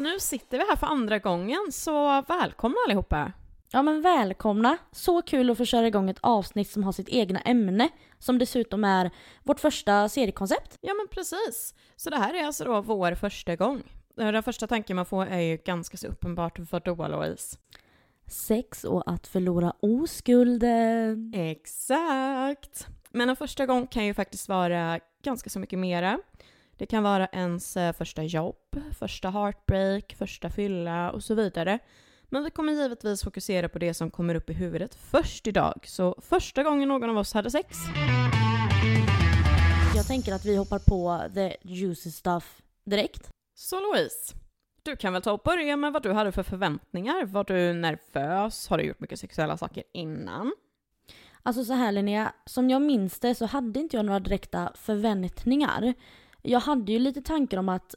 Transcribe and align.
Nu 0.00 0.20
sitter 0.20 0.58
vi 0.58 0.64
här 0.68 0.76
för 0.76 0.86
andra 0.86 1.18
gången, 1.18 1.58
så 1.72 2.22
välkomna 2.28 2.76
allihopa. 2.86 3.32
Ja 3.70 3.82
men 3.82 4.02
välkomna! 4.02 4.78
Så 4.92 5.22
kul 5.22 5.50
att 5.50 5.58
få 5.58 5.64
köra 5.64 5.86
igång 5.86 6.10
ett 6.10 6.18
avsnitt 6.20 6.70
som 6.70 6.84
har 6.84 6.92
sitt 6.92 7.08
egna 7.08 7.40
ämne, 7.40 7.88
som 8.18 8.38
dessutom 8.38 8.84
är 8.84 9.10
vårt 9.42 9.60
första 9.60 10.08
seriekoncept. 10.08 10.78
Ja 10.80 10.94
men 10.94 11.08
precis. 11.10 11.74
Så 11.96 12.10
det 12.10 12.16
här 12.16 12.34
är 12.34 12.44
alltså 12.44 12.64
då 12.64 12.80
vår 12.80 13.14
första 13.14 13.56
gång. 13.56 13.82
Den 14.14 14.42
första 14.42 14.66
tanken 14.66 14.96
man 14.96 15.06
får 15.06 15.26
är 15.26 15.40
ju 15.40 15.56
ganska 15.56 15.96
så 15.96 16.06
uppenbart, 16.06 16.58
vadå 16.58 17.08
Louise? 17.08 17.58
Sex 18.26 18.84
och 18.84 19.10
att 19.10 19.26
förlora 19.26 19.72
oskulden. 19.80 21.32
Exakt! 21.34 22.86
Men 23.10 23.30
en 23.30 23.36
första 23.36 23.66
gång 23.66 23.86
kan 23.86 24.06
ju 24.06 24.14
faktiskt 24.14 24.48
vara 24.48 25.00
ganska 25.22 25.50
så 25.50 25.58
mycket 25.58 25.78
mera. 25.78 26.18
Det 26.78 26.86
kan 26.86 27.02
vara 27.02 27.26
ens 27.26 27.76
eh, 27.76 27.92
första 27.92 28.22
jobb, 28.22 28.82
första 28.98 29.30
heartbreak, 29.30 30.14
första 30.18 30.50
fylla 30.50 31.10
och 31.10 31.22
så 31.22 31.34
vidare. 31.34 31.78
Men 32.28 32.44
vi 32.44 32.50
kommer 32.50 32.72
givetvis 32.72 33.24
fokusera 33.24 33.68
på 33.68 33.78
det 33.78 33.94
som 33.94 34.10
kommer 34.10 34.34
upp 34.34 34.50
i 34.50 34.52
huvudet 34.52 34.94
först 34.94 35.46
idag. 35.46 35.84
Så 35.86 36.14
första 36.22 36.62
gången 36.62 36.88
någon 36.88 37.10
av 37.10 37.18
oss 37.18 37.32
hade 37.34 37.50
sex. 37.50 37.76
Jag 39.96 40.06
tänker 40.06 40.32
att 40.32 40.44
vi 40.44 40.56
hoppar 40.56 40.78
på 40.78 41.34
the 41.34 41.56
juicy 41.62 42.10
stuff 42.10 42.62
direkt. 42.84 43.30
Så 43.54 43.80
Louise, 43.80 44.34
du 44.82 44.96
kan 44.96 45.12
väl 45.12 45.22
ta 45.22 45.32
och 45.32 45.42
börja 45.44 45.76
med 45.76 45.92
vad 45.92 46.02
du 46.02 46.12
hade 46.12 46.32
för 46.32 46.42
förväntningar. 46.42 47.24
Var 47.24 47.44
du 47.44 47.72
nervös? 47.72 48.68
Har 48.68 48.78
du 48.78 48.84
gjort 48.84 49.00
mycket 49.00 49.20
sexuella 49.20 49.56
saker 49.56 49.84
innan? 49.92 50.52
Alltså 51.42 51.64
så 51.64 51.72
här 51.72 51.92
Linnea, 51.92 52.32
som 52.46 52.70
jag 52.70 52.82
minns 52.82 53.18
det 53.20 53.34
så 53.34 53.46
hade 53.46 53.80
inte 53.80 53.96
jag 53.96 54.04
några 54.04 54.20
direkta 54.20 54.72
förväntningar. 54.74 55.94
Jag 56.46 56.60
hade 56.60 56.92
ju 56.92 56.98
lite 56.98 57.22
tankar 57.22 57.58
om 57.58 57.68
att, 57.68 57.94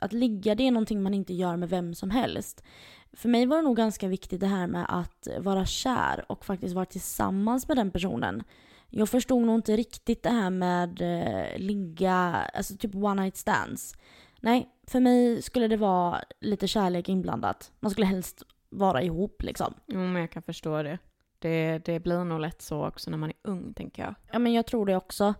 att 0.00 0.12
ligga 0.12 0.54
det 0.54 0.66
är 0.66 0.70
någonting 0.70 1.02
man 1.02 1.14
inte 1.14 1.34
gör 1.34 1.56
med 1.56 1.68
vem 1.68 1.94
som 1.94 2.10
helst. 2.10 2.64
För 3.12 3.28
mig 3.28 3.46
var 3.46 3.56
det 3.56 3.62
nog 3.62 3.76
ganska 3.76 4.08
viktigt 4.08 4.40
det 4.40 4.46
här 4.46 4.66
med 4.66 4.86
att 4.88 5.28
vara 5.38 5.64
kär 5.64 6.24
och 6.28 6.44
faktiskt 6.44 6.74
vara 6.74 6.86
tillsammans 6.86 7.68
med 7.68 7.76
den 7.76 7.90
personen. 7.90 8.42
Jag 8.90 9.08
förstod 9.08 9.42
nog 9.46 9.54
inte 9.54 9.76
riktigt 9.76 10.22
det 10.22 10.30
här 10.30 10.50
med 10.50 11.00
eh, 11.00 11.58
ligga, 11.58 12.16
alltså 12.54 12.76
typ 12.76 12.94
one 12.94 13.22
night 13.22 13.36
stands. 13.36 13.94
Nej, 14.40 14.68
för 14.86 15.00
mig 15.00 15.42
skulle 15.42 15.68
det 15.68 15.76
vara 15.76 16.20
lite 16.40 16.68
kärlek 16.68 17.08
inblandat. 17.08 17.72
Man 17.80 17.90
skulle 17.90 18.06
helst 18.06 18.42
vara 18.68 19.02
ihop 19.02 19.42
liksom. 19.42 19.74
Jo, 19.86 19.98
men 19.98 20.20
jag 20.20 20.30
kan 20.30 20.42
förstå 20.42 20.82
det. 20.82 20.98
Det, 21.38 21.78
det 21.84 22.00
blir 22.00 22.24
nog 22.24 22.40
lätt 22.40 22.62
så 22.62 22.86
också 22.86 23.10
när 23.10 23.18
man 23.18 23.30
är 23.30 23.36
ung, 23.42 23.74
tänker 23.74 24.02
jag. 24.02 24.14
Ja, 24.32 24.38
men 24.38 24.52
jag 24.52 24.66
tror 24.66 24.86
det 24.86 24.96
också. 24.96 25.34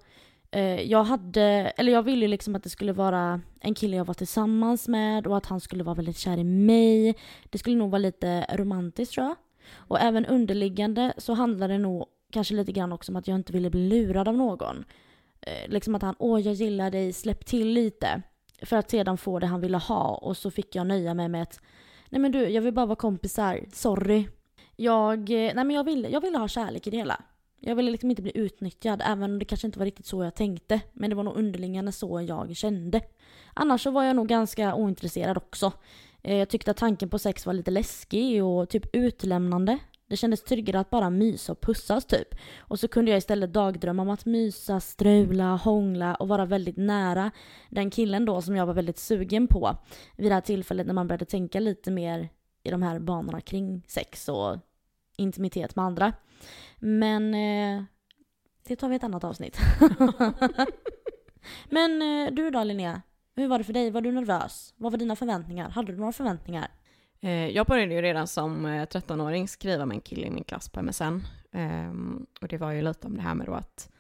Eh, 0.51 0.83
jag 0.83 1.05
hade, 1.05 1.43
eller 1.77 1.93
jag 1.93 2.03
ville 2.03 2.29
liksom 2.29 2.57
att 2.57 2.63
det 2.63 2.71
skulle 2.71 2.93
vara 2.93 3.41
en 3.61 3.75
kille 3.75 3.97
jag 3.97 4.05
var 4.05 4.15
tillsammans 4.15 4.89
med 4.89 5.27
och 5.27 5.37
att 5.37 5.47
han 5.47 5.61
skulle 5.61 5.85
vara 5.85 5.95
väldigt 5.95 6.19
kär 6.19 6.39
i 6.39 6.45
mig. 6.45 7.15
Det 7.51 7.59
skulle 7.59 7.77
nog 7.77 7.91
vara 7.91 7.99
lite 7.99 8.47
romantiskt 8.53 9.15
tror 9.15 9.27
jag. 9.27 9.37
Och 9.75 10.01
även 10.01 10.27
underliggande 10.27 11.13
så 11.17 11.35
handlade 11.35 11.75
det 11.75 11.79
nog 11.79 12.07
kanske 12.33 12.55
lite 12.55 12.73
grann 12.73 12.93
också 12.93 13.13
om 13.13 13.17
att 13.17 13.29
jag 13.29 13.35
inte 13.35 13.53
ville 13.53 13.71
bli 13.71 13.89
lurad 13.89 14.29
av 14.29 14.37
någon. 14.37 14.85
Eh, 15.41 15.69
liksom 15.69 15.95
att 15.95 16.03
han, 16.03 16.15
åh 16.19 16.41
jag 16.41 16.55
gillar 16.55 16.91
dig, 16.91 17.13
släpp 17.13 17.47
till 17.47 17.69
lite. 17.69 18.23
För 18.63 18.77
att 18.77 18.91
sedan 18.91 19.19
få 19.19 19.39
det 19.39 19.47
han 19.47 19.61
ville 19.61 19.79
ha 19.79 20.15
och 20.15 20.37
så 20.37 20.51
fick 20.51 20.75
jag 20.75 20.87
nöja 20.87 21.15
mig 21.15 21.29
med 21.29 21.43
att, 21.43 21.61
nej 22.09 22.21
men 22.21 22.33
du, 22.33 22.49
jag 22.49 22.63
vill 22.63 22.75
bara 22.75 22.87
vara 22.87 22.97
kompisar, 22.97 23.65
sorry. 23.73 24.29
Jag, 24.77 25.19
eh, 25.31 25.55
nej 25.55 25.65
men 25.65 25.71
jag 25.71 25.85
ville, 25.85 26.09
jag 26.09 26.21
ville 26.21 26.39
ha 26.39 26.49
kärlek 26.49 26.87
i 26.87 26.91
det 26.91 26.97
hela. 26.97 27.23
Jag 27.61 27.75
ville 27.75 27.91
liksom 27.91 28.11
inte 28.11 28.23
bli 28.23 28.33
utnyttjad, 28.35 29.03
även 29.05 29.31
om 29.31 29.39
det 29.39 29.45
kanske 29.45 29.67
inte 29.67 29.79
var 29.79 29.87
riktigt 29.87 30.07
så 30.07 30.25
jag 30.25 30.35
tänkte. 30.35 30.81
Men 30.93 31.11
det 31.11 31.17
var 31.17 31.23
nog 31.23 31.37
underliggande 31.37 31.93
så 31.93 32.21
jag 32.21 32.57
kände. 32.57 33.01
Annars 33.55 33.83
så 33.83 33.91
var 33.91 34.05
jag 34.05 34.17
nog 34.17 34.29
ganska 34.29 34.75
ointresserad 34.75 35.37
också. 35.37 35.73
Eh, 36.23 36.37
jag 36.37 36.49
tyckte 36.49 36.71
att 36.71 36.77
tanken 36.77 37.09
på 37.09 37.19
sex 37.19 37.47
var 37.47 37.53
lite 37.53 37.71
läskig 37.71 38.45
och 38.45 38.69
typ 38.69 38.97
utlämnande. 38.97 39.79
Det 40.09 40.17
kändes 40.17 40.43
tryggare 40.43 40.81
att 40.81 40.91
bara 40.91 41.11
mysa 41.11 41.53
och 41.53 41.61
pussas 41.61 42.05
typ. 42.05 42.35
Och 42.59 42.81
så 42.81 42.89
kunde 42.89 43.11
jag 43.11 43.19
istället 43.19 43.53
dagdrömma 43.53 44.03
om 44.03 44.11
att 44.11 44.25
mysa, 44.25 44.81
strula, 44.81 45.57
hångla 45.57 46.15
och 46.15 46.29
vara 46.29 46.45
väldigt 46.45 46.77
nära 46.77 47.31
den 47.69 47.91
killen 47.91 48.25
då 48.25 48.43
som 48.43 48.57
jag 48.57 48.67
var 48.67 48.75
väldigt 48.75 48.99
sugen 48.99 49.47
på. 49.47 49.77
Vid 50.17 50.31
det 50.31 50.35
här 50.35 50.41
tillfället 50.41 50.87
när 50.87 50.95
man 50.95 51.09
började 51.09 51.25
tänka 51.25 51.61
lite 51.61 51.91
mer 51.91 52.29
i 52.63 52.71
de 52.71 52.83
här 52.83 52.99
banorna 52.99 53.41
kring 53.41 53.83
sex 53.87 54.29
och 54.29 54.57
intimitet 55.21 55.77
med 55.77 55.85
andra. 55.85 56.13
Men 56.79 57.35
eh, 57.35 57.85
det 58.69 58.77
tar 58.77 58.89
vi 58.89 58.97
ett 58.97 59.05
annat 59.05 59.25
avsnitt. 59.25 59.59
Men 61.71 62.03
eh, 62.03 62.33
du 62.33 62.51
då 62.51 62.65
Linnea? 62.65 63.03
Hur 63.37 63.49
var 63.49 63.59
det 63.59 63.65
för 63.65 63.73
dig? 63.73 63.91
Var 63.91 64.01
du 64.01 64.13
nervös? 64.13 64.75
Vad 64.77 64.93
var 64.93 64.99
dina 64.99 65.17
förväntningar? 65.17 65.71
Hade 65.71 65.93
du 65.93 65.99
några 65.99 66.13
förväntningar? 66.13 66.71
Eh, 67.21 67.49
jag 67.49 67.67
började 67.67 67.95
ju 67.95 68.03
redan 68.03 68.27
som 68.27 68.67
13-åring 68.67 69.49
skriva 69.49 69.87
med 69.87 69.95
en 69.95 70.01
kille 70.01 70.27
i 70.27 70.31
min 70.31 70.45
klass 70.45 70.69
på 70.69 70.83
MSN. 70.83 71.21
Ehm, 71.53 72.27
och 72.41 72.49
det 72.49 72.59
var 72.59 72.71
ju 72.71 72.83
lite 72.83 73.07
om 73.07 73.17
det 73.17 73.23
här 73.23 73.35
med 73.35 73.47
då 73.47 73.55
att 73.55 73.91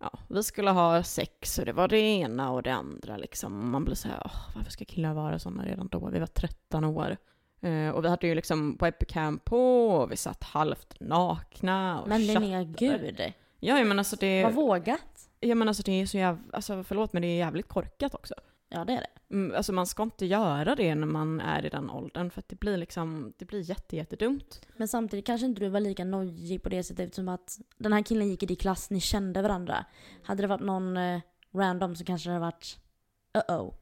ja, 0.00 0.18
vi 0.28 0.42
skulle 0.42 0.70
ha 0.70 1.02
sex 1.02 1.58
och 1.58 1.64
det 1.64 1.72
var 1.72 1.88
det 1.88 1.98
ena 1.98 2.50
och 2.50 2.62
det 2.62 2.74
andra 2.74 3.16
liksom. 3.16 3.70
Man 3.70 3.84
blir 3.84 3.94
så 3.94 4.08
här, 4.08 4.30
varför 4.54 4.70
ska 4.70 4.84
killar 4.84 5.14
vara 5.14 5.38
sådana 5.38 5.64
redan 5.64 5.88
då? 5.88 6.08
Vi 6.08 6.18
var 6.18 6.26
13 6.26 6.84
år. 6.84 7.16
Uh, 7.64 7.90
och 7.90 8.04
vi 8.04 8.08
hade 8.08 8.26
ju 8.26 8.34
liksom 8.34 8.76
webcam 8.80 9.38
på 9.38 9.86
och 9.88 10.12
vi 10.12 10.16
satt 10.16 10.44
halvt 10.44 11.00
nakna 11.00 12.00
och 12.00 12.08
Men 12.08 12.26
Linnea, 12.26 12.62
gud! 12.62 13.32
Ja, 13.60 13.84
men 13.84 13.98
alltså 13.98 14.16
det... 14.16 14.42
Vad 14.42 14.54
vågat! 14.54 15.28
Ja, 15.40 15.54
men 15.54 15.68
alltså 15.68 15.82
det 15.82 15.92
är 15.92 16.06
så 16.06 16.16
jävla... 16.18 16.42
Alltså 16.52 16.84
förlåt, 16.84 17.12
men 17.12 17.22
det 17.22 17.28
är 17.28 17.38
jävligt 17.38 17.68
korkat 17.68 18.14
också. 18.14 18.34
Ja, 18.68 18.84
det 18.84 18.92
är 18.92 19.00
det. 19.00 19.34
Mm, 19.34 19.56
alltså 19.56 19.72
man 19.72 19.86
ska 19.86 20.02
inte 20.02 20.26
göra 20.26 20.74
det 20.74 20.94
när 20.94 21.06
man 21.06 21.40
är 21.40 21.66
i 21.66 21.68
den 21.68 21.90
åldern, 21.90 22.30
för 22.30 22.40
att 22.40 22.48
det 22.48 22.60
blir 22.60 22.76
liksom... 22.76 23.32
Det 23.36 23.44
blir 23.44 23.60
jätte, 23.60 23.96
jättedumt. 23.96 24.66
Men 24.76 24.88
samtidigt 24.88 25.26
kanske 25.26 25.46
inte 25.46 25.60
du 25.60 25.68
var 25.68 25.80
lika 25.80 26.04
nojig 26.04 26.62
på 26.62 26.68
det 26.68 26.82
sättet 26.82 27.04
eftersom 27.04 27.28
att 27.28 27.58
den 27.78 27.92
här 27.92 28.02
killen 28.02 28.28
gick 28.28 28.42
i 28.42 28.46
din 28.46 28.56
klass, 28.56 28.90
ni 28.90 29.00
kände 29.00 29.42
varandra. 29.42 29.84
Hade 30.22 30.42
det 30.42 30.46
varit 30.46 30.64
någon 30.64 30.96
eh, 30.96 31.20
random 31.54 31.96
så 31.96 32.04
kanske 32.04 32.28
det 32.28 32.32
hade 32.32 32.44
varit 32.44 32.78
uh-oh. 33.34 33.74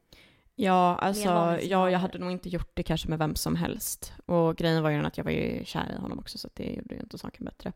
Ja, 0.55 0.95
alltså 0.95 1.57
ja, 1.61 1.89
jag 1.89 1.99
hade 1.99 2.17
nog 2.17 2.31
inte 2.31 2.49
gjort 2.49 2.71
det 2.73 2.83
kanske 2.83 3.09
med 3.09 3.19
vem 3.19 3.35
som 3.35 3.55
helst. 3.55 4.13
Och 4.25 4.55
grejen 4.57 4.83
var 4.83 4.89
ju 4.89 5.05
att 5.05 5.17
jag 5.17 5.23
var 5.23 5.31
ju 5.31 5.65
kär 5.65 5.91
i 5.97 6.01
honom 6.01 6.19
också 6.19 6.37
så 6.37 6.49
det 6.53 6.73
gjorde 6.73 6.95
ju 6.95 7.01
inte 7.01 7.17
saken 7.17 7.45
bättre. 7.45 7.71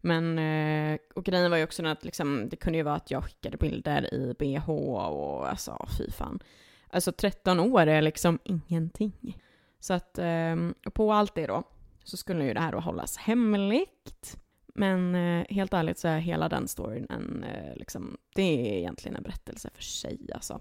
Men, 0.00 0.38
eh, 0.38 0.98
och 1.14 1.24
grejen 1.24 1.50
var 1.50 1.58
ju 1.58 1.64
också 1.64 1.86
att 1.86 2.04
liksom, 2.04 2.48
det 2.48 2.56
kunde 2.56 2.76
ju 2.76 2.82
vara 2.82 2.94
att 2.94 3.10
jag 3.10 3.24
skickade 3.24 3.56
bilder 3.56 4.14
i 4.14 4.34
bh 4.38 4.70
och 4.70 5.48
alltså 5.48 5.86
fy 5.98 6.10
fan. 6.10 6.42
Alltså 6.90 7.12
13 7.12 7.60
år 7.60 7.86
är 7.86 8.02
liksom 8.02 8.38
ingenting. 8.44 9.38
Så 9.80 9.94
att 9.94 10.18
eh, 10.18 10.56
på 10.92 11.12
allt 11.12 11.34
det 11.34 11.46
då 11.46 11.62
så 12.04 12.16
skulle 12.16 12.44
ju 12.44 12.54
det 12.54 12.60
här 12.60 12.72
då 12.72 12.80
hållas 12.80 13.16
hemligt. 13.16 14.36
Men 14.74 15.14
eh, 15.14 15.46
helt 15.48 15.72
ärligt 15.72 15.98
så 15.98 16.08
är 16.08 16.18
hela 16.18 16.48
den 16.48 16.68
storyn 16.68 17.06
en, 17.10 17.44
liksom, 17.76 18.16
det 18.34 18.42
är 18.42 18.78
egentligen 18.78 19.16
en 19.16 19.22
berättelse 19.22 19.70
för 19.74 19.82
sig 19.82 20.18
alltså. 20.34 20.60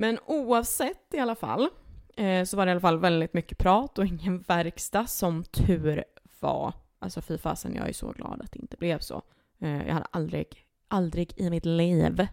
Men 0.00 0.18
oavsett 0.26 1.14
i 1.14 1.18
alla 1.18 1.34
fall 1.34 1.68
eh, 2.16 2.44
så 2.44 2.56
var 2.56 2.66
det 2.66 2.70
i 2.70 2.72
alla 2.72 2.80
fall 2.80 2.98
väldigt 2.98 3.34
mycket 3.34 3.58
prat 3.58 3.98
och 3.98 4.06
ingen 4.06 4.42
verkstad 4.48 5.06
som 5.06 5.44
tur 5.44 6.04
var. 6.40 6.72
Alltså 6.98 7.20
fy 7.22 7.38
fasen, 7.38 7.74
jag 7.74 7.88
är 7.88 7.92
så 7.92 8.12
glad 8.12 8.40
att 8.42 8.52
det 8.52 8.58
inte 8.58 8.76
blev 8.76 8.98
så. 8.98 9.22
Eh, 9.60 9.86
jag 9.86 9.94
hade 9.94 10.06
aldrig, 10.10 10.66
aldrig 10.88 11.32
i 11.36 11.50
mitt 11.50 11.64
liv 11.64 12.26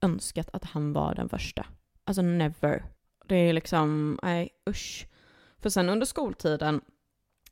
önskat 0.00 0.48
att 0.52 0.64
han 0.64 0.92
var 0.92 1.14
den 1.14 1.28
första. 1.28 1.66
Alltså 2.04 2.22
never. 2.22 2.84
Det 3.26 3.36
är 3.36 3.52
liksom, 3.52 4.18
nej 4.22 4.48
usch. 4.70 5.06
För 5.58 5.70
sen 5.70 5.88
under 5.88 6.06
skoltiden 6.06 6.80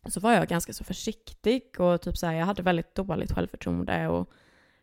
så 0.06 0.20
var 0.20 0.32
jag 0.32 0.48
ganska 0.48 0.72
så 0.72 0.84
försiktig 0.84 1.80
och 1.80 2.02
typ 2.02 2.16
så 2.16 2.26
här, 2.26 2.34
jag 2.34 2.46
hade 2.46 2.62
väldigt 2.62 2.94
dåligt 2.94 3.32
självförtroende 3.32 4.08
och 4.08 4.30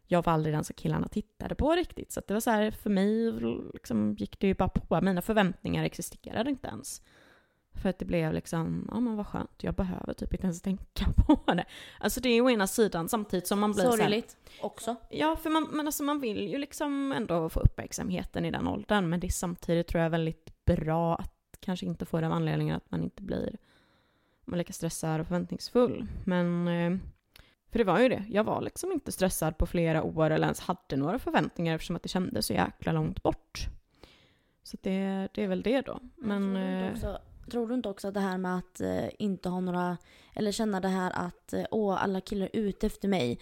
jag 0.08 0.26
var 0.26 0.34
aldrig 0.34 0.56
den 0.56 0.64
som 0.64 0.74
killarna 0.74 1.08
tittade 1.08 1.56
på 1.56 1.72
riktigt. 1.72 2.12
Så 2.12 2.22
det 2.28 2.34
var 2.34 2.42
så 2.42 2.50
här, 2.50 2.72
för 2.72 2.90
mig 2.90 3.32
liksom, 3.74 4.14
gick 4.14 4.40
det 4.40 4.48
ju 4.48 4.54
bara 4.54 4.70
på. 4.70 5.02
Mina 5.02 5.22
förväntningar 5.22 5.84
existerade 5.84 6.50
inte 6.50 6.68
ens. 6.68 7.02
För 7.82 7.90
att 7.90 8.00
det 8.00 8.06
blev 8.06 8.34
liksom, 8.34 8.90
ja 8.92 9.00
men 9.00 9.16
vad 9.16 9.28
skönt, 9.28 9.64
jag 9.64 9.76
behöver 9.76 10.14
typ 10.14 10.34
inte 10.34 10.46
ens 10.46 10.62
tänka 10.62 11.06
på 11.28 11.54
det. 11.54 11.66
Alltså 12.00 12.22
det 12.22 12.30
är 12.30 12.42
å 12.42 12.50
ena 12.50 12.68
sidan 12.68 13.10
samtidigt 13.10 13.48
som 13.48 13.60
man 13.60 13.72
blir 13.72 13.84
Sorgligt 13.84 14.38
också. 14.62 14.96
Ja, 15.10 15.36
för 15.36 15.50
man, 15.50 15.68
men 15.72 15.88
alltså 15.88 16.04
man 16.04 16.20
vill 16.20 16.48
ju 16.48 16.58
liksom 16.58 17.12
ändå 17.12 17.50
få 17.50 17.60
uppmärksamheten 17.60 18.46
i 18.46 18.52
den 18.52 18.68
åldern. 18.68 19.10
Men 19.10 19.20
det 19.20 19.28
är 19.28 19.32
samtidigt 19.32 19.88
tror 19.88 20.04
jag 20.04 20.10
väldigt 20.10 20.66
bra 20.66 21.16
att 21.16 21.34
kanske 21.60 21.86
inte 21.86 22.06
få 22.06 22.22
den 22.22 22.32
anledningen 22.32 22.76
att 22.76 22.92
man 22.92 23.04
inte 23.04 23.24
blir 23.24 23.58
man 24.46 24.58
lika 24.58 24.74
stressad 24.74 25.22
och 25.22 25.28
förväntningsfull. 25.28 26.08
Men 26.26 26.68
eh, 26.68 26.98
för 27.78 27.84
det 27.84 27.92
var 27.92 28.00
ju 28.00 28.10
det. 28.10 28.24
Jag 28.30 28.44
var 28.44 28.62
liksom 28.62 28.92
inte 28.92 29.12
stressad 29.12 29.58
på 29.58 29.66
flera 29.66 30.04
år 30.04 30.30
eller 30.30 30.48
ens 30.48 30.60
hade 30.60 30.96
några 30.96 31.20
förväntningar 31.20 31.76
eftersom 31.76 31.96
att 31.96 32.04
det 32.04 32.10
kändes 32.10 32.46
så 32.46 32.54
jäkla 32.54 32.92
långt 32.92 33.24
bort. 33.24 33.68
Så 34.64 34.78
det, 34.82 35.28
det 35.34 35.44
är 35.44 35.48
väl 35.48 35.62
det 35.62 35.82
då. 35.82 36.00
Men... 36.16 36.54
Tror 36.54 36.82
du, 36.82 36.92
också, 36.92 37.08
eh, 37.08 37.50
tror 37.52 37.68
du 37.68 37.76
inte 37.76 37.90
också 37.90 38.08
att 38.08 38.14
det 38.14 38.20
här 38.20 38.38
med 38.38 38.58
att 38.58 38.82
eh, 38.82 39.10
inte 39.20 39.50
ha 39.50 39.60
några, 39.60 39.98
eller 40.34 40.52
känna 40.52 40.80
det 40.80 40.88
här 40.88 41.12
att 41.16 41.54
eh, 41.54 41.66
åh, 41.72 42.04
alla 42.04 42.22
killar 42.22 42.50
är 42.54 42.60
ute 42.60 42.88
efter 42.88 43.08
mig. 43.08 43.40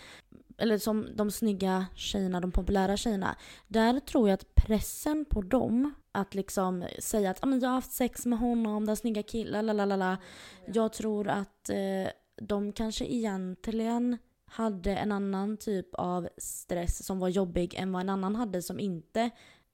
eller 0.58 0.78
som 0.78 1.08
de 1.16 1.32
snygga 1.32 1.86
tjejerna, 1.96 2.42
de 2.42 2.52
populära 2.52 2.98
tjejerna. 2.98 3.36
Där 3.68 4.00
tror 4.00 4.30
jag 4.30 4.34
att 4.34 4.56
pressen 4.56 5.26
på 5.26 5.42
dem 5.42 5.94
att 6.12 6.36
liksom 6.36 6.86
säga 7.00 7.32
att 7.32 7.44
ah, 7.44 7.46
men 7.46 7.60
jag 7.60 7.70
har 7.70 7.76
haft 7.76 7.92
sex 7.92 8.26
med 8.26 8.40
honom, 8.40 8.86
den 8.86 8.96
snygga 8.96 9.24
killen, 9.24 9.66
lalalala. 9.66 10.18
Jag 10.68 10.94
tror 10.94 11.28
att 11.28 11.70
eh, 11.70 12.12
de 12.42 12.72
kanske 12.72 13.06
egentligen 13.06 14.18
hade 14.46 14.96
en 14.96 15.12
annan 15.12 15.58
typ 15.58 15.94
av 15.94 16.30
stress 16.38 17.06
som 17.06 17.20
var 17.20 17.30
jobbig 17.30 17.74
än 17.74 17.92
vad 17.92 18.02
en 18.02 18.10
annan 18.10 18.36
hade 18.36 18.62
som 18.62 18.80
inte 18.80 19.30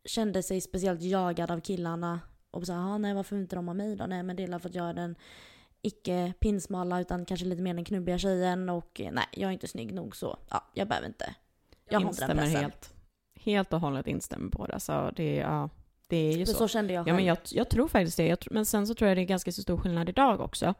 kände 0.06 0.44
sig 0.44 0.62
speciellt 0.62 1.02
jagad 1.02 1.52
av 1.52 1.60
killarna. 1.60 2.20
Och 2.52 2.66
så 2.66 2.98
nej 2.98 3.14
varför 3.14 3.36
inte 3.36 3.56
de 3.56 3.68
har 3.68 3.76
mig 3.76 3.96
då? 3.96 4.06
Nej 4.06 4.24
men 4.24 4.36
det 4.36 4.44
är 4.44 4.60
för 4.60 4.70
att 4.70 4.76
jag 4.76 4.90
är 4.90 4.94
den 4.94 5.16
icke 5.82 6.34
pinsmala 6.40 7.02
utan 7.02 7.26
kanske 7.26 7.46
lite 7.46 7.62
mer 7.62 7.74
den 7.74 7.86
knubbiga 7.86 8.18
tjejen 8.18 8.70
och 8.70 9.02
nej 9.12 9.26
jag 9.32 9.48
är 9.48 9.52
inte 9.52 9.68
snygg 9.68 9.94
nog 9.94 10.16
så 10.16 10.38
ja, 10.50 10.64
jag 10.74 10.88
behöver 10.88 11.08
inte. 11.08 11.36
Jag 11.90 12.00
har 12.00 12.10
inte 12.10 12.28
den 12.28 12.38
pressen. 12.38 12.62
helt. 12.62 12.94
Helt 13.36 13.74
och 13.74 13.80
hållet 13.80 14.08
instämmer 14.08 14.50
på 14.50 14.66
det. 14.66 14.80
Så 14.80 15.12
det, 15.16 15.36
ja, 15.36 15.70
det 16.08 16.18
är 16.18 16.38
ju 16.38 16.46
så. 16.46 16.54
Så 16.54 16.68
kände 16.68 16.94
jag 16.94 17.06
själv. 17.06 17.14
Ja, 17.14 17.16
men 17.16 17.26
jag, 17.26 17.38
jag 17.52 17.70
tror 17.70 17.88
faktiskt 17.88 18.18
det. 18.18 18.28
Jag, 18.28 18.38
men 18.52 18.66
sen 18.66 18.88
så 18.88 18.94
tror 18.94 19.08
jag 19.08 19.18
det 19.18 19.22
är 19.22 19.26
ganska 19.26 19.52
så 19.52 19.62
stor 19.62 19.78
skillnad 19.78 20.10
idag 20.10 20.42
också. 20.42 20.74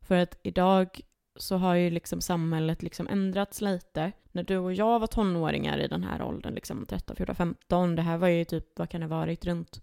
För 0.00 0.16
att 0.16 0.38
idag 0.42 1.00
så 1.36 1.56
har 1.56 1.74
ju 1.74 1.90
liksom 1.90 2.20
samhället 2.20 2.82
liksom 2.82 3.08
ändrats 3.08 3.60
lite. 3.60 4.12
När 4.32 4.42
du 4.42 4.58
och 4.58 4.72
jag 4.72 4.98
var 4.98 5.06
tonåringar 5.06 5.78
i 5.78 5.88
den 5.88 6.04
här 6.04 6.22
åldern, 6.22 6.54
liksom 6.54 6.86
13, 6.86 7.16
14, 7.16 7.34
15, 7.34 7.96
det 7.96 8.02
här 8.02 8.18
var 8.18 8.28
ju 8.28 8.44
typ, 8.44 8.78
vad 8.78 8.88
kan 8.88 9.00
det 9.00 9.06
ha 9.06 9.16
varit, 9.16 9.44
runt 9.44 9.82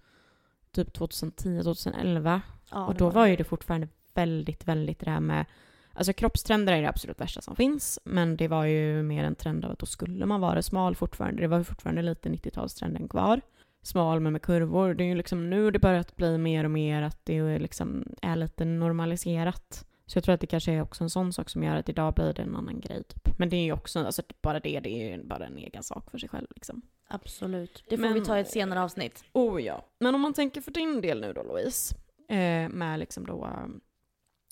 typ 0.71 0.93
2010, 0.93 1.63
2011. 1.63 2.41
Ja, 2.71 2.85
och 2.85 2.95
då 2.95 3.05
var, 3.05 3.11
var 3.11 3.27
ju 3.27 3.35
det 3.35 3.43
fortfarande 3.43 3.87
väldigt, 4.13 4.67
väldigt 4.67 4.99
det 4.99 5.11
här 5.11 5.19
med 5.19 5.45
Alltså 5.93 6.13
kroppstrender 6.13 6.73
är 6.73 6.81
det 6.81 6.89
absolut 6.89 7.21
värsta 7.21 7.41
som 7.41 7.55
finns, 7.55 7.99
men 8.03 8.37
det 8.37 8.47
var 8.47 8.65
ju 8.65 9.03
mer 9.03 9.23
en 9.23 9.35
trend 9.35 9.65
av 9.65 9.71
att 9.71 9.79
då 9.79 9.85
skulle 9.85 10.25
man 10.25 10.41
vara 10.41 10.61
smal 10.61 10.95
fortfarande. 10.95 11.41
Det 11.41 11.47
var 11.47 11.57
ju 11.57 11.63
fortfarande 11.63 12.01
lite 12.01 12.29
90-talstrenden 12.29 13.07
kvar. 13.07 13.41
Smal 13.81 14.19
men 14.19 14.33
med 14.33 14.41
kurvor. 14.41 14.93
Det 14.93 15.03
är 15.03 15.07
ju 15.07 15.15
liksom 15.15 15.49
nu 15.49 15.71
det 15.71 15.79
börjat 15.79 16.15
bli 16.15 16.37
mer 16.37 16.63
och 16.63 16.71
mer 16.71 17.01
att 17.01 17.25
det 17.25 17.59
liksom 17.59 18.05
är 18.21 18.35
lite 18.35 18.65
normaliserat. 18.65 19.85
Så 20.09 20.17
jag 20.17 20.23
tror 20.23 20.33
att 20.35 20.41
det 20.41 20.47
kanske 20.47 20.71
är 20.71 20.81
också 20.81 21.03
en 21.03 21.09
sån 21.09 21.33
sak 21.33 21.49
som 21.49 21.63
gör 21.63 21.75
att 21.75 21.89
idag 21.89 22.13
blir 22.13 22.33
det 22.33 22.41
en 22.41 22.55
annan 22.55 22.79
grej. 22.79 23.03
Typ. 23.03 23.39
Men 23.39 23.49
det 23.49 23.57
är 23.57 23.63
ju 23.63 23.73
också, 23.73 24.05
alltså 24.05 24.21
bara 24.41 24.59
det, 24.59 24.79
det 24.79 24.89
är 24.89 25.17
ju 25.17 25.23
bara 25.23 25.45
en 25.45 25.57
egen 25.57 25.83
sak 25.83 26.11
för 26.11 26.17
sig 26.17 26.29
själv 26.29 26.47
liksom. 26.55 26.81
Absolut. 27.07 27.83
Det 27.89 27.97
får 27.97 28.03
men, 28.03 28.13
vi 28.13 28.21
ta 28.21 28.37
i 28.37 28.41
ett 28.41 28.49
senare 28.49 28.81
avsnitt. 28.81 29.23
Oh 29.33 29.61
ja. 29.61 29.85
Men 29.99 30.15
om 30.15 30.21
man 30.21 30.33
tänker 30.33 30.61
för 30.61 30.71
din 30.71 31.01
del 31.01 31.21
nu 31.21 31.33
då 31.33 31.43
Louise, 31.43 31.95
eh, 32.29 32.69
med 32.69 32.99
liksom 32.99 33.25
då 33.25 33.49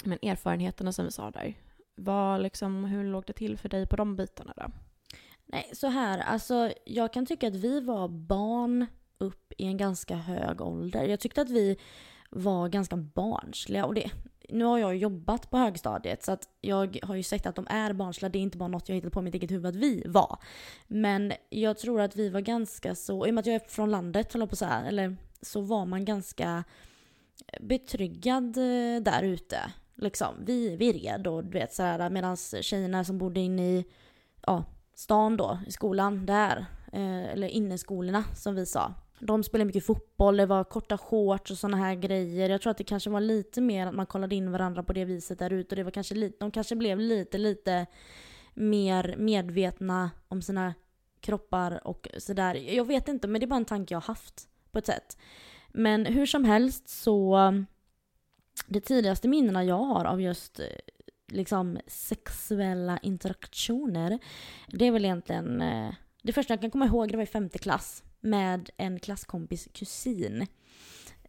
men 0.03 0.19
erfarenheterna 0.21 0.91
som 0.91 1.05
vi 1.05 1.11
sa 1.11 1.31
där. 1.31 1.53
Vad 1.95 2.41
liksom, 2.41 2.85
hur 2.85 3.03
låg 3.03 3.23
det 3.25 3.33
till 3.33 3.57
för 3.57 3.69
dig 3.69 3.87
på 3.87 3.95
de 3.95 4.15
bitarna 4.15 4.53
då? 4.55 4.71
Nej, 5.45 5.69
så 5.73 5.87
här, 5.87 6.19
alltså 6.19 6.71
jag 6.85 7.13
kan 7.13 7.25
tycka 7.25 7.47
att 7.47 7.55
vi 7.55 7.81
var 7.81 8.07
barn 8.07 8.85
upp 9.17 9.53
i 9.57 9.65
en 9.65 9.77
ganska 9.77 10.15
hög 10.15 10.61
ålder. 10.61 11.03
Jag 11.03 11.19
tyckte 11.19 11.41
att 11.41 11.49
vi 11.49 11.77
var 12.29 12.69
ganska 12.69 12.95
barnsliga 12.95 13.85
och 13.85 13.93
det, 13.93 14.11
nu 14.49 14.65
har 14.65 14.77
jag 14.77 14.97
jobbat 14.97 15.49
på 15.49 15.57
högstadiet 15.57 16.23
så 16.23 16.31
att 16.31 16.49
jag 16.61 16.99
har 17.03 17.15
ju 17.15 17.23
sett 17.23 17.45
att 17.45 17.55
de 17.55 17.67
är 17.69 17.93
barnsliga. 17.93 18.29
Det 18.29 18.39
är 18.39 18.41
inte 18.41 18.57
bara 18.57 18.67
något 18.67 18.89
jag 18.89 18.95
hittat 18.95 19.13
på 19.13 19.19
i 19.19 19.23
mitt 19.23 19.35
eget 19.35 19.51
huvud 19.51 19.65
att 19.65 19.75
vi 19.75 20.03
var. 20.05 20.37
Men 20.87 21.33
jag 21.49 21.77
tror 21.77 22.01
att 22.01 22.15
vi 22.15 22.29
var 22.29 22.41
ganska 22.41 22.95
så, 22.95 23.27
i 23.27 23.29
och 23.29 23.33
med 23.33 23.41
att 23.41 23.45
jag 23.45 23.55
är 23.55 23.69
från 23.69 23.91
landet, 23.91 24.49
på 24.49 24.55
så 24.55 24.65
här, 24.65 24.85
eller 24.87 25.15
så 25.41 25.61
var 25.61 25.85
man 25.85 26.05
ganska 26.05 26.63
eh, 27.47 27.65
betryggad 27.65 28.57
eh, 28.57 29.01
där 29.01 29.23
ute. 29.23 29.59
Liksom, 29.95 30.35
vi, 30.45 30.75
vi 30.75 30.93
red 30.93 31.27
och 31.27 31.43
du 31.43 31.59
vet 31.59 31.73
sådär 31.73 32.09
medan 32.09 32.37
tjejerna 32.37 33.03
som 33.03 33.17
bodde 33.17 33.39
inne 33.39 33.63
i 33.63 33.85
ja, 34.45 34.63
stan 34.95 35.37
då, 35.37 35.59
i 35.67 35.71
skolan 35.71 36.25
där, 36.25 36.65
eh, 36.93 37.23
eller 37.23 37.47
inneskolorna 37.47 38.23
som 38.35 38.55
vi 38.55 38.65
sa. 38.65 38.93
De 39.19 39.43
spelade 39.43 39.65
mycket 39.65 39.85
fotboll, 39.85 40.37
det 40.37 40.45
var 40.45 40.63
korta 40.63 40.97
shorts 40.97 41.51
och 41.51 41.57
sådana 41.57 41.77
här 41.77 41.95
grejer. 41.95 42.49
Jag 42.49 42.61
tror 42.61 42.71
att 42.71 42.77
det 42.77 42.83
kanske 42.83 43.09
var 43.09 43.21
lite 43.21 43.61
mer 43.61 43.87
att 43.87 43.95
man 43.95 44.05
kollade 44.05 44.35
in 44.35 44.51
varandra 44.51 44.83
på 44.83 44.93
det 44.93 45.05
viset 45.05 45.39
där 45.39 45.53
ute. 45.53 45.69
Och 45.69 45.75
det 45.75 45.83
var 45.83 45.91
kanske 45.91 46.15
lite, 46.15 46.37
de 46.39 46.51
kanske 46.51 46.75
blev 46.75 46.99
lite, 46.99 47.37
lite 47.37 47.85
mer 48.53 49.15
medvetna 49.17 50.11
om 50.27 50.41
sina 50.41 50.73
kroppar 51.19 51.87
och 51.87 52.07
sådär. 52.17 52.55
Jag 52.55 52.85
vet 52.85 53.07
inte, 53.07 53.27
men 53.27 53.41
det 53.41 53.45
är 53.45 53.47
bara 53.47 53.55
en 53.55 53.65
tanke 53.65 53.93
jag 53.93 54.01
har 54.01 54.07
haft 54.07 54.49
på 54.71 54.79
ett 54.79 54.85
sätt. 54.85 55.17
Men 55.67 56.05
hur 56.05 56.25
som 56.25 56.45
helst 56.45 56.89
så 56.89 57.37
det 58.67 58.81
tidigaste 58.81 59.27
minnena 59.27 59.63
jag 59.63 59.83
har 59.83 60.05
av 60.05 60.21
just 60.21 60.59
eh, 60.59 60.65
liksom 61.27 61.77
sexuella 61.87 62.97
interaktioner, 62.97 64.19
det 64.67 64.85
är 64.85 64.91
väl 64.91 65.05
egentligen 65.05 65.61
eh, 65.61 65.93
det 66.23 66.33
första 66.33 66.53
jag 66.53 66.61
kan 66.61 66.71
komma 66.71 66.85
ihåg 66.85 67.11
det 67.11 67.17
var 67.17 67.23
i 67.23 67.27
femte 67.27 67.59
klass 67.59 68.03
med 68.19 68.69
en 68.77 68.99
klasskompis 68.99 69.67
kusin. 69.73 70.47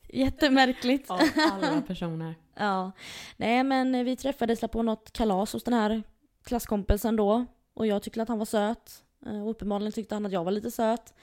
Jättemärkligt. 0.08 1.10
Av 1.10 1.20
alla 1.36 1.82
personer. 1.82 2.34
ja. 2.54 2.92
Nej 3.36 3.64
men 3.64 4.04
vi 4.04 4.16
träffades 4.16 4.60
på 4.60 4.82
något 4.82 5.12
kalas 5.12 5.52
hos 5.52 5.64
den 5.64 5.74
här 5.74 6.02
klasskompisen 6.44 7.16
då. 7.16 7.46
Och 7.74 7.86
jag 7.86 8.02
tyckte 8.02 8.22
att 8.22 8.28
han 8.28 8.38
var 8.38 8.46
söt. 8.46 9.04
Eh, 9.26 9.42
och 9.42 9.50
uppenbarligen 9.50 9.92
tyckte 9.92 10.14
han 10.14 10.26
att 10.26 10.32
jag 10.32 10.44
var 10.44 10.52
lite 10.52 10.70
söt. 10.70 11.14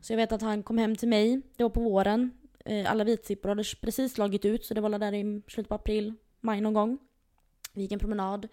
Så 0.00 0.12
jag 0.12 0.16
vet 0.16 0.32
att 0.32 0.42
han 0.42 0.62
kom 0.62 0.78
hem 0.78 0.96
till 0.96 1.08
mig, 1.08 1.42
det 1.56 1.62
var 1.62 1.70
på 1.70 1.80
våren. 1.80 2.30
Eh, 2.64 2.90
alla 2.90 3.04
vitsippor 3.04 3.48
hade 3.48 3.64
precis 3.80 4.12
slagit 4.12 4.44
ut 4.44 4.64
så 4.64 4.74
det 4.74 4.80
var 4.80 4.98
där 4.98 5.14
i 5.14 5.42
slutet 5.48 5.68
på 5.68 5.74
april, 5.74 6.14
maj 6.40 6.60
någon 6.60 6.74
gång. 6.74 6.98
Vi 7.72 7.82
gick 7.82 7.92
en 7.92 7.98
promenad. 7.98 8.48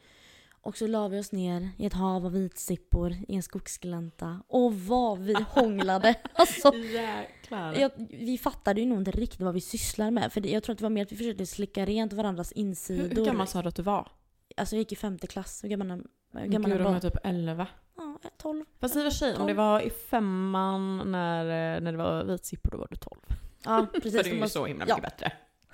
Och 0.63 0.77
så 0.77 0.87
la 0.87 1.07
vi 1.07 1.19
oss 1.19 1.31
ner 1.31 1.69
i 1.77 1.85
ett 1.85 1.93
hav 1.93 2.25
av 2.25 2.31
vitsippor 2.31 3.15
i 3.27 3.35
en 3.35 3.43
skogsglänta. 3.43 4.43
Och 4.47 4.73
vad 4.73 5.19
vi 5.19 5.35
hånglade! 5.49 6.15
Alltså, 6.33 6.73
Jäklar. 6.75 7.73
Jag, 7.73 7.91
vi 8.09 8.37
fattade 8.37 8.81
ju 8.81 8.87
nog 8.87 8.97
inte 8.97 9.11
riktigt 9.11 9.41
vad 9.41 9.53
vi 9.53 9.61
sysslade 9.61 10.11
med. 10.11 10.33
För 10.33 10.41
det, 10.41 10.49
jag 10.49 10.63
tror 10.63 10.73
att 10.73 10.77
det 10.79 10.83
var 10.83 10.89
mer 10.89 11.03
att 11.05 11.11
vi 11.11 11.15
försökte 11.15 11.45
slicka 11.45 11.85
rent 11.85 12.13
varandras 12.13 12.51
insidor. 12.51 13.09
Hur, 13.09 13.15
hur 13.15 13.25
gammal 13.25 13.47
sa 13.47 13.61
du 13.61 13.67
att 13.67 13.75
du 13.75 13.81
var? 13.81 14.11
Alltså 14.57 14.75
jag 14.75 14.79
gick 14.79 14.91
i 14.91 14.95
femte 14.95 15.27
klass. 15.27 15.63
Hur 15.63 15.69
gammal, 15.69 16.03
hur 16.33 16.47
gammal 16.47 16.71
Gud, 16.71 16.79
de 16.81 16.93
var 16.93 16.99
typ 16.99 17.17
elva. 17.23 17.67
Ja, 17.97 18.19
tolv. 18.37 18.65
Fast 18.79 18.95
i 18.95 18.99
och 18.99 19.03
för 19.03 19.09
sig, 19.11 19.37
om 19.37 19.47
det 19.47 19.53
var 19.53 19.81
i 19.81 19.89
femman 19.89 21.11
när, 21.11 21.45
när 21.79 21.91
det 21.91 21.97
var 21.97 22.23
vitsippor, 22.23 22.71
då 22.71 22.77
var 22.77 22.87
du 22.89 22.95
tolv. 22.95 23.21
Ja, 23.65 23.87
precis. 23.93 24.11
För 24.17 24.23
det 24.23 24.29
är 24.29 24.41
ju 24.41 24.49
så 24.49 24.65
himla 24.65 24.85
mycket 24.85 24.97
ja. 24.97 25.09
bättre. 25.09 25.31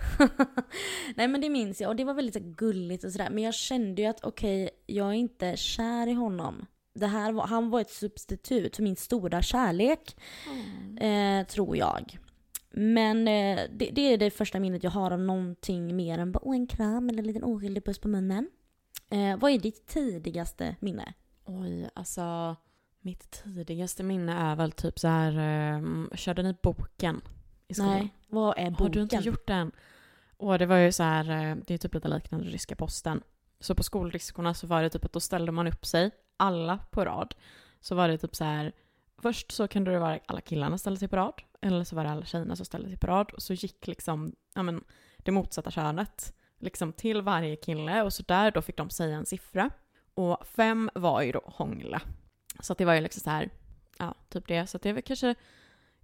Nej 1.16 1.28
men 1.28 1.42
det 1.42 1.50
minns 1.50 1.82
jag 1.82 1.90
och 1.90 1.96
det 1.96 2.04
var 2.04 2.14
väldigt 2.14 2.34
så 2.34 2.42
gulligt 2.44 3.04
och 3.04 3.12
sådär. 3.12 3.30
Men 3.30 3.44
jag 3.44 3.54
kände 3.54 4.02
ju 4.02 4.08
att 4.08 4.24
okej, 4.24 4.64
okay, 4.64 4.78
jag 4.86 5.08
är 5.08 5.14
inte 5.14 5.58
kär 5.58 6.08
i 6.08 6.14
honom. 6.14 6.66
Det 6.94 7.08
här 7.08 7.32
var, 7.32 7.48
han 7.48 7.70
var 7.70 7.82
ett 7.82 7.90
substitut 7.90 8.76
för 8.76 8.84
min 8.84 8.96
stora 8.96 9.42
kärlek. 9.42 10.16
Mm. 10.48 11.40
Eh, 11.42 11.48
tror 11.48 11.78
jag. 11.78 12.18
Men 12.72 13.28
eh, 13.28 13.60
det, 13.72 13.90
det, 13.92 14.02
är 14.02 14.18
det 14.18 14.32
första 14.32 14.60
minnet 14.60 14.84
jag 14.84 14.92
har 14.92 15.12
av 15.12 15.20
någonting 15.20 15.96
mer 15.96 16.18
än 16.18 16.32
bara 16.32 16.56
en 16.56 16.68
kram 16.68 17.10
eller 17.10 17.20
en 17.20 17.28
liten 17.28 17.44
oskyldig 17.44 17.86
puss 17.86 18.00
på 18.00 18.08
munnen. 18.08 18.50
Eh, 19.10 19.38
vad 19.38 19.52
är 19.52 19.60
ditt 19.60 19.88
tidigaste 19.88 20.76
minne? 20.80 21.14
Oj, 21.46 21.90
alltså 21.94 22.56
mitt 23.02 23.44
tidigaste 23.44 24.04
minne 24.04 24.34
är 24.34 24.56
väl 24.56 24.72
typ 24.72 25.00
så 25.00 25.08
här, 25.08 25.32
eh, 25.32 26.16
körde 26.16 26.44
ni 26.44 26.56
boken? 26.64 27.22
i 27.70 27.74
skolan. 27.74 27.94
Nej, 27.94 28.14
vad 28.28 28.58
är 28.58 28.70
boken? 28.72 28.86
Har 28.86 28.90
du 28.90 29.02
inte 29.02 29.16
gjort 29.16 29.48
den? 29.48 29.72
Och 30.40 30.60
det 30.60 30.66
var 30.66 30.78
ju 30.78 30.92
så 30.92 31.04
här, 31.04 31.30
eh, 31.30 31.56
det 31.68 31.74
är 31.74 31.78
typ 31.78 31.94
lite 31.94 32.08
liknande 32.08 32.46
ryska 32.50 32.76
posten. 32.76 33.22
Så 33.60 33.76
på 33.76 33.84
skolriskorna 33.84 34.54
så 34.54 34.68
var 34.68 34.84
det 34.84 34.90
typ 34.90 35.06
att 35.06 35.14
då 35.14 35.20
ställde 35.20 35.52
man 35.52 35.68
upp 35.68 35.86
sig, 35.86 36.12
alla 36.38 36.80
på 36.92 37.06
rad. 37.06 37.36
Så 37.80 37.96
var 37.96 38.08
det 38.08 38.18
typ 38.18 38.36
så 38.36 38.44
här, 38.44 38.72
först 39.22 39.52
så 39.52 39.68
kunde 39.68 39.92
det 39.92 40.00
vara 40.00 40.20
alla 40.26 40.42
killarna 40.42 40.78
ställde 40.78 41.00
sig 41.00 41.08
på 41.08 41.16
rad, 41.16 41.42
eller 41.62 41.84
så 41.84 41.96
var 41.96 42.04
det 42.04 42.10
alla 42.10 42.26
tjejerna 42.26 42.56
som 42.56 42.66
ställde 42.66 42.90
sig 42.90 42.98
på 42.98 43.08
rad. 43.08 43.32
Och 43.32 43.42
så 43.42 43.54
gick 43.54 43.88
liksom, 43.88 44.36
ja 44.56 44.64
men, 44.64 44.84
det 45.18 45.32
motsatta 45.32 45.72
könet 45.72 46.34
liksom 46.60 46.94
till 46.94 47.22
varje 47.22 47.56
kille 47.56 48.04
och 48.04 48.14
så 48.14 48.24
där 48.24 48.52
då 48.52 48.62
fick 48.62 48.78
de 48.78 48.90
säga 48.90 49.18
en 49.18 49.26
siffra. 49.26 49.70
Och 50.14 50.48
fem 50.48 50.90
var 50.96 51.22
ju 51.22 51.32
då 51.32 51.42
hångla. 51.46 52.02
Så 52.60 52.74
att 52.74 52.78
det 52.78 52.86
var 52.86 52.94
ju 52.94 53.02
liksom 53.02 53.22
så 53.22 53.30
här, 53.30 53.50
ja, 53.98 54.16
typ 54.30 54.48
det. 54.48 54.68
Så 54.68 54.78
att 54.78 54.84
det 54.84 54.94
var 54.94 55.02
kanske 55.02 55.36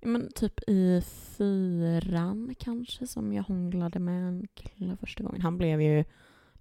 men 0.05 0.31
typ 0.35 0.69
i 0.69 1.01
fyran 1.37 2.55
kanske 2.59 3.07
som 3.07 3.33
jag 3.33 3.43
hånglade 3.43 3.99
med 3.99 4.27
en 4.27 4.47
kille 4.53 4.97
första 4.97 5.23
gången. 5.23 5.41
Han 5.41 5.57
blev 5.57 5.81
ju, 5.81 6.03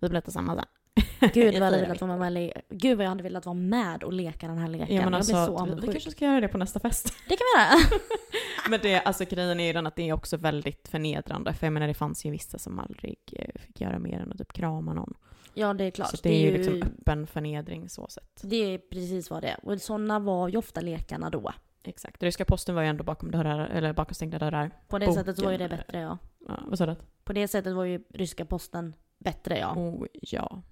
vi 0.00 0.08
blev 0.08 0.20
tillsammans 0.20 0.60
sen. 0.60 0.68
Gud 1.34 1.58
vad, 1.60 1.72
jag 1.72 1.80
velat 1.80 2.00
vara 2.00 2.30
med, 2.30 2.62
Gud 2.68 2.96
vad 2.96 3.04
jag 3.04 3.10
hade 3.10 3.22
velat 3.22 3.46
vara 3.46 3.54
med 3.54 4.02
och 4.02 4.12
leka 4.12 4.48
den 4.48 4.58
här 4.58 4.68
leken. 4.68 4.96
Ja, 4.96 5.04
men 5.04 5.14
alltså, 5.14 5.32
jag 5.32 5.48
blir 5.48 5.74
så 5.74 5.80
vi, 5.80 5.86
vi 5.86 5.92
kanske 5.92 6.10
ska 6.10 6.24
göra 6.24 6.40
det 6.40 6.48
på 6.48 6.58
nästa 6.58 6.80
fest. 6.80 7.14
Det 7.28 7.36
kan 7.36 7.44
vi 7.54 7.60
göra. 7.60 8.00
men 8.70 8.80
det, 8.82 9.00
alltså 9.00 9.24
grejen 9.24 9.60
är 9.60 9.66
ju 9.66 9.72
den 9.72 9.86
att 9.86 9.96
det 9.96 10.08
är 10.08 10.12
också 10.12 10.36
väldigt 10.36 10.88
förnedrande. 10.88 11.54
För 11.54 11.66
jag 11.66 11.72
menar 11.72 11.86
det 11.88 11.94
fanns 11.94 12.24
ju 12.24 12.30
vissa 12.30 12.58
som 12.58 12.78
aldrig 12.78 13.18
eh, 13.32 13.60
fick 13.60 13.80
göra 13.80 13.98
mer 13.98 14.20
än 14.20 14.32
att 14.32 14.38
typ 14.38 14.52
krama 14.52 14.94
någon. 14.94 15.14
Ja 15.54 15.74
det 15.74 15.84
är 15.84 15.90
klart. 15.90 16.10
Så 16.10 16.16
det, 16.22 16.28
det 16.28 16.34
är 16.34 16.40
ju 16.40 16.58
liksom 16.58 16.82
öppen 16.82 17.26
förnedring 17.26 17.88
så 17.88 18.08
sett. 18.08 18.40
Det 18.42 18.74
är 18.74 18.78
precis 18.78 19.30
vad 19.30 19.42
det 19.42 19.48
är. 19.48 19.58
Och 19.62 19.80
sådana 19.80 20.18
var 20.18 20.48
ju 20.48 20.56
ofta 20.56 20.80
lekarna 20.80 21.30
då. 21.30 21.52
Exakt. 21.84 22.22
Ryska 22.22 22.44
posten 22.44 22.74
var 22.74 22.82
ju 22.82 22.88
ändå 22.88 23.04
bakom 23.04 23.30
dörrar, 23.30 23.68
eller 23.68 23.92
bakom 23.92 24.14
stängda 24.14 24.38
dörrar. 24.38 24.70
På 24.88 24.98
det 24.98 25.06
Boken. 25.06 25.24
sättet 25.24 25.44
var 25.44 25.52
ju 25.52 25.58
det 25.58 25.68
bättre 25.68 26.00
ja. 26.00 26.18
ja 26.48 26.60
vad 26.66 26.78
sa 26.78 26.86
du? 26.86 26.96
På 27.24 27.32
det 27.32 27.48
sättet 27.48 27.74
var 27.74 27.84
ju 27.84 28.04
ryska 28.08 28.44
posten 28.44 28.94
bättre 29.18 29.58
ja. 29.58 29.74
Oh 29.76 30.06
ja. 30.12 30.62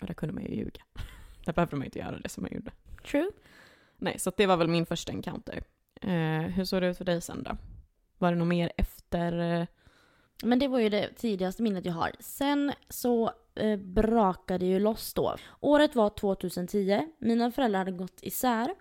Och 0.00 0.06
där 0.06 0.14
kunde 0.14 0.34
man 0.34 0.44
ju 0.44 0.54
ljuga. 0.54 0.82
där 1.44 1.52
behövde 1.52 1.76
man 1.76 1.82
ju 1.82 1.86
inte 1.86 1.98
göra 1.98 2.18
det 2.18 2.28
som 2.28 2.42
man 2.42 2.52
gjorde. 2.52 2.70
True. 3.10 3.30
Nej, 3.96 4.18
så 4.18 4.32
det 4.36 4.46
var 4.46 4.56
väl 4.56 4.68
min 4.68 4.86
första 4.86 5.12
encounter. 5.12 5.62
Eh, 6.00 6.40
hur 6.40 6.64
såg 6.64 6.82
det 6.82 6.88
ut 6.88 6.98
för 6.98 7.04
dig 7.04 7.20
sen 7.20 7.42
då? 7.42 7.56
Var 8.18 8.30
det 8.32 8.38
något 8.38 8.48
mer 8.48 8.72
efter? 8.76 9.60
Eh... 9.60 9.66
Men 10.42 10.58
det 10.58 10.68
var 10.68 10.78
ju 10.78 10.88
det 10.88 11.08
tidigaste 11.08 11.62
minnet 11.62 11.84
jag 11.84 11.92
har. 11.92 12.12
Sen 12.20 12.72
så 12.88 13.32
eh, 13.54 13.76
brakade 13.76 14.66
ju 14.66 14.78
loss 14.78 15.14
då. 15.14 15.36
Året 15.60 15.94
var 15.94 16.10
2010. 16.10 17.08
Mina 17.18 17.50
föräldrar 17.50 17.78
hade 17.78 17.92
gått 17.92 18.18
isär. 18.22 18.74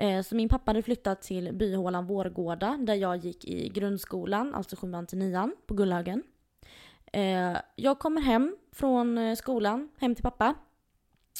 Eh, 0.00 0.22
så 0.22 0.34
min 0.34 0.48
pappa 0.48 0.70
hade 0.70 0.82
flyttat 0.82 1.22
till 1.22 1.52
byhålan 1.52 2.06
Vårgårda 2.06 2.76
där 2.76 2.94
jag 2.94 3.16
gick 3.16 3.44
i 3.44 3.68
grundskolan, 3.68 4.54
alltså 4.54 4.76
7 4.76 5.06
till 5.08 5.18
9 5.18 5.50
på 5.66 5.74
Gullhögen. 5.74 6.22
Eh, 7.12 7.56
jag 7.76 7.98
kommer 7.98 8.20
hem 8.20 8.56
från 8.72 9.18
eh, 9.18 9.36
skolan, 9.36 9.88
hem 9.98 10.14
till 10.14 10.22
pappa. 10.22 10.54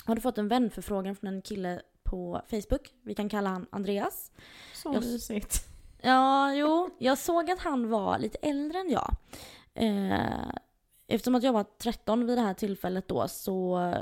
Hade 0.04 0.20
fått 0.20 0.38
en 0.38 0.48
vänförfrågan 0.48 1.16
från 1.16 1.34
en 1.34 1.42
kille 1.42 1.80
på 2.02 2.42
Facebook. 2.50 2.94
Vi 3.02 3.14
kan 3.14 3.28
kalla 3.28 3.50
han 3.50 3.66
Andreas. 3.70 4.30
Så 4.74 4.92
mysigt. 4.92 5.66
Ja, 6.02 6.54
jo. 6.54 6.90
Jag 6.98 7.18
såg 7.18 7.50
att 7.50 7.60
han 7.60 7.90
var 7.90 8.18
lite 8.18 8.38
äldre 8.38 8.78
än 8.78 8.90
jag. 8.90 9.16
Eftersom 11.06 11.34
att 11.34 11.42
jag 11.42 11.52
var 11.52 11.64
13 11.78 12.26
vid 12.26 12.38
det 12.38 12.42
här 12.42 12.54
tillfället 12.54 13.08
då 13.08 13.28
så 13.28 13.94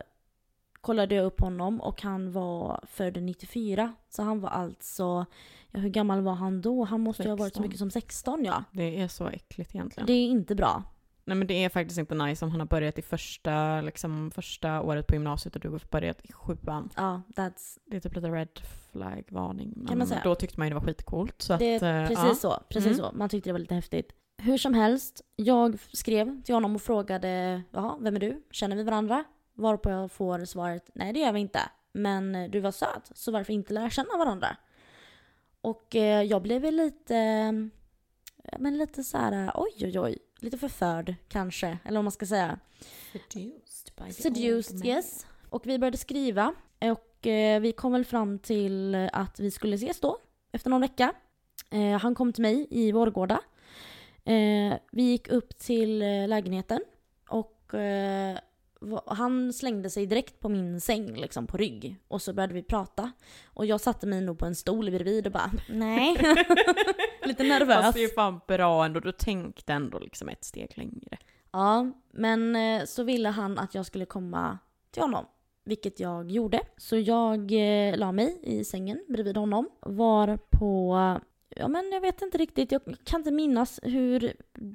kollade 0.81 1.15
jag 1.15 1.25
upp 1.25 1.41
honom 1.41 1.81
och 1.81 2.03
han 2.03 2.33
var 2.33 2.81
född 2.87 3.23
94. 3.23 3.95
Så 4.09 4.23
han 4.23 4.41
var 4.41 4.49
alltså, 4.49 5.27
ja 5.71 5.81
hur 5.81 5.89
gammal 5.89 6.21
var 6.21 6.35
han 6.35 6.61
då? 6.61 6.85
Han 6.85 7.01
måste 7.01 7.23
16. 7.23 7.27
ju 7.27 7.39
ha 7.39 7.45
varit 7.45 7.55
så 7.55 7.63
mycket 7.63 7.79
som 7.79 7.91
16 7.91 8.45
ja. 8.45 8.65
Det 8.73 9.01
är 9.01 9.09
så 9.09 9.29
äckligt 9.29 9.75
egentligen. 9.75 10.07
Det 10.07 10.13
är 10.13 10.27
inte 10.27 10.55
bra. 10.55 10.83
Nej 11.29 11.37
men 11.37 11.47
det 11.47 11.65
är 11.65 11.69
faktiskt 11.69 11.99
inte 11.99 12.15
nice 12.15 12.45
om 12.45 12.51
han 12.51 12.61
har 12.61 12.67
börjat 12.67 12.99
i 12.99 13.03
första, 13.03 13.81
liksom, 13.81 14.31
första 14.31 14.83
året 14.83 15.07
på 15.07 15.15
gymnasiet 15.15 15.55
och 15.55 15.61
du 15.61 15.69
har 15.69 15.83
börjat 15.91 16.21
i 16.25 16.33
sjuan. 16.33 16.91
Ja, 16.97 17.23
that's... 17.29 17.79
Det 17.87 17.97
är 17.97 18.01
typ 18.01 18.15
lite 18.15 18.29
red 18.29 18.61
flag-varning. 18.93 19.73
Men 19.77 19.87
kan 19.87 19.99
man 19.99 20.07
säga. 20.07 20.21
då 20.25 20.35
tyckte 20.35 20.61
man 20.61 20.67
ju 20.67 20.71
det 20.71 20.75
var 20.75 20.87
skitcoolt. 20.87 21.43
Så 21.43 21.57
det 21.57 21.75
är 21.75 22.07
precis 22.07 22.25
ja. 22.25 22.35
så. 22.35 22.63
Precis 22.69 22.99
mm. 22.99 22.99
så. 22.99 23.11
Man 23.17 23.29
tyckte 23.29 23.49
det 23.49 23.53
var 23.53 23.59
lite 23.59 23.75
häftigt. 23.75 24.13
Hur 24.43 24.59
som 24.59 24.75
helst, 24.75 25.21
jag 25.37 25.79
skrev 25.93 26.43
till 26.43 26.55
honom 26.55 26.75
och 26.75 26.83
frågade, 26.83 27.63
jaha, 27.71 27.97
vem 28.01 28.17
är 28.17 28.21
du? 28.21 28.43
Känner 28.51 28.77
vi 28.77 28.83
varandra? 28.83 29.25
Varpå 29.59 29.91
jag 29.91 30.13
får 30.13 30.45
svaret, 30.45 30.91
nej 30.93 31.13
det 31.13 31.19
gör 31.21 31.33
vi 31.33 31.41
inte. 31.41 31.61
Men 31.93 32.51
du 32.51 32.61
var 32.61 32.71
söt, 32.71 33.11
så 33.15 33.33
varför 33.33 33.53
inte 33.53 33.75
lära 33.75 33.91
känna 33.91 34.17
varandra? 34.19 34.57
Och 35.61 35.97
eh, 35.97 36.23
jag 36.23 36.43
blev 36.43 36.73
lite, 36.73 37.15
men 38.59 38.79
lite 38.79 39.05
så 39.05 39.19
här, 39.19 39.53
oj 39.55 39.73
oj 39.81 40.01
oj 40.01 40.19
lite 40.41 40.59
förförd 40.59 41.15
kanske, 41.29 41.79
eller 41.85 41.99
vad 41.99 42.05
man 42.05 42.13
ska 42.13 42.27
säga. 42.27 42.59
Seduced 43.13 43.93
by 43.97 44.05
the 44.05 44.23
Seduced, 44.23 44.87
yes. 44.87 45.27
Och 45.51 45.67
vi 45.67 45.79
började 45.79 45.97
skriva 45.97 46.55
och 46.81 47.27
eh, 47.27 47.61
vi 47.61 47.73
kom 47.73 47.93
väl 47.93 48.05
fram 48.05 48.39
till 48.39 48.95
att 49.13 49.41
vi 49.41 49.51
skulle 49.51 49.75
ses 49.75 50.01
då, 50.01 50.19
efter 50.53 50.71
någon 50.71 50.81
vecka. 50.81 51.13
Eh, 51.71 51.99
han 51.99 52.15
kom 52.15 52.33
till 52.33 52.43
mig 52.43 52.67
i 52.71 52.93
Vårgårda. 52.93 53.41
Eh, 54.25 54.79
vi 54.93 55.03
gick 55.03 55.29
upp 55.29 55.59
till 55.59 56.03
eh, 56.03 56.29
lägenheten 56.29 56.81
och 57.29 57.75
eh, 57.75 58.39
han 59.07 59.53
slängde 59.53 59.91
sig 59.91 60.07
direkt 60.07 60.41
på 60.41 60.49
min 60.49 60.81
säng, 60.81 61.17
liksom 61.17 61.47
på 61.47 61.57
rygg. 61.57 61.97
Och 62.09 62.23
så 62.23 62.33
började 62.33 62.55
vi 62.55 62.63
prata. 62.63 63.13
Och 63.47 63.67
jag 63.67 63.81
satte 63.81 64.07
mig 64.07 64.21
nog 64.21 64.39
på 64.39 64.47
en 64.47 64.55
stol 64.55 64.91
bredvid 64.91 65.27
och 65.27 65.33
bara, 65.33 65.51
nej. 65.69 66.17
Lite 67.25 67.43
nervös. 67.43 67.77
Fast 67.77 67.95
det 67.95 68.01
är 68.01 68.09
ju 68.09 68.15
fan 68.15 68.41
bra 68.49 68.85
ändå, 68.85 69.01
du 69.01 69.13
tänkte 69.13 69.73
ändå 69.73 69.99
liksom 69.99 70.29
ett 70.29 70.45
steg 70.45 70.73
längre. 70.79 71.19
Ja, 71.53 71.91
men 72.13 72.57
eh, 72.57 72.85
så 72.85 73.03
ville 73.03 73.29
han 73.29 73.59
att 73.59 73.75
jag 73.75 73.87
skulle 73.87 74.05
komma 74.05 74.59
till 74.91 75.03
honom. 75.03 75.27
Vilket 75.65 76.01
jag 76.01 76.31
gjorde. 76.31 76.61
Så 76.77 76.97
jag 76.97 77.53
eh, 77.53 77.97
la 77.97 78.13
mig 78.13 78.39
i 78.43 78.65
sängen 78.65 79.05
bredvid 79.09 79.37
honom. 79.37 79.69
Var 79.81 80.39
på 80.51 80.97
ja 81.59 81.69
men 81.69 81.93
jag 81.93 82.01
vet 82.01 82.23
inte 82.23 82.39
riktigt, 82.39 82.73
jag 82.73 82.83
kan 83.05 83.21
inte 83.21 83.31
minnas 83.31 83.81
hur 83.83 84.33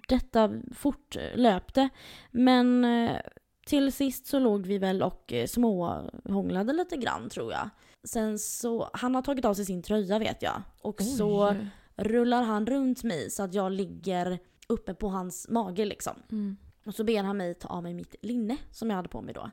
detta 0.08 0.52
fortlöpte. 0.76 1.90
Men 2.32 2.86
eh, 2.86 3.18
till 3.65 3.93
sist 3.93 4.25
så 4.25 4.39
låg 4.39 4.65
vi 4.65 4.77
väl 4.77 5.03
och 5.03 5.34
eh, 5.34 5.48
småhånglade 5.48 6.74
lite 6.74 6.98
grann 6.98 7.29
tror 7.29 7.51
jag. 7.51 7.70
Sen 8.03 8.39
så, 8.39 8.89
han 8.93 9.15
har 9.15 9.22
tagit 9.22 9.46
av 9.46 9.53
sig 9.53 9.65
sin 9.65 9.84
tröja 9.84 10.20
vet 10.20 10.41
jag. 10.41 10.62
Och 10.82 11.01
Oj. 11.01 11.05
så 11.05 11.55
rullar 11.96 12.43
han 12.43 12.65
runt 12.67 13.03
mig 13.03 13.32
så 13.32 13.43
att 13.43 13.53
jag 13.53 13.72
ligger 13.72 14.39
uppe 14.67 14.93
på 14.93 15.10
hans 15.10 15.50
mage 15.50 15.86
liksom. 15.86 16.13
Mm. 16.32 16.58
Och 16.86 16.96
så 16.96 17.03
ber 17.03 17.24
han 17.24 17.38
mig 17.38 17.53
ta 17.53 17.67
av 17.67 17.84
mig 17.84 17.93
mitt 17.93 18.15
linne 18.22 18.58
som 18.72 18.89
jag 18.89 18.98
hade 18.98 19.10
på 19.10 19.22
mig 19.22 19.34
då. 19.34 19.51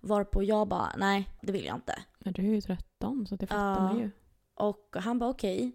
Varpå 0.00 0.42
jag 0.42 0.68
bara, 0.68 0.92
nej 0.96 1.28
det 1.40 1.52
vill 1.52 1.64
jag 1.64 1.76
inte. 1.76 1.98
Men 2.18 2.32
du 2.32 2.42
är 2.42 2.54
ju 2.54 2.60
13 2.60 3.26
så 3.26 3.36
det 3.36 3.46
fattar 3.46 3.76
uh, 3.76 3.82
man 3.82 3.98
ju. 3.98 4.10
Och 4.54 4.96
han 4.98 5.18
bara 5.18 5.30
okej. 5.30 5.56
Okay. 5.56 5.72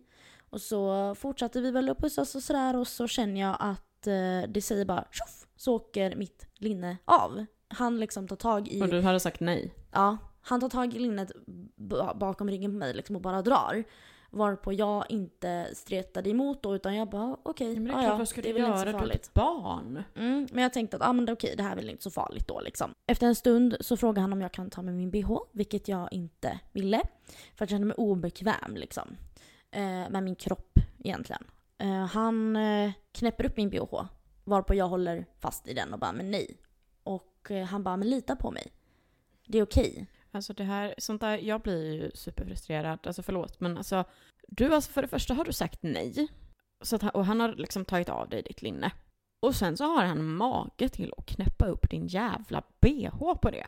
Och 0.50 0.62
så 0.62 1.16
fortsatte 1.16 1.62
vi 1.62 1.72
väl 1.72 1.90
att 1.90 1.98
pussas 1.98 2.36
och 2.36 2.44
sådär 2.44 2.76
och 2.76 2.88
så 2.88 3.08
känner 3.08 3.42
jag 3.42 3.58
att 3.60 4.08
eh, 4.08 4.50
det 4.50 4.62
säger 4.62 4.86
bara 4.86 5.08
tjoff 5.12 5.48
så 5.56 5.76
åker 5.76 6.16
mitt 6.16 6.48
linne 6.56 6.98
av 7.06 7.46
han 7.74 8.00
liksom 8.00 8.28
tar 8.28 8.36
tag 8.36 8.68
i... 8.68 8.82
Och 8.82 8.88
du 8.88 9.02
hade 9.02 9.20
sagt 9.20 9.40
nej? 9.40 9.74
Ja. 9.92 10.18
Han 10.42 10.60
tar 10.60 10.70
tag 10.70 10.94
i 10.94 11.00
linnet 11.00 11.32
bakom 12.16 12.50
ryggen 12.50 12.72
på 12.72 12.78
mig 12.78 12.94
liksom 12.94 13.16
och 13.16 13.22
bara 13.22 13.42
drar. 13.42 13.84
Varpå 14.30 14.74
jag 14.74 15.06
inte 15.10 15.70
stretade 15.74 16.30
emot 16.30 16.64
då 16.64 16.76
utan 16.76 16.96
jag 16.96 17.10
bara 17.10 17.38
okej, 17.44 17.72
okay, 17.72 17.88
ja, 17.88 18.04
ja, 18.04 18.18
vad 18.18 18.28
ska 18.28 18.42
du 18.42 18.50
göra? 18.50 18.84
Du 18.84 18.98
är 18.98 19.16
ett 19.16 19.34
barn. 19.34 20.04
Mm, 20.16 20.48
men 20.52 20.64
jag 20.64 20.74
tänkte 20.74 20.98
att 20.98 21.04
ah, 21.04 21.14
men 21.14 21.24
okej, 21.24 21.34
okay, 21.34 21.56
det 21.56 21.64
här 21.64 21.72
är 21.72 21.76
väl 21.76 21.90
inte 21.90 22.04
så 22.04 22.12
farligt 22.12 22.48
då 22.48 22.62
liksom. 22.62 22.94
Efter 23.08 23.28
en 23.28 23.36
stund 23.36 23.78
så 23.80 23.98
frågar 23.98 24.22
han 24.22 24.34
om 24.34 24.42
jag 24.42 24.52
kan 24.52 24.70
ta 24.70 24.82
med 24.82 24.94
min 24.94 25.12
bh, 25.12 25.38
vilket 25.52 25.88
jag 25.88 26.14
inte 26.14 26.60
ville. 26.72 27.02
För 27.28 27.54
att 27.54 27.60
jag 27.60 27.70
kände 27.70 27.88
mig 27.88 27.96
obekväm 27.96 28.76
liksom. 28.76 29.18
Eh, 29.72 30.10
med 30.10 30.24
min 30.24 30.36
kropp 30.36 30.80
egentligen. 31.00 31.44
Eh, 31.78 32.06
han 32.06 32.56
eh, 32.56 32.92
knäpper 33.12 33.46
upp 33.46 33.58
min 33.58 33.70
bh, 33.70 34.04
varpå 34.44 34.76
jag 34.76 34.88
håller 34.88 35.26
fast 35.40 35.68
i 35.68 35.74
den 35.74 35.94
och 35.94 36.00
bara 36.00 36.12
men 36.12 36.32
nej, 36.32 36.58
och 37.42 37.52
eh, 37.52 37.66
han 37.66 37.84
bara, 37.84 37.98
men 37.98 38.10
lita 38.10 38.36
på 38.36 38.52
mig. 38.52 38.72
Det 39.46 39.58
är 39.58 39.64
okej. 39.64 39.92
Okay. 39.92 40.06
Alltså 40.32 40.54
det 40.54 40.64
här, 40.64 40.96
sånt 40.98 41.22
där, 41.22 41.38
jag 41.38 41.62
blir 41.62 41.94
ju 41.94 42.12
superfrustrerad. 42.14 43.00
Alltså 43.04 43.24
förlåt, 43.24 43.60
men 43.60 43.78
alltså. 43.78 44.04
Du 44.48 44.76
alltså 44.76 44.92
för 44.92 45.02
det 45.02 45.08
första 45.08 45.34
har 45.34 45.46
du 45.46 45.54
sagt 45.54 45.80
nej. 45.82 46.28
Så 46.82 46.96
att, 46.96 47.16
och 47.16 47.26
han 47.26 47.40
har 47.40 47.54
liksom 47.54 47.86
tagit 47.86 48.10
av 48.10 48.30
dig 48.30 48.42
ditt 48.42 48.62
linne. 48.62 48.92
Och 49.40 49.56
sen 49.56 49.78
så 49.78 49.84
har 49.84 50.04
han 50.04 50.26
mage 50.26 50.90
till 50.90 51.14
att 51.18 51.26
knäppa 51.26 51.66
upp 51.66 51.90
din 51.90 52.08
jävla 52.08 52.64
bh 52.82 53.34
på 53.42 53.52
det. 53.52 53.68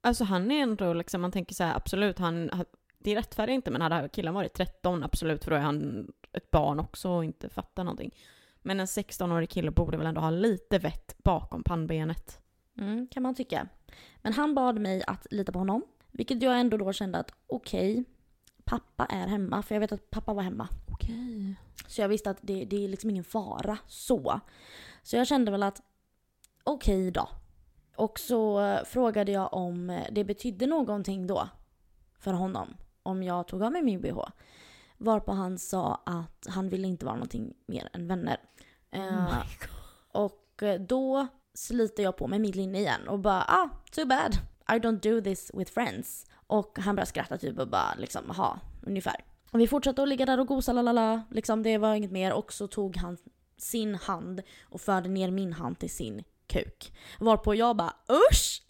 Alltså 0.00 0.24
han 0.24 0.50
är 0.50 0.62
ändå 0.62 0.92
liksom, 0.92 1.20
man 1.20 1.32
tänker 1.32 1.54
så 1.54 1.64
här, 1.64 1.76
absolut, 1.76 2.18
han, 2.18 2.50
det 2.98 3.16
rättfärdigar 3.16 3.54
inte, 3.54 3.70
men 3.70 3.80
hade 3.80 4.08
killen 4.08 4.34
varit 4.34 4.54
13, 4.54 5.02
absolut, 5.02 5.44
för 5.44 5.50
då 5.50 5.56
är 5.56 5.60
han 5.60 6.08
ett 6.32 6.50
barn 6.50 6.80
också 6.80 7.10
och 7.10 7.24
inte 7.24 7.48
fattar 7.48 7.84
någonting. 7.84 8.14
Men 8.62 8.80
en 8.80 8.86
16-årig 8.86 9.50
kille 9.50 9.70
borde 9.70 9.96
väl 9.96 10.06
ändå 10.06 10.20
ha 10.20 10.30
lite 10.30 10.78
vett 10.78 11.16
bakom 11.18 11.62
pannbenet. 11.62 12.43
Mm, 12.78 13.06
kan 13.06 13.22
man 13.22 13.34
tycka. 13.34 13.68
Men 14.22 14.32
han 14.32 14.54
bad 14.54 14.80
mig 14.80 15.02
att 15.06 15.26
lita 15.30 15.52
på 15.52 15.58
honom. 15.58 15.82
Vilket 16.10 16.42
jag 16.42 16.60
ändå 16.60 16.76
då 16.76 16.92
kände 16.92 17.18
att 17.18 17.32
okej, 17.46 17.92
okay, 17.92 18.04
pappa 18.64 19.04
är 19.04 19.26
hemma. 19.26 19.62
För 19.62 19.74
jag 19.74 19.80
vet 19.80 19.92
att 19.92 20.10
pappa 20.10 20.34
var 20.34 20.42
hemma. 20.42 20.68
Okej. 20.92 21.14
Okay. 21.14 21.54
Så 21.86 22.00
jag 22.00 22.08
visste 22.08 22.30
att 22.30 22.38
det, 22.40 22.64
det 22.64 22.84
är 22.84 22.88
liksom 22.88 23.10
ingen 23.10 23.24
fara 23.24 23.78
så. 23.86 24.40
Så 25.02 25.16
jag 25.16 25.26
kände 25.26 25.50
väl 25.50 25.62
att 25.62 25.82
okej 26.64 27.08
okay 27.08 27.10
då. 27.10 27.28
Och 27.96 28.18
så 28.18 28.60
eh, 28.60 28.84
frågade 28.84 29.32
jag 29.32 29.54
om 29.54 30.02
det 30.10 30.24
betydde 30.24 30.66
någonting 30.66 31.26
då 31.26 31.48
för 32.18 32.32
honom. 32.32 32.76
Om 33.02 33.22
jag 33.22 33.48
tog 33.48 33.62
av 33.62 33.72
mig 33.72 33.82
min 33.82 34.00
bh. 34.00 34.24
Varpå 34.98 35.32
han 35.32 35.58
sa 35.58 36.02
att 36.06 36.46
han 36.48 36.68
ville 36.68 36.88
inte 36.88 37.04
vara 37.04 37.16
någonting 37.16 37.54
mer 37.66 37.88
än 37.92 38.08
vänner. 38.08 38.36
Oh 38.92 39.00
uh, 39.00 39.44
och 40.12 40.62
då 40.88 41.28
sliter 41.54 42.02
jag 42.02 42.16
på 42.16 42.26
mig 42.26 42.38
mitt 42.38 42.54
linne 42.54 42.78
igen 42.78 43.08
och 43.08 43.18
bara 43.18 43.44
ah, 43.48 43.68
too 43.92 44.06
bad. 44.06 44.34
I 44.68 44.78
don't 44.78 45.00
do 45.00 45.20
this 45.20 45.50
with 45.54 45.72
friends. 45.72 46.26
Och 46.46 46.78
han 46.78 46.96
börjar 46.96 47.06
skratta 47.06 47.38
typ 47.38 47.58
och 47.58 47.68
bara 47.68 47.94
liksom, 47.94 48.30
ha 48.30 48.58
ungefär. 48.82 49.24
Och 49.50 49.60
vi 49.60 49.66
fortsatte 49.66 50.02
att 50.02 50.08
ligga 50.08 50.26
där 50.26 50.40
och 50.40 50.46
gosa 50.46 50.72
lalala, 50.72 51.22
liksom 51.30 51.62
det 51.62 51.78
var 51.78 51.94
inget 51.94 52.12
mer. 52.12 52.32
Och 52.32 52.52
så 52.52 52.66
tog 52.66 52.96
han 52.96 53.16
sin 53.56 53.94
hand 53.94 54.42
och 54.62 54.80
förde 54.80 55.08
ner 55.08 55.30
min 55.30 55.52
hand 55.52 55.78
till 55.78 55.90
sin 55.90 56.24
kuk. 56.54 56.92
Varpå 57.20 57.54
jag 57.54 57.76
bara 57.76 57.92
usch! 58.30 58.62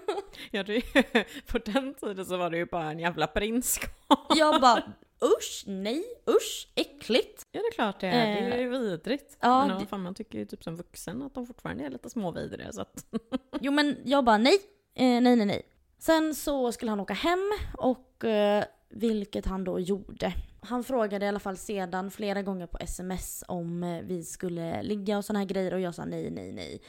ja, 0.50 0.62
det, 0.62 0.82
på 1.46 1.58
den 1.58 1.94
tiden 1.94 2.26
så 2.26 2.36
var 2.36 2.50
det 2.50 2.56
ju 2.56 2.66
bara 2.66 2.90
en 2.90 2.98
jävla 2.98 3.26
prinskorv. 3.26 3.90
jag 4.36 4.60
bara 4.60 4.82
usch, 5.22 5.64
nej, 5.66 6.04
usch, 6.30 6.68
äckligt. 6.74 7.46
Ja 7.52 7.60
det 7.60 7.66
är 7.66 7.72
klart 7.72 8.00
det 8.00 8.06
är, 8.06 8.50
det 8.50 8.56
är 8.56 8.58
ju 8.58 8.74
eh, 8.74 8.80
vidrigt. 8.80 9.36
Ja, 9.40 9.66
men 9.66 9.86
fan, 9.86 10.02
man 10.02 10.14
tycker 10.14 10.38
ju 10.38 10.44
typ 10.44 10.64
som 10.64 10.76
vuxen 10.76 11.22
att 11.22 11.34
de 11.34 11.46
fortfarande 11.46 11.84
är 11.84 11.90
lite 11.90 12.10
småvidriga 12.10 12.72
så 12.72 12.80
att... 12.80 13.04
jo 13.60 13.72
men 13.72 13.96
jag 14.04 14.24
bara 14.24 14.38
nej, 14.38 14.58
eh, 14.94 15.20
nej 15.20 15.36
nej 15.36 15.46
nej. 15.46 15.62
Sen 15.98 16.34
så 16.34 16.72
skulle 16.72 16.90
han 16.90 17.00
åka 17.00 17.14
hem 17.14 17.52
och 17.78 18.24
eh, 18.24 18.64
vilket 18.88 19.46
han 19.46 19.64
då 19.64 19.80
gjorde. 19.80 20.32
Han 20.60 20.84
frågade 20.84 21.24
i 21.24 21.28
alla 21.28 21.40
fall 21.40 21.56
sedan 21.56 22.10
flera 22.10 22.42
gånger 22.42 22.66
på 22.66 22.78
sms 22.78 23.44
om 23.48 23.82
eh, 23.82 24.02
vi 24.02 24.24
skulle 24.24 24.82
ligga 24.82 25.18
och 25.18 25.24
såna 25.24 25.38
här 25.38 25.46
grejer 25.46 25.74
och 25.74 25.80
jag 25.80 25.94
sa 25.94 26.04
nej, 26.04 26.30
nej, 26.30 26.52
nej. 26.52 26.82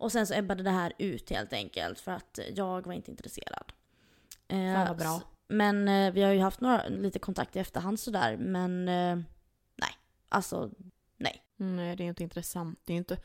Och 0.00 0.12
sen 0.12 0.26
så 0.26 0.34
ebbade 0.34 0.62
det 0.62 0.70
här 0.70 0.92
ut 0.98 1.30
helt 1.30 1.52
enkelt 1.52 2.00
för 2.00 2.12
att 2.12 2.38
jag 2.54 2.86
var 2.86 2.92
inte 2.92 3.10
intresserad. 3.10 3.72
Fan 4.48 4.86
vad 4.88 4.96
bra. 4.96 5.22
Men 5.48 5.88
eh, 5.88 6.12
vi 6.12 6.22
har 6.22 6.32
ju 6.32 6.40
haft 6.40 6.60
några, 6.60 6.88
lite 6.88 7.18
kontakt 7.18 7.56
i 7.56 7.58
efterhand 7.58 8.00
sådär, 8.00 8.36
men 8.36 8.88
eh, 8.88 9.16
nej. 9.76 9.90
Alltså, 10.28 10.70
nej. 11.16 11.42
Nej, 11.56 11.96
det 11.96 12.04
är 12.04 12.08
inte 12.08 12.22
intressant. 12.22 12.80
Det 12.84 12.92
är 12.92 12.96
inte... 12.96 13.16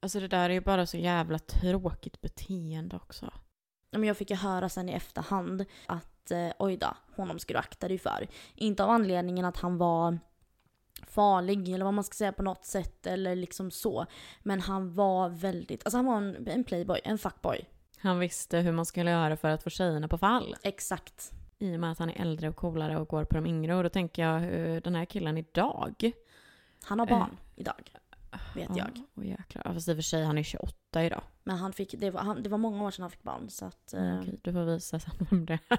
Alltså 0.00 0.20
det 0.20 0.28
där 0.28 0.50
är 0.50 0.54
ju 0.54 0.60
bara 0.60 0.86
så 0.86 0.96
jävla 0.96 1.38
tråkigt 1.38 2.20
beteende 2.20 2.96
också. 2.96 3.32
Men 3.90 4.04
jag 4.04 4.16
fick 4.16 4.30
ju 4.30 4.36
höra 4.36 4.68
sen 4.68 4.88
i 4.88 4.92
efterhand 4.92 5.64
att 5.86 6.30
eh, 6.30 6.48
oj 6.58 6.76
då, 6.76 6.96
honom 7.16 7.38
ska 7.38 7.52
du 7.52 7.58
akta 7.58 7.88
dig 7.88 7.98
för. 7.98 8.28
Inte 8.54 8.84
av 8.84 8.90
anledningen 8.90 9.44
att 9.44 9.56
han 9.56 9.78
var 9.78 10.18
farlig 11.08 11.68
eller 11.68 11.84
vad 11.84 11.94
man 11.94 12.04
ska 12.04 12.14
säga 12.14 12.32
på 12.32 12.42
något 12.42 12.64
sätt 12.64 13.06
eller 13.06 13.36
liksom 13.36 13.70
så. 13.70 14.06
Men 14.42 14.60
han 14.60 14.94
var 14.94 15.28
väldigt, 15.28 15.84
alltså 15.86 15.98
han 15.98 16.06
var 16.06 16.16
en, 16.16 16.48
en 16.48 16.64
playboy, 16.64 17.00
en 17.04 17.18
fuckboy. 17.18 17.64
Han 17.98 18.18
visste 18.18 18.58
hur 18.58 18.72
man 18.72 18.86
skulle 18.86 19.10
göra 19.10 19.36
för 19.36 19.48
att 19.50 19.62
få 19.62 19.70
tjejerna 19.70 20.08
på 20.08 20.18
fall. 20.18 20.56
Exakt. 20.62 21.32
I 21.58 21.76
och 21.76 21.80
med 21.80 21.90
att 21.92 21.98
han 21.98 22.10
är 22.10 22.20
äldre 22.20 22.48
och 22.48 22.56
coolare 22.56 22.98
och 22.98 23.08
går 23.08 23.24
på 23.24 23.34
de 23.34 23.46
yngre. 23.46 23.74
Och 23.74 23.82
då 23.82 23.88
tänker 23.88 24.22
jag 24.22 24.38
hur 24.40 24.80
den 24.80 24.94
här 24.94 25.04
killen 25.04 25.38
idag. 25.38 26.12
Han 26.84 26.98
har 26.98 27.06
barn 27.06 27.36
idag. 27.56 27.92
Vet 28.54 28.68
Ja, 28.68 28.76
jag. 28.76 29.02
Åh 29.14 29.26
jäklar. 29.26 29.62
Ja, 29.64 29.72
Fast 29.74 29.88
i 29.88 29.92
och 29.92 29.96
för 29.96 30.02
sig, 30.02 30.24
han 30.24 30.38
är 30.38 30.42
28 30.42 31.04
idag. 31.04 31.22
Men 31.44 31.56
han 31.56 31.72
fick, 31.72 31.94
det 31.98 32.10
var, 32.10 32.20
han, 32.20 32.42
det 32.42 32.48
var 32.48 32.58
många 32.58 32.84
år 32.84 32.90
sedan 32.90 33.02
han 33.02 33.10
fick 33.10 33.22
barn 33.22 33.50
så 33.50 33.64
att... 33.64 33.94
eh, 33.94 34.18
Okej, 34.20 34.40
du 34.42 34.52
får 34.52 34.64
visa 34.64 35.00
sen 35.00 35.14
vem 35.30 35.46
det 35.46 35.58
är. 35.68 35.78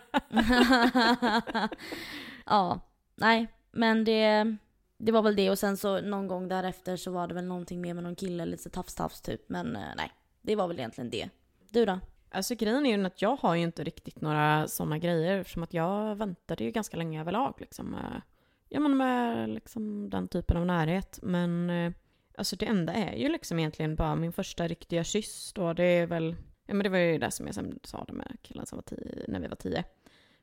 ja, 2.46 2.80
nej. 3.16 3.48
Men 3.72 4.04
det, 4.04 4.56
det 4.98 5.12
var 5.12 5.22
väl 5.22 5.36
det 5.36 5.50
och 5.50 5.60
sen 5.60 5.78
så 5.78 6.02
någon 6.02 6.28
gång 6.28 6.48
därefter 6.48 6.96
så 6.96 7.12
var 7.12 7.28
det 7.28 7.34
väl 7.34 7.46
någonting 7.46 7.82
mer 7.82 7.94
med 7.94 8.04
någon 8.04 8.16
kille, 8.16 8.46
lite 8.46 8.70
tafs-tafs 8.70 9.22
typ. 9.22 9.50
Men 9.50 9.76
eh, 9.76 9.96
nej, 9.98 10.12
det 10.42 10.56
var 10.56 10.68
väl 10.68 10.80
egentligen 10.80 11.10
det. 11.10 11.30
Du 11.70 11.86
då? 11.86 12.00
Alltså 12.32 12.56
grejen 12.56 12.86
är 12.86 12.98
ju 12.98 13.06
att 13.06 13.22
jag 13.22 13.36
har 13.36 13.56
ju 13.56 13.64
inte 13.64 13.84
riktigt 13.84 14.22
några 14.22 14.68
sådana 14.68 14.98
grejer 14.98 15.38
eftersom 15.38 15.64
att 15.64 15.74
jag 15.74 16.16
väntade 16.16 16.64
ju 16.64 16.72
ganska 16.72 16.98
länge 16.98 17.22
överlag 17.22 17.54
liksom. 17.58 17.94
Eh, 17.94 18.22
ja 18.70 18.80
men 18.80 18.98
med 18.98 19.50
liksom 19.50 20.10
den 20.10 20.28
typen 20.28 20.58
av 20.58 20.66
närhet. 20.66 21.20
Men 21.22 21.70
eh, 21.70 21.92
alltså 22.38 22.56
det 22.56 22.66
enda 22.66 22.94
är 22.94 23.16
ju 23.16 23.30
liksom 23.30 23.60
egentligen 23.60 23.96
bara 23.96 24.16
min 24.16 24.34
första 24.34 24.68
riktiga 24.68 25.04
kyss 25.04 25.54
då. 25.54 25.74
Det 25.74 25.84
är 25.84 26.08
väl, 26.08 26.36
ja 26.66 26.74
men 26.74 26.84
det 26.84 26.90
var 26.90 26.98
ju 26.98 27.18
det 27.18 27.32
som 27.32 27.46
jag 27.46 27.56
sen 27.56 27.80
sa 27.84 28.04
det 28.04 28.14
med 28.14 28.38
killen 28.42 28.66
som 28.66 28.78
var 28.78 28.84
tio, 28.84 29.26
när 29.28 29.40
vi 29.40 29.48
var 29.48 29.56
tio. 29.56 29.84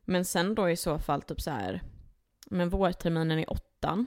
Men 0.01 0.25
sen 0.25 0.55
då 0.55 0.71
i 0.71 0.77
så 0.77 0.99
fall 0.99 1.23
typ 1.23 1.41
så 1.41 1.51
här, 1.51 1.83
men 2.51 2.69
vårterminen 2.69 3.39
i 3.39 3.47
åttan, 3.47 4.07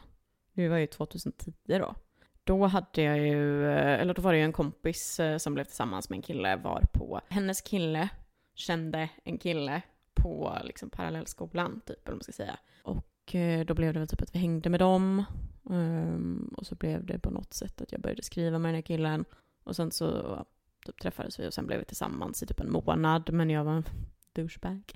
det 0.64 0.70
var 0.70 0.78
ju 0.78 0.88
2010 0.88 1.54
då. 1.66 1.96
Då 2.44 2.66
hade 2.66 3.02
jag 3.02 3.20
ju, 3.20 3.68
eh, 3.68 4.02
eller 4.02 4.14
då 4.14 4.22
var 4.22 4.32
det 4.32 4.38
ju 4.38 4.44
en 4.44 4.54
kompis 4.54 5.20
eh, 5.20 5.38
som 5.38 5.54
blev 5.54 5.64
tillsammans 5.64 6.10
med 6.10 6.18
en 6.18 6.22
kille 6.22 6.56
var 6.56 6.82
på, 6.94 7.22
hennes 7.30 7.62
kille 7.62 8.10
kände 8.56 9.10
en 9.24 9.38
kille 9.38 9.82
på 10.14 10.58
liksom 10.64 10.90
parallellskolan 10.90 11.82
typ, 11.86 11.90
eller 11.90 12.06
vad 12.06 12.16
man 12.16 12.24
ska 12.24 12.32
säga. 12.32 12.60
Och 12.84 13.36
eh, 13.36 13.66
då 13.66 13.74
blev 13.74 13.94
det 13.94 14.00
väl 14.00 14.08
typ 14.08 14.22
att 14.22 14.36
vi 14.36 14.40
hängde 14.40 14.70
med 14.70 14.80
dem. 14.80 15.24
Ehm, 15.70 16.54
och 16.58 16.66
så 16.66 16.76
blev 16.76 17.06
det 17.06 17.20
på 17.20 17.30
något 17.30 17.54
sätt 17.54 17.82
att 17.82 17.92
jag 17.92 18.02
började 18.02 18.24
skriva 18.24 18.60
med 18.60 18.70
den 18.70 18.76
här 18.76 18.82
killen. 18.82 19.26
Och 19.64 19.76
sen 19.76 19.92
så 19.92 20.38
typ 20.86 21.02
träffades 21.02 21.40
vi 21.40 21.48
och 21.48 21.54
sen 21.54 21.68
blev 21.68 21.80
vi 21.80 21.86
tillsammans 21.86 22.44
i 22.44 22.46
typ 22.46 22.60
en 22.60 22.72
månad. 22.72 23.34
Men 23.34 23.50
jag 23.50 23.64
var 23.64 23.74
en 23.74 23.86
douchebag. 24.34 24.94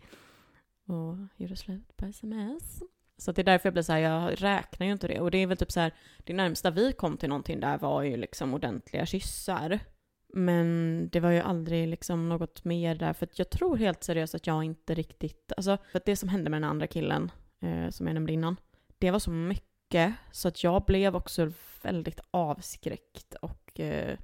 Och 0.85 1.17
gjorde 1.37 1.55
slut 1.55 1.97
på 1.97 2.05
sms. 2.05 2.83
Så 3.21 3.31
det 3.31 3.41
är 3.41 3.43
därför 3.43 3.67
jag 3.67 3.73
blir 3.73 3.83
så 3.83 3.91
här, 3.91 3.99
jag 3.99 4.43
räknar 4.43 4.87
ju 4.87 4.93
inte 4.93 5.07
det. 5.07 5.19
Och 5.19 5.31
det 5.31 5.37
är 5.37 5.47
väl 5.47 5.57
typ 5.57 5.71
så 5.71 5.79
här, 5.79 5.91
det 6.17 6.33
närmsta 6.33 6.71
vi 6.71 6.93
kom 6.93 7.17
till 7.17 7.29
någonting 7.29 7.59
där 7.59 7.77
var 7.77 8.01
ju 8.01 8.17
liksom 8.17 8.53
ordentliga 8.53 9.05
kyssar. 9.05 9.79
Men 10.33 11.09
det 11.11 11.19
var 11.19 11.29
ju 11.29 11.39
aldrig 11.39 11.87
liksom 11.87 12.29
något 12.29 12.63
mer 12.63 12.95
där, 12.95 13.13
för 13.13 13.25
att 13.25 13.39
jag 13.39 13.49
tror 13.49 13.77
helt 13.77 14.03
seriöst 14.03 14.35
att 14.35 14.47
jag 14.47 14.63
inte 14.63 14.93
riktigt, 14.93 15.51
alltså 15.57 15.77
för 15.91 15.97
att 15.97 16.05
det 16.05 16.15
som 16.15 16.29
hände 16.29 16.49
med 16.49 16.61
den 16.61 16.69
andra 16.69 16.87
killen, 16.87 17.31
eh, 17.59 17.89
som 17.89 18.07
jag 18.07 18.13
nämnde 18.13 18.33
innan, 18.33 18.55
det 18.97 19.11
var 19.11 19.19
så 19.19 19.31
mycket 19.31 20.13
så 20.31 20.47
att 20.47 20.63
jag 20.63 20.85
blev 20.85 21.15
också 21.15 21.51
väldigt 21.81 22.19
avskräckt 22.31 23.35
och 23.41 23.79
eh, 23.79 24.17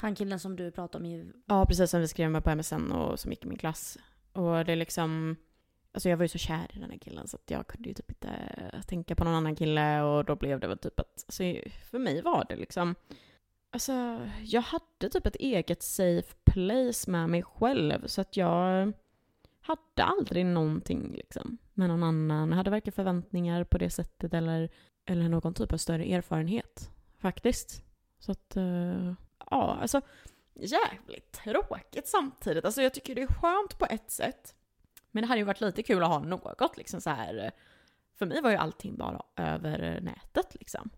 Han 0.00 0.14
killen 0.14 0.40
som 0.40 0.56
du 0.56 0.70
pratade 0.70 1.04
om 1.04 1.10
i... 1.10 1.32
Ja, 1.46 1.66
precis 1.66 1.90
som 1.90 2.00
vi 2.00 2.08
skrev 2.08 2.30
med 2.30 2.44
på 2.44 2.54
MSN 2.54 2.92
och 2.92 3.20
som 3.20 3.30
gick 3.30 3.44
i 3.44 3.48
min 3.48 3.58
klass. 3.58 3.98
Och 4.32 4.64
det 4.64 4.72
är 4.72 4.76
liksom, 4.76 5.36
alltså 5.92 6.08
jag 6.08 6.16
var 6.16 6.24
ju 6.24 6.28
så 6.28 6.38
kär 6.38 6.66
i 6.74 6.78
den 6.78 6.90
här 6.90 6.98
killen 6.98 7.28
så 7.28 7.36
att 7.36 7.50
jag 7.50 7.66
kunde 7.66 7.88
ju 7.88 7.94
typ 7.94 8.10
inte 8.10 8.30
tänka 8.86 9.14
på 9.14 9.24
någon 9.24 9.34
annan 9.34 9.56
kille 9.56 10.02
och 10.02 10.24
då 10.24 10.36
blev 10.36 10.60
det 10.60 10.66
väl 10.66 10.78
typ 10.78 11.00
att, 11.00 11.24
alltså 11.26 11.42
för 11.90 11.98
mig 11.98 12.22
var 12.22 12.46
det 12.48 12.56
liksom, 12.56 12.94
alltså 13.70 13.92
jag 14.42 14.62
hade 14.62 15.08
typ 15.12 15.26
ett 15.26 15.36
eget 15.36 15.82
safe 15.82 16.34
place 16.44 17.10
med 17.10 17.30
mig 17.30 17.42
själv 17.42 18.06
så 18.06 18.20
att 18.20 18.36
jag 18.36 18.92
hade 19.60 20.02
aldrig 20.02 20.46
någonting 20.46 21.12
liksom 21.12 21.58
med 21.74 21.88
någon 21.88 22.02
annan. 22.02 22.48
Jag 22.48 22.56
hade 22.56 22.70
varken 22.70 22.92
förväntningar 22.92 23.64
på 23.64 23.78
det 23.78 23.90
sättet 23.90 24.34
eller, 24.34 24.70
eller 25.04 25.28
någon 25.28 25.54
typ 25.54 25.72
av 25.72 25.76
större 25.76 26.04
erfarenhet 26.04 26.90
faktiskt. 27.18 27.84
Så 28.18 28.32
att, 28.32 28.56
eh, 28.56 29.14
ja, 29.50 29.78
alltså 29.80 30.00
jävligt 30.54 31.32
tråkigt 31.32 32.06
samtidigt. 32.06 32.64
Alltså 32.64 32.82
jag 32.82 32.94
tycker 32.94 33.14
det 33.14 33.22
är 33.22 33.26
skönt 33.26 33.78
på 33.78 33.86
ett 33.86 34.10
sätt. 34.10 34.54
Men 35.12 35.22
det 35.22 35.28
hade 35.28 35.38
ju 35.38 35.44
varit 35.44 35.60
lite 35.60 35.82
kul 35.82 36.02
att 36.02 36.08
ha 36.08 36.18
något 36.18 36.76
liksom 36.76 37.00
så 37.00 37.10
här. 37.10 37.52
För 38.14 38.26
mig 38.26 38.40
var 38.40 38.50
ju 38.50 38.56
allting 38.56 38.96
bara 38.96 39.22
över 39.36 40.00
nätet 40.00 40.54
liksom. 40.54 40.90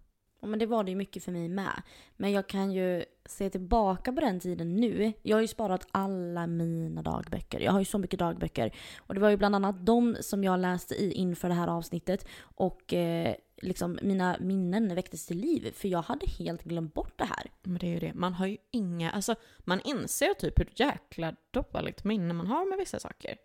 Ja, 0.45 0.49
men 0.49 0.59
det 0.59 0.67
var 0.67 0.85
det 0.85 0.91
ju 0.91 0.97
mycket 0.97 1.25
för 1.25 1.33
mig 1.33 1.49
med. 1.49 1.83
Men 2.17 2.33
jag 2.33 2.47
kan 2.47 2.73
ju 2.73 3.05
se 3.27 3.51
tillbaka 3.51 4.13
på 4.13 4.21
den 4.21 4.41
tiden 4.41 4.77
nu. 4.77 5.13
Jag 5.23 5.37
har 5.37 5.41
ju 5.41 5.49
sparat 5.49 5.87
alla 5.91 6.47
mina 6.47 7.03
dagböcker. 7.03 7.61
Jag 7.61 7.73
har 7.73 7.79
ju 7.79 7.85
så 7.85 7.99
mycket 7.99 8.19
dagböcker. 8.19 8.75
Och 8.99 9.15
det 9.15 9.21
var 9.21 9.29
ju 9.29 9.37
bland 9.37 9.55
annat 9.55 9.87
de 9.87 10.17
som 10.21 10.45
jag 10.45 10.61
läste 10.61 10.95
i 10.95 11.13
inför 11.13 11.49
det 11.49 11.55
här 11.55 11.69
avsnittet. 11.69 12.27
Och 12.41 12.95
eh, 12.95 13.35
liksom 13.57 13.99
mina 14.03 14.37
minnen 14.41 14.95
väcktes 14.95 15.27
till 15.27 15.39
liv. 15.39 15.73
För 15.75 15.89
jag 15.89 16.03
hade 16.03 16.27
helt 16.27 16.65
glömt 16.65 16.95
bort 16.95 17.19
det 17.19 17.25
här. 17.25 17.51
Men 17.63 17.79
det 17.79 17.87
är 17.87 17.93
ju 17.93 18.01
det, 18.01 18.15
man 18.15 18.33
har 18.33 18.47
ju 18.47 18.57
inga, 18.71 19.11
alltså 19.11 19.35
man 19.59 19.81
inser 19.81 20.35
typ 20.35 20.59
hur 20.59 20.73
jäkla 20.75 21.35
dåligt 21.51 22.05
minne 22.05 22.35
man 22.35 22.47
har 22.47 22.69
med 22.69 22.79
vissa 22.79 22.99
saker. 22.99 23.37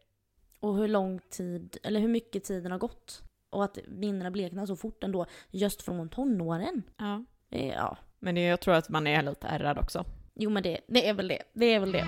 Och 0.59 0.77
hur 0.77 0.87
lång 0.87 1.19
tid, 1.29 1.77
eller 1.83 1.99
hur 1.99 2.07
mycket 2.07 2.43
tiden 2.43 2.71
har 2.71 2.79
gått. 2.79 3.21
Och 3.49 3.63
att 3.63 3.77
minnena 3.87 4.31
bleknar 4.31 4.65
så 4.65 4.75
fort 4.75 5.03
ändå, 5.03 5.25
just 5.51 5.81
från 5.81 6.09
tonåren. 6.09 6.83
Ja. 6.97 7.23
Är- 7.51 7.73
Ja. 7.73 7.97
Men 8.19 8.35
det, 8.35 8.41
jag 8.41 8.59
tror 8.61 8.73
att 8.73 8.89
man 8.89 9.07
är 9.07 9.21
lite 9.23 9.47
ärrad 9.47 9.77
också. 9.77 10.05
Jo 10.35 10.49
men 10.49 10.63
det, 10.63 10.79
det 10.87 11.07
är 11.09 11.13
väl 11.13 11.27
det. 11.27 11.43
Det 11.53 11.65
är 11.65 11.79
väl 11.79 11.91
det. 11.91 12.05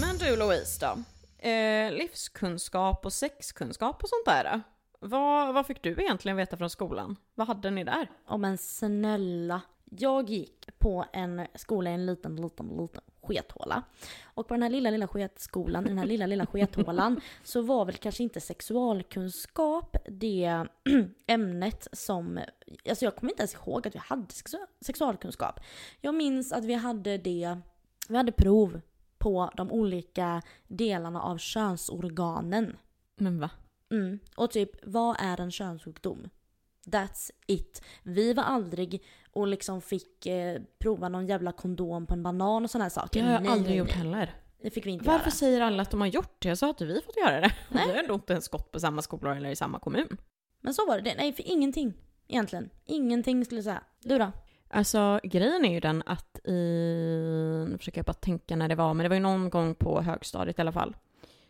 Men 0.00 0.18
du 0.18 0.36
Louise 0.36 0.86
då? 0.86 1.02
Eh, 1.48 1.92
livskunskap 1.92 3.06
och 3.06 3.12
sexkunskap 3.12 4.02
och 4.02 4.08
sånt 4.08 4.24
där. 4.26 4.60
Vad, 5.00 5.54
vad 5.54 5.66
fick 5.66 5.82
du 5.82 5.90
egentligen 5.92 6.36
veta 6.36 6.56
från 6.56 6.70
skolan? 6.70 7.16
Vad 7.34 7.46
hade 7.46 7.70
ni 7.70 7.84
där? 7.84 8.10
Ja 8.28 8.36
men 8.36 8.58
snälla. 8.58 9.60
Jag 9.98 10.30
gick 10.30 10.78
på 10.78 11.04
en 11.12 11.46
skola 11.54 11.90
i 11.90 11.94
en 11.94 12.06
liten, 12.06 12.36
liten, 12.36 12.68
liten 12.68 13.02
skethåla. 13.22 13.82
Och 14.24 14.48
på 14.48 14.54
den 14.54 14.62
här 14.62 14.70
lilla, 14.70 14.90
lilla 14.90 15.08
sketskolan, 15.08 15.84
i 15.84 15.88
den 15.88 15.98
här 15.98 16.06
lilla, 16.06 16.26
lilla 16.26 16.46
skethålan, 16.46 17.20
så 17.44 17.62
var 17.62 17.84
väl 17.84 17.94
kanske 17.94 18.22
inte 18.22 18.40
sexualkunskap 18.40 19.96
det 20.08 20.66
ämnet 21.26 21.88
som... 21.92 22.40
Alltså 22.88 23.04
jag 23.04 23.16
kommer 23.16 23.32
inte 23.32 23.42
ens 23.42 23.54
ihåg 23.54 23.86
att 23.86 23.94
vi 23.94 23.98
hade 23.98 24.22
sexu- 24.26 24.66
sexualkunskap. 24.80 25.60
Jag 26.00 26.14
minns 26.14 26.52
att 26.52 26.64
vi 26.64 26.74
hade 26.74 27.18
det... 27.18 27.58
Vi 28.08 28.16
hade 28.16 28.32
prov 28.32 28.80
på 29.18 29.50
de 29.56 29.72
olika 29.72 30.42
delarna 30.68 31.22
av 31.22 31.38
könsorganen. 31.38 32.76
Men 33.16 33.40
va? 33.40 33.50
Mm. 33.90 34.18
Och 34.36 34.50
typ, 34.50 34.70
vad 34.82 35.16
är 35.18 35.40
en 35.40 35.50
könssjukdom? 35.50 36.28
That's 36.86 37.30
it. 37.46 37.82
Vi 38.02 38.32
var 38.32 38.42
aldrig 38.42 39.02
och 39.32 39.46
liksom 39.46 39.80
fick 39.80 40.26
eh, 40.26 40.60
prova 40.78 41.08
någon 41.08 41.26
jävla 41.26 41.52
kondom 41.52 42.06
på 42.06 42.14
en 42.14 42.22
banan 42.22 42.64
och 42.64 42.70
sådana 42.70 42.84
här 42.84 42.90
saker. 42.90 43.20
Det 43.20 43.26
har 43.26 43.32
jag 43.32 43.42
Nej, 43.42 43.52
aldrig 43.52 43.68
nej, 43.70 43.78
gjort 43.78 43.88
nej. 43.88 43.96
heller. 43.96 44.34
Det 44.62 44.70
fick 44.70 44.86
vi 44.86 44.90
inte 44.90 45.04
Varför 45.04 45.24
göra. 45.24 45.30
säger 45.30 45.60
alla 45.60 45.82
att 45.82 45.90
de 45.90 46.00
har 46.00 46.08
gjort 46.08 46.36
det? 46.42 46.48
Jag 46.48 46.58
sa 46.58 46.70
att 46.70 46.80
vi 46.80 47.00
fått 47.00 47.16
göra 47.16 47.40
det. 47.40 47.52
Nej. 47.68 47.86
Vi 47.86 47.92
har 47.92 47.98
ändå 47.98 48.14
inte 48.14 48.32
ens 48.32 48.48
gått 48.48 48.72
på 48.72 48.80
samma 48.80 49.02
skolor 49.02 49.36
eller 49.36 49.50
i 49.50 49.56
samma 49.56 49.78
kommun. 49.78 50.16
Men 50.60 50.74
så 50.74 50.86
var 50.86 51.00
det. 51.00 51.14
Nej, 51.16 51.32
för 51.32 51.48
ingenting. 51.48 51.94
Egentligen. 52.28 52.70
Ingenting 52.84 53.44
skulle 53.44 53.58
jag 53.58 53.64
säga. 53.64 53.82
Du 54.00 54.18
då? 54.18 54.32
Alltså 54.70 55.20
grejen 55.22 55.64
är 55.64 55.72
ju 55.72 55.80
den 55.80 56.02
att 56.06 56.40
i, 56.48 56.52
nu 57.68 57.78
försöker 57.78 57.98
jag 57.98 58.06
bara 58.06 58.12
tänka 58.12 58.56
när 58.56 58.68
det 58.68 58.74
var, 58.74 58.94
men 58.94 59.04
det 59.04 59.08
var 59.08 59.16
ju 59.16 59.22
någon 59.22 59.50
gång 59.50 59.74
på 59.74 60.00
högstadiet 60.02 60.58
i 60.58 60.60
alla 60.60 60.72
fall. 60.72 60.96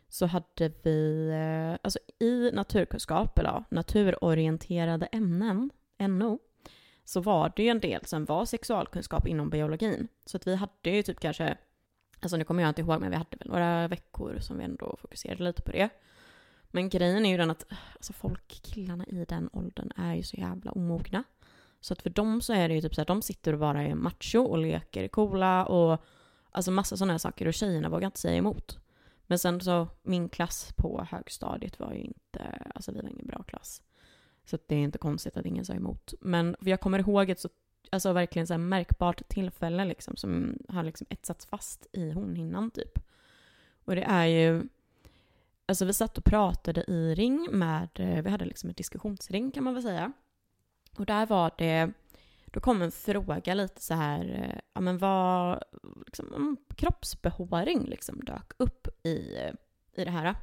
Så 0.09 0.27
hade 0.27 0.73
vi, 0.83 1.29
eh, 1.29 1.79
alltså 1.83 1.99
i 2.19 2.51
naturkunskap, 2.53 3.39
eller 3.39 3.51
ja, 3.51 3.65
naturorienterade 3.71 5.07
ämnen, 5.07 5.71
NO, 5.99 6.39
så 7.05 7.21
var 7.21 7.53
det 7.57 7.63
ju 7.63 7.69
en 7.69 7.81
del 7.81 8.05
som 8.05 8.25
var 8.25 8.45
sexualkunskap 8.45 9.27
inom 9.27 9.51
biologin. 9.51 10.09
Så 10.25 10.37
att 10.37 10.47
vi 10.47 10.55
hade 10.55 10.91
ju 10.91 11.03
typ 11.03 11.21
kanske, 11.21 11.57
alltså 12.21 12.37
nu 12.37 12.45
kommer 12.45 12.63
jag 12.63 12.71
inte 12.71 12.81
ihåg, 12.81 13.01
men 13.01 13.11
vi 13.11 13.17
hade 13.17 13.37
väl 13.37 13.49
några 13.49 13.89
veckor 13.89 14.39
som 14.41 14.59
vi 14.59 14.65
ändå 14.65 14.97
fokuserade 15.01 15.45
lite 15.45 15.63
på 15.63 15.73
det. 15.73 15.89
Men 16.71 16.89
grejen 16.89 17.27
är 17.27 17.31
ju 17.31 17.37
den 17.37 17.51
att 17.51 17.67
alltså 17.95 18.13
folk, 18.13 18.49
killarna 18.49 19.07
i 19.07 19.25
den 19.25 19.51
åldern 19.53 19.93
är 19.97 20.15
ju 20.15 20.23
så 20.23 20.37
jävla 20.37 20.73
omogna. 20.73 21.25
Så 21.81 21.93
att 21.93 22.03
för 22.03 22.11
dem 22.11 22.41
så 22.41 22.53
är 22.53 22.69
det 22.69 22.75
ju 22.75 22.81
typ 22.81 22.95
så 22.95 23.03
att 23.03 23.09
de 23.09 23.23
sitter 23.23 23.53
och 23.53 23.59
bara 23.59 23.83
är 23.83 23.95
macho 23.95 24.39
och 24.39 24.59
leker 24.59 25.09
coola 25.09 25.67
och 25.67 26.05
alltså 26.51 26.71
massa 26.71 26.97
sådana 26.97 27.13
här 27.13 27.19
saker 27.19 27.47
och 27.47 27.55
tjejerna 27.55 27.89
vågar 27.89 28.07
inte 28.07 28.21
säga 28.21 28.37
emot. 28.37 28.79
Men 29.27 29.39
sen 29.39 29.61
så, 29.61 29.89
min 30.03 30.29
klass 30.29 30.73
på 30.77 31.07
högstadiet 31.11 31.81
var 31.81 31.93
ju 31.93 32.01
inte, 32.01 32.63
alltså 32.75 32.93
vi 32.93 33.01
var 33.01 33.09
ingen 33.09 33.27
bra 33.27 33.43
klass. 33.43 33.83
Så 34.53 34.59
det 34.67 34.75
är 34.75 34.79
inte 34.79 34.99
konstigt 34.99 35.37
att 35.37 35.47
ingen 35.47 35.65
sa 35.65 35.73
emot. 35.73 36.15
Men 36.21 36.57
jag 36.61 36.81
kommer 36.81 36.99
ihåg 36.99 37.31
ett 37.31 37.41
så, 37.41 37.49
alltså 37.91 38.13
verkligen 38.13 38.47
så 38.47 38.53
här 38.53 38.59
märkbart 38.59 39.29
tillfälle 39.29 39.85
liksom 39.85 40.17
som 40.17 40.59
har 40.69 40.83
liksom 40.83 41.07
etsats 41.11 41.47
fast 41.47 41.87
i 41.93 42.11
hornhinnan 42.11 42.71
typ. 42.71 42.99
Och 43.85 43.95
det 43.95 44.03
är 44.03 44.27
ju, 44.27 44.63
alltså 45.67 45.85
vi 45.85 45.93
satt 45.93 46.19
och 46.19 46.25
pratade 46.25 46.85
i 46.89 47.15
ring 47.15 47.49
med, 47.53 47.89
vi 48.25 48.31
hade 48.31 48.45
liksom 48.45 48.71
ett 48.71 48.77
diskussionsring 48.77 49.51
kan 49.51 49.65
man 49.65 49.75
väl 49.75 49.83
säga. 49.83 50.13
Och 50.99 51.07
där 51.07 51.27
var 51.27 51.51
det, 51.59 51.93
då 52.47 52.61
kom 52.61 52.83
en 52.83 52.93
fråga 52.93 53.55
lite 53.55 53.81
så 53.81 53.95
här, 53.95 54.61
ja 54.73 54.81
men 54.81 54.99
vad, 54.99 55.63
liksom, 56.07 56.57
kroppsbehåring 56.77 57.85
liksom 57.85 58.21
dök 58.21 58.53
upp 58.57 58.89
i, 59.07 59.37
i 59.95 60.05
det 60.05 60.11
här. 60.11 60.35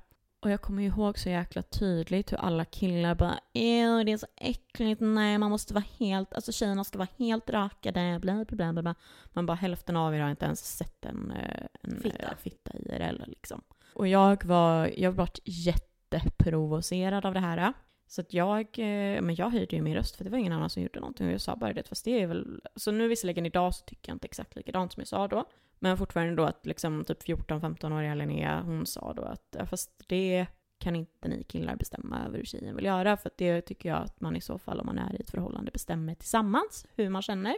Och 0.41 0.49
jag 0.49 0.61
kommer 0.61 0.83
ihåg 0.83 1.19
så 1.19 1.29
jäkla 1.29 1.61
tydligt 1.61 2.31
hur 2.31 2.37
alla 2.37 2.65
killar 2.65 3.15
bara 3.15 3.39
Ew, 3.53 4.03
det 4.05 4.11
är 4.11 4.17
så 4.17 4.27
äckligt, 4.35 5.01
nej 5.01 5.37
man 5.37 5.51
måste 5.51 5.73
vara 5.73 5.83
helt, 5.97 6.33
alltså 6.33 6.51
tjejerna 6.51 6.83
ska 6.83 6.97
vara 6.97 7.09
helt 7.17 7.49
rakade, 7.49 8.19
bla 8.21 8.45
bla 8.45 8.73
bla 8.73 8.81
bla. 8.81 8.95
Man 9.33 9.45
bara 9.45 9.57
hälften 9.57 9.97
av 9.97 10.15
er 10.15 10.19
har 10.19 10.29
inte 10.29 10.45
ens 10.45 10.77
sett 10.77 11.05
en, 11.05 11.31
eh, 11.31 11.65
en 11.81 12.01
fitta. 12.01 12.31
Eh, 12.31 12.37
fitta 12.37 12.71
er 12.89 12.99
eller 12.99 13.25
liksom. 13.25 13.61
Och 13.93 14.07
jag 14.07 14.45
var, 14.45 14.91
jag 14.97 15.11
vart 15.11 15.39
jätteprovocerad 15.43 17.25
av 17.25 17.33
det 17.33 17.39
här. 17.39 17.73
Så 18.07 18.21
att 18.21 18.33
jag, 18.33 18.59
eh, 18.59 19.21
men 19.21 19.35
jag 19.35 19.49
höjde 19.49 19.75
ju 19.75 19.81
min 19.81 19.95
röst 19.95 20.15
för 20.15 20.23
det 20.23 20.29
var 20.29 20.37
ingen 20.37 20.53
annan 20.53 20.69
som 20.69 20.83
gjorde 20.83 20.99
någonting 20.99 21.27
och 21.27 21.33
jag 21.33 21.41
sa 21.41 21.55
bara 21.55 21.73
det, 21.73 21.87
fast 21.87 22.05
det 22.05 22.21
är 22.21 22.27
väl, 22.27 22.61
så 22.75 22.91
nu 22.91 23.07
visserligen 23.07 23.45
idag 23.45 23.75
så 23.75 23.85
tycker 23.85 24.09
jag 24.09 24.15
inte 24.15 24.25
exakt 24.25 24.55
likadant 24.55 24.93
som 24.93 25.01
jag 25.01 25.07
sa 25.07 25.27
då. 25.27 25.45
Men 25.79 25.97
fortfarande 25.97 26.35
då 26.35 26.43
att 26.43 26.65
liksom 26.65 27.05
typ 27.05 27.23
14-15-åriga 27.23 28.15
Linnea, 28.15 28.61
hon 28.61 28.85
sa 28.85 29.13
då 29.13 29.23
att 29.23 29.55
ja, 29.57 29.65
fast 29.65 30.03
det 30.07 30.47
kan 30.79 30.95
inte 30.95 31.27
ni 31.27 31.43
killar 31.43 31.75
bestämma 31.75 32.25
över 32.25 32.37
hur 32.37 32.45
tjejen 32.45 32.75
vill 32.75 32.85
göra. 32.85 33.17
För 33.17 33.31
det 33.37 33.61
tycker 33.61 33.89
jag 33.89 33.97
att 33.97 34.21
man 34.21 34.35
i 34.35 34.41
så 34.41 34.57
fall 34.57 34.79
om 34.79 34.85
man 34.85 34.97
är 34.99 35.15
i 35.15 35.21
ett 35.21 35.29
förhållande 35.29 35.71
bestämmer 35.71 36.15
tillsammans 36.15 36.87
hur 36.95 37.09
man 37.09 37.21
känner 37.21 37.55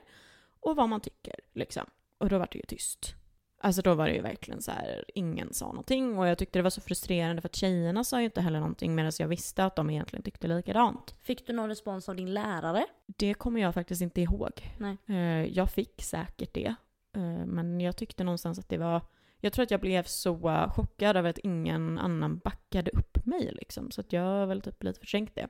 och 0.59 0.75
vad 0.75 0.89
man 0.89 1.01
tycker. 1.01 1.35
Liksom. 1.53 1.85
Och 2.17 2.29
då 2.29 2.37
var 2.37 2.47
det 2.51 2.57
ju 2.57 2.65
tyst. 2.67 3.15
Alltså 3.63 3.81
då 3.81 3.93
var 3.93 4.07
det 4.07 4.13
ju 4.13 4.21
verkligen 4.21 4.61
så 4.61 4.71
här, 4.71 5.05
ingen 5.15 5.53
sa 5.53 5.67
någonting 5.67 6.17
och 6.17 6.27
jag 6.27 6.37
tyckte 6.37 6.59
det 6.59 6.63
var 6.63 6.69
så 6.69 6.81
frustrerande 6.81 7.41
för 7.41 7.49
att 7.49 7.55
tjejerna 7.55 8.03
sa 8.03 8.19
ju 8.19 8.25
inte 8.25 8.41
heller 8.41 8.59
någonting 8.59 8.95
medan 8.95 9.11
jag 9.19 9.27
visste 9.27 9.65
att 9.65 9.75
de 9.75 9.89
egentligen 9.89 10.23
tyckte 10.23 10.47
likadant. 10.47 11.15
Fick 11.21 11.47
du 11.47 11.53
någon 11.53 11.69
respons 11.69 12.09
av 12.09 12.15
din 12.15 12.33
lärare? 12.33 12.85
Det 13.05 13.33
kommer 13.33 13.61
jag 13.61 13.73
faktiskt 13.73 14.01
inte 14.01 14.21
ihåg. 14.21 14.51
Nej. 14.77 14.97
Eh, 15.07 15.45
jag 15.45 15.71
fick 15.71 16.01
säkert 16.01 16.53
det. 16.53 16.75
Eh, 17.13 17.45
men 17.45 17.81
jag 17.81 17.97
tyckte 17.97 18.23
någonstans 18.23 18.59
att 18.59 18.69
det 18.69 18.77
var... 18.77 19.01
Jag 19.39 19.53
tror 19.53 19.63
att 19.63 19.71
jag 19.71 19.79
blev 19.79 20.03
så 20.03 20.69
chockad 20.75 21.17
över 21.17 21.29
att 21.29 21.37
ingen 21.37 21.99
annan 21.99 22.37
backade 22.37 22.91
upp 22.91 23.25
mig 23.25 23.49
liksom. 23.51 23.91
Så 23.91 24.01
att 24.01 24.13
jag 24.13 24.21
har 24.21 24.45
väl 24.45 24.61
typ 24.61 24.83
lite 24.83 24.99
förträngt 24.99 25.35
det. 25.35 25.47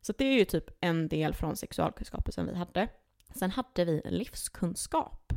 Så 0.00 0.12
det 0.18 0.24
är 0.24 0.38
ju 0.38 0.44
typ 0.44 0.70
en 0.80 1.08
del 1.08 1.34
från 1.34 1.56
sexualkunskapen 1.56 2.32
som 2.32 2.46
vi 2.46 2.54
hade. 2.54 2.88
Sen 3.34 3.50
hade 3.50 3.84
vi 3.84 4.02
livskunskap. 4.04 5.32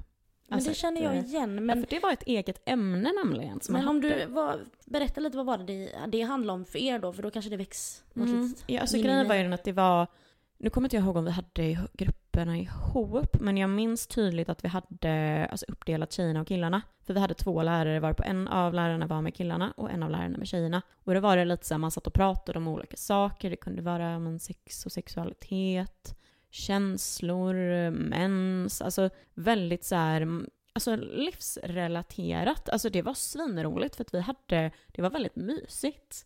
Men 0.47 0.55
alltså, 0.55 0.69
det 0.69 0.75
känner 0.75 1.01
jag 1.03 1.15
eh, 1.15 1.25
igen. 1.25 1.65
Men... 1.65 1.77
Ja, 1.77 1.83
för 1.83 1.95
det 1.95 1.99
var 1.99 2.11
ett 2.11 2.23
eget 2.23 2.61
ämne 2.65 3.11
nämligen. 3.23 3.59
men 3.69 3.87
om 3.87 4.01
du 4.01 4.25
var, 4.25 4.59
berätta 4.85 5.21
lite 5.21 5.37
vad 5.37 5.45
var 5.45 5.57
det 5.57 5.63
det, 5.63 5.91
det 6.07 6.21
handlade 6.21 6.59
om 6.59 6.65
för 6.65 6.79
er 6.79 6.99
då? 6.99 7.13
För 7.13 7.23
då 7.23 7.31
kanske 7.31 7.49
det 7.49 7.57
väcks 7.57 8.03
något 8.13 8.27
mm. 8.27 8.41
litet 8.41 8.63
Ja, 8.67 8.81
alltså 8.81 8.97
grejen 8.97 9.27
var 9.27 9.35
ju 9.35 9.53
att 9.53 9.63
det 9.63 9.71
var 9.71 10.07
nu 10.57 10.69
kommer 10.69 10.85
inte 10.85 10.95
jag 10.95 11.03
ihåg 11.05 11.17
om 11.17 11.25
vi 11.25 11.31
hade 11.31 11.87
grupperna 12.33 12.57
ihop, 12.57 13.39
men 13.39 13.57
jag 13.57 13.69
minns 13.69 14.07
tydligt 14.07 14.49
att 14.49 14.63
vi 14.63 14.67
hade 14.67 15.47
alltså, 15.51 15.65
uppdelat 15.69 16.11
tjejerna 16.11 16.41
och 16.41 16.47
killarna. 16.47 16.81
För 17.05 17.13
vi 17.13 17.19
hade 17.19 17.33
två 17.33 17.63
lärare 17.63 17.99
varpå 17.99 18.23
en 18.23 18.47
av 18.47 18.73
lärarna 18.73 19.07
var 19.07 19.21
med 19.21 19.35
killarna 19.35 19.73
och 19.77 19.91
en 19.91 20.03
av 20.03 20.09
lärarna 20.09 20.37
med 20.37 20.47
tjejerna. 20.47 20.81
Och 21.03 21.13
då 21.13 21.19
var 21.19 21.37
det 21.37 21.45
lite 21.45 21.65
så 21.65 21.73
här, 21.73 21.79
man 21.79 21.91
satt 21.91 22.07
och 22.07 22.13
pratade 22.13 22.57
om 22.57 22.67
olika 22.67 22.97
saker. 22.97 23.49
Det 23.49 23.55
kunde 23.55 23.81
vara 23.81 24.19
men, 24.19 24.39
sex 24.39 24.85
och 24.85 24.91
sexualitet, 24.91 26.15
känslor, 26.49 27.89
mens, 27.89 28.81
alltså 28.81 29.09
väldigt 29.33 29.83
så 29.83 29.95
här, 29.95 30.21
mm, 30.21 30.49
alltså 30.73 30.95
livsrelaterat. 30.95 32.69
Alltså 32.69 32.89
det 32.89 33.01
var 33.01 33.13
svinroligt 33.13 33.95
för 33.95 34.03
att 34.03 34.13
vi 34.13 34.19
hade, 34.19 34.71
det 34.87 35.01
var 35.01 35.09
väldigt 35.09 35.35
mysigt. 35.35 36.25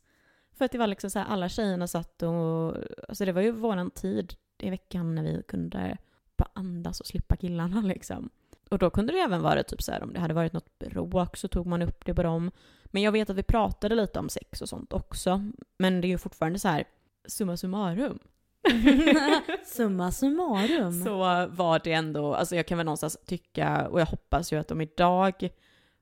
För 0.58 0.65
att 0.65 0.72
det 0.72 0.78
var 0.78 0.88
liksom 0.88 1.10
så 1.10 1.20
här, 1.20 1.26
alla 1.26 1.50
tjejerna 1.50 1.88
satt 1.88 2.24
och, 2.24 2.76
alltså 3.10 3.26
det 3.26 3.32
var 3.32 3.41
ju 3.41 3.52
våran 3.52 3.91
tid 3.91 4.36
i 4.60 4.70
veckan 4.70 5.15
när 5.15 5.24
vi 5.24 5.43
kunde 5.48 5.98
bara 6.38 6.50
andas 6.54 7.00
och 7.00 7.08
slippa 7.08 7.36
killarna 7.36 7.82
liksom. 7.86 8.30
Och 8.70 8.78
då 8.78 8.89
kunde 8.89 9.13
det 9.13 9.20
även 9.20 9.41
vara 9.41 9.63
typ 9.63 9.82
så 9.82 9.91
här, 9.91 10.04
om 10.04 10.13
det 10.13 10.20
hade 10.20 10.34
varit 10.34 10.54
något 10.54 10.80
bråk 10.80 11.38
så 11.38 11.48
tog 11.48 11.65
man 11.65 11.82
upp 11.82 12.06
det 12.06 12.13
på 12.13 12.24
dem. 12.24 12.52
Men 12.86 13.02
jag 13.02 13.12
vet 13.12 13.30
att 13.30 13.36
vi 13.36 13.43
pratade 13.43 13.96
lite 13.96 14.20
om 14.20 14.30
sex 14.30 14.62
och 14.62 14.70
sånt 14.70 14.93
också. 14.93 15.52
Men 15.78 16.02
det 16.02 16.08
är 16.08 16.10
ju 16.10 16.17
fortfarande 16.17 16.60
så 16.60 16.67
här, 16.67 16.84
summa 17.28 17.58
summarum. 17.58 18.20
summa 19.65 20.12
summarum. 20.12 21.04
Så 21.04 21.17
var 21.48 21.84
det 21.84 21.93
ändå, 21.93 22.36
alltså 22.36 22.56
jag 22.56 22.67
kan 22.67 22.78
väl 22.78 22.86
någonstans 22.86 23.17
tycka, 23.26 23.88
och 23.88 24.02
jag 24.02 24.06
hoppas 24.06 24.54
ju 24.54 24.60
att 24.60 24.67
de 24.67 24.82
idag 24.82 25.50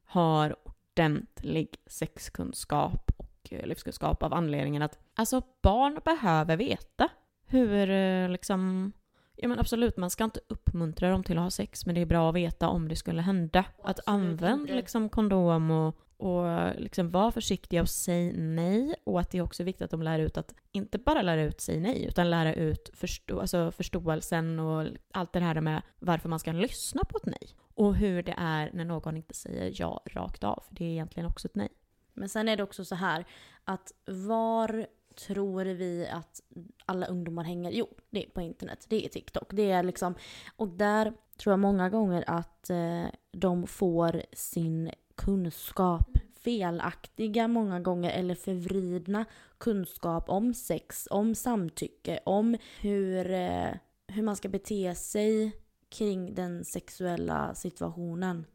har 0.06 0.56
ordentlig 0.64 1.76
sexkunskap 1.88 3.12
Eh, 3.52 3.68
livskunskap 3.68 4.24
av 4.24 4.34
anledningen 4.34 4.82
att 4.82 5.00
alltså 5.16 5.42
barn 5.62 6.00
behöver 6.06 6.58
veta 6.58 7.10
hur 7.48 7.90
eh, 7.90 8.30
liksom 8.30 8.92
Ja 9.38 9.48
men 9.48 9.60
absolut, 9.60 9.98
man 9.98 10.10
ska 10.10 10.24
inte 10.24 10.40
uppmuntra 10.48 11.10
dem 11.10 11.24
till 11.24 11.38
att 11.38 11.44
ha 11.44 11.52
sex 11.52 11.86
men 11.86 11.96
det 11.96 12.02
är 12.02 12.06
bra 12.06 12.30
att 12.30 12.36
veta 12.36 12.68
om 12.68 12.88
det 12.88 12.96
skulle 12.96 13.22
hända. 13.22 13.66
Att 13.84 14.00
använda 14.06 14.74
liksom 14.74 15.10
kondom 15.10 15.72
och, 15.72 15.96
och 16.18 16.70
liksom 16.78 17.10
vara 17.12 17.32
försiktiga 17.32 17.82
och 17.82 17.90
säg 17.90 18.34
nej. 18.38 18.96
Och 19.04 19.20
att 19.20 19.32
det 19.32 19.38
är 19.38 19.42
också 19.42 19.64
viktigt 19.64 19.82
att 19.82 19.92
de 19.92 20.02
lär 20.02 20.20
ut 20.20 20.38
att 20.38 20.54
inte 20.72 20.98
bara 20.98 21.22
lära 21.22 21.42
ut 21.42 21.62
sig 21.62 21.80
nej 21.80 22.06
utan 22.06 22.30
lära 22.30 22.54
ut 22.54 22.90
förstå, 22.94 23.40
alltså 23.40 23.72
förståelsen 23.72 24.60
och 24.60 24.88
allt 25.14 25.34
det 25.34 25.40
här 25.40 25.62
med 25.62 25.82
varför 26.00 26.30
man 26.30 26.40
ska 26.40 26.52
lyssna 26.52 27.02
på 27.04 27.18
ett 27.18 27.26
nej. 27.26 27.50
Och 27.74 27.96
hur 27.96 28.24
det 28.24 28.36
är 28.38 28.70
när 28.74 28.86
någon 28.86 29.18
inte 29.18 29.34
säger 29.34 29.72
ja 29.76 30.02
rakt 30.06 30.44
av. 30.44 30.64
För 30.68 30.76
det 30.76 30.86
är 30.86 30.90
egentligen 30.90 31.30
också 31.30 31.48
ett 31.48 31.56
nej. 31.56 31.70
Men 32.14 32.30
sen 32.30 32.50
är 32.50 32.58
det 32.58 32.64
också 32.64 32.86
så 32.86 32.96
här 32.96 33.26
att 33.64 33.92
var 34.06 34.88
tror 35.16 35.66
vi 35.66 36.08
att 36.12 36.42
alla 36.86 37.06
ungdomar 37.06 37.44
hänger? 37.44 37.72
Jo, 37.72 37.88
det 38.10 38.26
är 38.26 38.30
på 38.30 38.42
internet. 38.42 38.86
Det 38.90 39.06
är 39.06 39.10
TikTok. 39.10 39.48
Det 39.54 39.72
är 39.72 39.84
liksom, 39.84 40.16
och 40.56 40.68
där 40.68 41.14
tror 41.38 41.52
jag 41.52 41.60
många 41.60 41.90
gånger 41.90 42.24
att 42.28 42.70
eh, 42.70 43.06
de 43.32 43.68
får 43.68 44.22
sin 44.34 44.92
kunskap 45.16 46.18
felaktiga 46.46 47.48
många 47.48 47.80
gånger 47.80 48.12
eller 48.12 48.36
förvridna 48.36 49.26
kunskap 49.58 50.30
om 50.30 50.54
sex, 50.54 51.08
om 51.12 51.36
samtycke, 51.36 52.20
om 52.26 52.58
hur, 52.82 53.32
eh, 53.32 53.70
hur 54.08 54.24
man 54.24 54.36
ska 54.36 54.50
bete 54.50 54.96
sig 54.96 55.52
kring 55.90 56.36
den 56.36 56.66
sexuella 56.66 57.56
situationen. 57.56 58.46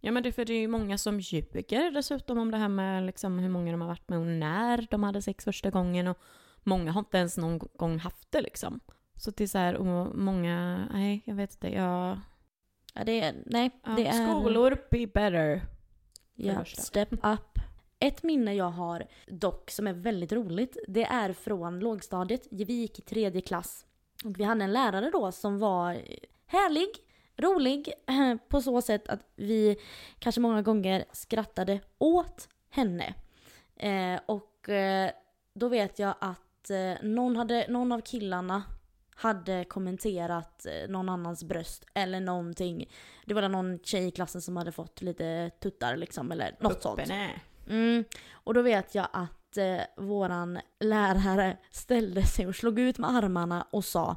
Ja 0.00 0.12
men 0.12 0.22
det, 0.22 0.32
för 0.32 0.44
det 0.44 0.52
är 0.52 0.60
ju 0.60 0.68
många 0.68 0.98
som 0.98 1.20
ljuger 1.20 1.90
dessutom 1.90 2.38
om 2.38 2.50
det 2.50 2.56
här 2.56 2.68
med 2.68 3.06
liksom 3.06 3.38
hur 3.38 3.48
många 3.48 3.72
de 3.72 3.80
har 3.80 3.88
varit 3.88 4.08
med 4.08 4.18
och 4.18 4.26
när 4.26 4.86
de 4.90 5.02
hade 5.02 5.22
sex 5.22 5.44
första 5.44 5.70
gången 5.70 6.06
och 6.06 6.18
många 6.62 6.92
har 6.92 6.98
inte 6.98 7.18
ens 7.18 7.36
någon 7.36 7.58
gång 7.58 7.98
haft 7.98 8.32
det 8.32 8.40
liksom. 8.40 8.80
Så 9.16 9.30
det 9.30 9.44
är 9.44 9.48
så 9.48 9.58
här, 9.58 9.74
och 9.74 10.18
många, 10.18 10.88
nej 10.92 11.22
jag 11.24 11.34
vet 11.34 11.52
inte, 11.52 11.68
jag... 11.68 12.20
Ja 12.94 13.04
det 13.04 13.20
är, 13.20 13.34
nej 13.46 13.70
det 13.96 14.06
är... 14.06 14.26
Skolor, 14.26 14.78
be 14.90 15.06
better. 15.06 15.62
Ja, 16.34 16.64
step 16.64 17.12
up. 17.12 17.58
Ett 17.98 18.22
minne 18.22 18.54
jag 18.54 18.70
har 18.70 19.06
dock 19.26 19.70
som 19.70 19.86
är 19.86 19.92
väldigt 19.92 20.32
roligt, 20.32 20.76
det 20.88 21.04
är 21.04 21.32
från 21.32 21.80
lågstadiet. 21.80 22.46
Vi 22.50 22.72
gick 22.72 22.98
i 22.98 23.02
tredje 23.02 23.40
klass. 23.40 23.86
Och 24.24 24.40
vi 24.40 24.44
hade 24.44 24.64
en 24.64 24.72
lärare 24.72 25.10
då 25.10 25.32
som 25.32 25.58
var 25.58 25.98
härlig, 26.46 26.88
rolig 27.36 27.92
på 28.48 28.62
så 28.62 28.82
sätt 28.82 29.08
att 29.08 29.20
vi 29.36 29.76
kanske 30.18 30.40
många 30.40 30.62
gånger 30.62 31.04
skrattade 31.12 31.80
åt 31.98 32.48
henne. 32.70 33.14
Eh, 33.76 34.20
och 34.26 34.68
eh, 34.68 35.10
då 35.54 35.68
vet 35.68 35.98
jag 35.98 36.14
att 36.20 36.70
eh, 36.70 37.02
någon, 37.02 37.36
hade, 37.36 37.66
någon 37.68 37.92
av 37.92 38.00
killarna 38.00 38.62
hade 39.14 39.64
kommenterat 39.64 40.66
eh, 40.66 40.90
någon 40.90 41.08
annans 41.08 41.44
bröst 41.44 41.84
eller 41.94 42.20
någonting. 42.20 42.90
Det 43.24 43.34
var 43.34 43.48
någon 43.48 43.78
tjej 43.78 44.06
i 44.06 44.10
klassen 44.10 44.42
som 44.42 44.56
hade 44.56 44.72
fått 44.72 45.02
lite 45.02 45.50
tuttar 45.60 45.96
liksom 45.96 46.32
eller 46.32 46.56
något 46.60 46.82
sånt. 46.82 46.98
Mm. 47.68 48.04
Och 48.32 48.54
då 48.54 48.62
vet 48.62 48.94
jag 48.94 49.08
att 49.12 49.35
eh, 49.58 49.80
våran 49.96 50.60
lärare 50.80 51.56
ställde 51.70 52.26
sig 52.26 52.46
och 52.46 52.56
slog 52.56 52.78
ut 52.78 52.98
med 52.98 53.10
armarna 53.10 53.66
och 53.70 53.84
sa 53.84 54.16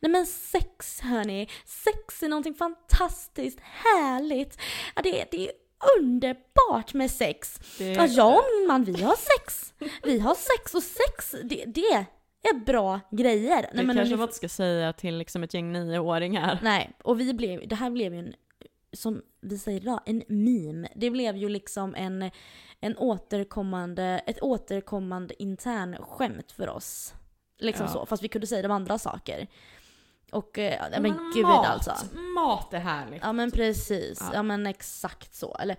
Nej 0.00 0.10
men 0.10 0.26
sex 0.26 1.00
hörni, 1.00 1.48
sex 1.64 2.22
är 2.22 2.28
någonting 2.28 2.54
fantastiskt 2.54 3.60
härligt. 3.60 4.58
Ja, 4.96 5.02
det, 5.02 5.24
det 5.30 5.48
är 5.48 5.52
underbart 5.98 6.94
med 6.94 7.10
sex. 7.10 7.60
Det... 7.78 7.92
Ja, 7.92 8.06
jag 8.06 8.36
och 8.36 8.44
min 8.58 8.68
man 8.68 8.84
vi 8.84 9.02
har 9.02 9.16
sex. 9.16 9.74
Vi 10.02 10.18
har 10.18 10.34
sex 10.34 10.74
och 10.74 10.82
sex, 10.82 11.34
det, 11.44 11.64
det 11.66 12.06
är 12.48 12.54
bra 12.54 13.00
grejer. 13.10 13.62
Det 13.62 13.70
Nej, 13.74 13.84
men 13.86 13.96
kanske 13.96 14.16
man 14.16 14.22
inte 14.22 14.36
ska 14.36 14.48
säga 14.48 14.92
till 14.92 15.18
liksom 15.18 15.42
ett 15.42 15.54
gäng 15.54 15.72
nioåringar. 15.72 16.58
Nej, 16.62 16.90
och 17.02 17.20
vi 17.20 17.34
blev, 17.34 17.68
det 17.68 17.74
här 17.74 17.90
blev 17.90 18.14
ju 18.14 18.18
en 18.18 18.34
som 18.94 19.22
vi 19.40 19.58
säger 19.58 19.80
idag, 19.80 20.00
en 20.06 20.22
meme. 20.28 20.88
Det 20.96 21.10
blev 21.10 21.36
ju 21.36 21.48
liksom 21.48 21.94
en, 21.94 22.30
en 22.80 22.96
återkommande, 22.98 24.22
ett 24.26 24.42
återkommande 24.42 25.42
intern 25.42 25.96
skämt 26.00 26.52
för 26.52 26.68
oss. 26.68 27.14
Liksom 27.58 27.86
Ja. 27.86 27.92
så, 27.92 28.06
fast 28.06 28.22
vi 28.22 28.28
kunde 28.28 28.46
säga 28.46 28.62
de 28.62 28.70
andra 28.72 28.98
saker. 28.98 29.46
Och, 30.32 30.58
eh, 30.58 30.74
ja, 30.74 31.00
men 31.00 31.02
Men 31.02 31.32
gud 31.34 31.42
mat, 31.42 31.66
alltså. 31.66 32.16
Mat 32.16 32.74
är 32.74 32.78
härligt. 32.78 33.22
Ja 33.22 33.32
men 33.32 33.50
precis, 33.50 34.18
Ja. 34.20 34.30
ja. 34.34 34.42
men 34.42 34.66
exakt 34.66 35.34
så. 35.34 35.54
Eller 35.54 35.76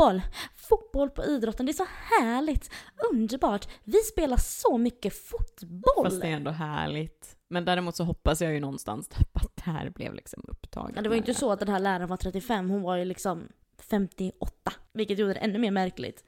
fotboll, 0.00 0.22
fotboll 0.54 1.10
på 1.10 1.24
idrotten, 1.24 1.66
det 1.66 1.72
är 1.72 1.74
så 1.74 1.86
härligt, 2.20 2.70
underbart. 3.12 3.68
Vi 3.84 3.98
spelar 3.98 4.36
så 4.36 4.78
mycket 4.78 5.14
fotboll. 5.14 6.04
Fast 6.04 6.20
det 6.20 6.26
är 6.28 6.32
ändå 6.32 6.50
härligt. 6.50 7.36
Men 7.48 7.64
däremot 7.64 7.96
så 7.96 8.04
hoppas 8.04 8.40
jag 8.40 8.52
ju 8.52 8.60
någonstans 8.60 9.10
att 9.32 9.56
det 9.56 9.62
här 9.70 9.90
blev 9.90 10.14
liksom 10.14 10.44
upptaget. 10.48 10.96
Ja, 10.96 11.02
det 11.02 11.08
var 11.08 11.16
ju 11.16 11.20
inte 11.20 11.34
så 11.34 11.52
att 11.52 11.58
den 11.58 11.68
här 11.68 11.78
läraren 11.78 12.08
var 12.08 12.16
35, 12.16 12.70
hon 12.70 12.82
var 12.82 12.96
ju 12.96 13.04
liksom 13.04 13.48
58. 13.78 14.72
Vilket 14.92 15.18
gjorde 15.18 15.34
det 15.34 15.40
ännu 15.40 15.58
mer 15.58 15.70
märkligt. 15.70 16.24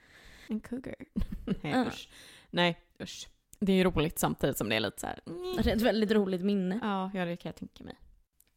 En 0.48 0.60
cougar. 0.60 0.94
Nej 1.62 1.72
Ja. 1.72 1.86
usch. 1.86 2.08
Nej 2.50 2.78
usch. 3.02 3.28
Det 3.60 3.72
är 3.72 3.76
ju 3.76 3.84
roligt 3.84 4.18
samtidigt 4.18 4.58
som 4.58 4.68
det 4.68 4.76
är 4.76 4.80
lite 4.80 5.00
så 5.00 5.06
här. 5.06 5.20
mm. 5.26 5.56
Det 5.56 5.70
är 5.70 5.76
ett 5.76 5.82
väldigt 5.82 6.10
roligt 6.10 6.42
minne. 6.44 6.78
Ja, 6.82 7.10
ja, 7.14 7.24
det 7.24 7.36
kan 7.36 7.48
jag 7.48 7.56
tänka 7.56 7.84
mig. 7.84 7.94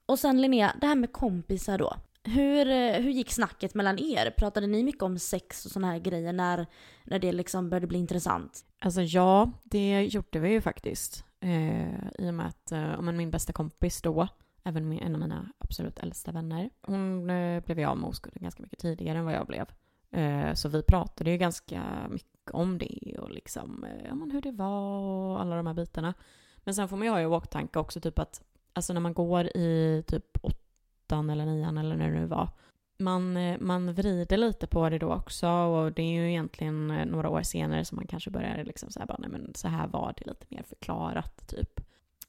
Och 0.06 0.20
sen 0.20 0.42
Linnea, 0.42 0.76
det 0.82 0.88
här 0.88 0.96
med 0.96 1.12
kompisar 1.14 1.78
då. 1.78 1.96
Hur, 2.28 2.68
eh, 2.68 3.02
hur 3.02 3.12
gick 3.12 3.32
snacket 3.32 3.74
mellan 3.74 4.00
er? 4.00 4.34
Pratade 4.38 4.68
ni 4.68 4.84
mycket 4.84 5.04
om 5.04 5.20
sex 5.20 5.66
och 5.66 5.72
sådana 5.72 5.92
här 5.92 6.00
grejer 6.00 6.34
när, 6.34 6.66
när 7.04 7.20
det 7.20 7.32
liksom 7.32 7.70
började 7.70 7.88
bli 7.88 8.00
intressant? 8.00 8.66
Alltså 8.80 9.02
ja, 9.02 9.52
det 9.64 10.06
gjorde 10.06 10.40
vi 10.40 10.50
ju 10.50 10.62
faktiskt. 10.62 11.26
Eh, 11.40 12.08
I 12.20 12.30
och 12.30 12.34
med 12.34 12.48
att 12.48 12.72
eh, 12.72 13.02
min 13.02 13.32
bästa 13.32 13.54
kompis 13.54 14.02
då, 14.02 14.28
även 14.64 15.00
en 15.00 15.16
av 15.16 15.22
mina 15.22 15.52
absolut 15.58 16.00
äldsta 16.00 16.32
vänner, 16.32 16.70
hon 16.82 17.30
eh, 17.30 17.64
blev 17.64 17.80
jag 17.80 17.92
av 17.92 17.98
med 17.98 18.10
oskulden 18.10 18.44
ganska 18.44 18.64
mycket 18.64 18.80
tidigare 18.80 19.18
än 19.18 19.26
vad 19.26 19.34
jag 19.34 19.48
blev. 19.48 19.66
Eh, 20.12 20.54
så 20.54 20.70
vi 20.70 20.84
pratade 20.84 21.32
ju 21.32 21.38
ganska 21.38 22.08
mycket 22.10 22.52
om 22.52 22.78
det 22.78 23.18
och 23.20 23.32
liksom 23.32 23.84
eh, 23.84 24.06
ja, 24.08 24.16
men 24.16 24.32
hur 24.32 24.42
det 24.42 24.52
var 24.52 25.00
och 25.00 25.42
alla 25.42 25.56
de 25.56 25.68
här 25.68 25.74
bitarna. 25.74 26.14
Men 26.58 26.76
sen 26.76 26.88
får 26.88 26.98
man 26.98 27.08
ju 27.08 27.12
ha 27.12 27.22
i 27.22 27.26
åtanke 27.26 27.80
också 27.80 28.02
typ 28.02 28.20
att 28.20 28.42
alltså 28.74 28.94
när 28.94 29.02
man 29.02 29.14
går 29.14 29.46
i 29.46 30.04
typ 30.08 30.38
åttan 31.06 31.30
eller 31.30 31.46
nian 31.46 31.78
eller 31.78 31.96
när 31.96 32.12
det 32.12 32.20
nu 32.20 32.26
var, 32.26 32.50
man, 32.98 33.38
eh, 33.38 33.60
man 33.60 33.94
vrider 33.94 34.38
lite 34.38 34.68
på 34.68 34.90
det 34.90 35.00
då 35.00 35.14
också 35.14 35.48
och 35.50 35.92
det 35.92 36.02
är 36.02 36.12
ju 36.12 36.30
egentligen 36.30 36.92
eh, 36.92 37.06
några 37.06 37.30
år 37.30 37.42
senare 37.42 37.86
som 37.86 37.96
man 37.96 38.08
kanske 38.08 38.30
börjar 38.30 38.64
liksom 38.64 38.92
så 38.92 39.00
här 39.00 39.08
bara, 39.08 39.18
nej 39.20 39.30
men 39.30 39.52
så 39.56 39.68
här 39.68 39.88
var 39.88 40.14
det 40.18 40.28
lite 40.28 40.46
mer 40.50 40.64
förklarat 40.64 41.48
typ. 41.48 41.80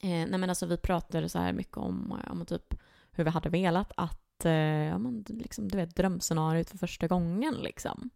Eh, 0.01 0.09
nej 0.09 0.39
men 0.39 0.49
alltså 0.49 0.67
vi 0.67 0.77
pratade 0.77 1.29
så 1.29 1.39
här 1.39 1.53
mycket 1.53 1.77
om, 1.77 2.21
eh, 2.25 2.33
om 2.33 2.47
typ 2.47 2.75
hur 3.13 3.25
vi 3.25 3.31
hade 3.31 3.49
velat 3.49 3.93
att, 3.97 4.45
eh, 4.45 4.53
ja 4.53 4.99
men 4.99 5.25
liksom 5.29 5.69
du 5.69 5.77
vet 5.77 5.97
drömscenariot 5.97 6.71
för 6.71 6.79
första 6.79 7.07
gången 7.07 7.55
liksom. 7.55 8.11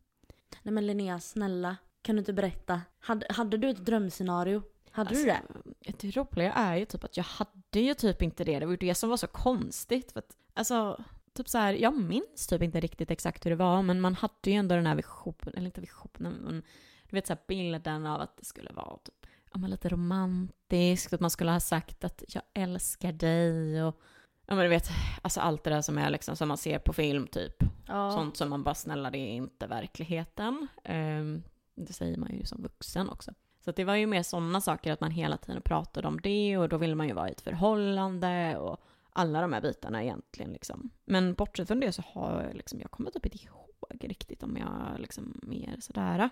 Nej 0.63 0.75
men 0.75 0.87
Linnea, 0.87 1.21
snälla. 1.21 1.77
Kan 2.03 2.17
du 2.17 2.19
inte 2.19 2.33
berätta? 2.33 2.81
Hade, 2.99 3.27
hade 3.31 3.57
du 3.57 3.71
ett 3.71 3.87
drömscenario? 3.87 4.63
Hade 4.91 5.15
du 5.15 5.25
det? 5.25 5.33
Alltså, 5.37 6.07
Det 6.07 6.17
roliga 6.17 6.53
är 6.53 6.77
ju 6.77 6.85
typ 6.85 7.05
att 7.05 7.17
jag 7.17 7.25
hade 7.25 7.81
ju 7.81 7.95
typ 7.95 8.23
inte 8.23 8.45
det. 8.45 8.59
Det 8.59 8.67
var 8.67 8.73
ju 8.73 8.77
det 8.77 8.95
som 8.95 9.11
var 9.11 9.17
så 9.17 9.27
konstigt. 9.27 10.13
För 10.13 10.19
att, 10.19 10.37
alltså, 10.61 11.05
typ 11.33 11.49
så 11.49 11.59
här, 11.59 11.73
jag 11.73 12.01
minns 12.01 12.47
typ 12.47 12.63
inte 12.63 12.81
riktigt 12.81 13.11
exakt 13.11 13.47
hur 13.47 13.51
det 13.51 13.57
var, 13.57 13.83
men 13.83 14.01
man 14.01 14.15
hade 14.15 14.51
ju 14.51 14.53
ändå 14.53 14.75
den 14.75 14.87
här 14.87 14.95
visionen, 14.95 15.55
eller 15.55 15.67
inte 15.67 15.81
visionen, 15.81 16.33
men 16.33 16.63
du 17.11 17.17
vet 17.17 17.27
så 17.27 17.33
här 17.33 17.41
bilden 17.47 18.07
av 18.07 18.21
att 18.21 18.37
det 18.37 18.45
skulle 18.45 18.73
vara 18.73 18.99
typ, 18.99 19.27
ja, 19.53 19.59
men 19.59 19.71
lite 19.71 19.89
romantiskt, 19.89 21.13
att 21.13 21.21
man 21.21 21.31
skulle 21.31 21.51
ha 21.51 21.61
sagt 21.61 22.05
att 22.05 22.25
jag 22.29 22.43
älskar 22.55 23.13
dig 23.13 23.85
och 23.85 24.01
Ja 24.47 24.57
men 24.57 24.65
du 24.65 24.69
vet, 24.69 24.89
alltså 25.23 25.41
allt 25.41 25.65
det 25.65 25.71
där 25.71 25.83
som 25.83 25.99
är 25.99 26.11
liksom 26.11 26.37
som 26.37 26.49
man 26.49 26.59
ser 26.59 26.79
på 26.79 26.93
film 26.93 27.27
typ. 27.27 27.55
Ja. 27.87 28.11
Sånt 28.11 28.37
som 28.37 28.51
man 28.51 28.63
bara 28.63 28.75
snälla 28.75 29.11
det 29.11 29.19
är 29.19 29.33
inte 29.33 29.67
verkligheten. 29.67 30.69
Ehm, 30.85 31.43
det 31.75 31.93
säger 31.93 32.17
man 32.17 32.33
ju 32.33 32.45
som 32.45 32.63
vuxen 32.63 33.09
också. 33.09 33.31
Så 33.65 33.73
det 33.73 33.85
var 33.85 33.95
ju 33.95 34.07
mer 34.07 34.23
sådana 34.23 34.61
saker 34.61 34.93
att 34.93 35.01
man 35.01 35.11
hela 35.11 35.37
tiden 35.37 35.63
pratade 35.63 36.09
om 36.09 36.21
det 36.21 36.59
och 36.59 36.69
då 36.69 36.77
ville 36.77 36.95
man 36.95 37.09
ju 37.09 37.15
vara 37.15 37.29
i 37.29 37.33
ett 37.33 37.41
förhållande 37.41 38.57
och 38.59 38.81
alla 39.13 39.41
de 39.41 39.53
här 39.53 39.61
bitarna 39.61 40.03
egentligen 40.03 40.53
liksom. 40.53 40.91
Men 41.05 41.35
bortsett 41.35 41.69
från 41.69 41.81
det 41.81 41.93
så 41.93 42.03
har 42.07 42.43
jag 42.43 42.55
liksom, 42.55 42.81
jag 42.81 42.91
kommer 42.91 43.11
typ 43.11 43.27
inte 43.27 43.45
ihåg 43.45 43.71
riktigt 44.01 44.43
om 44.43 44.57
jag 44.57 45.01
liksom 45.01 45.41
mer 45.43 45.77
sådär. 45.81 46.31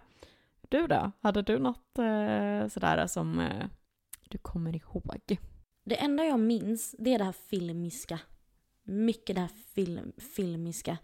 Du 0.69 0.87
då? 0.87 1.11
Hade 1.21 1.43
du 1.43 1.59
något 1.59 1.99
eh, 1.99 2.69
sådär 2.69 3.07
som 3.07 3.41
eh, 3.41 3.67
du 4.29 4.39
kommer 4.39 4.77
ihåg? 4.77 5.39
Det 5.85 5.97
enda 5.97 6.25
jag 6.25 6.41
minns, 6.41 6.95
det 6.99 7.15
är 7.15 7.19
det 7.19 7.25
här 7.25 7.33
filmiska. 7.33 8.21
Mycket 8.83 9.37
det 9.37 9.41
här 9.41 9.51
film, 9.75 10.13
filmiska. 10.37 10.99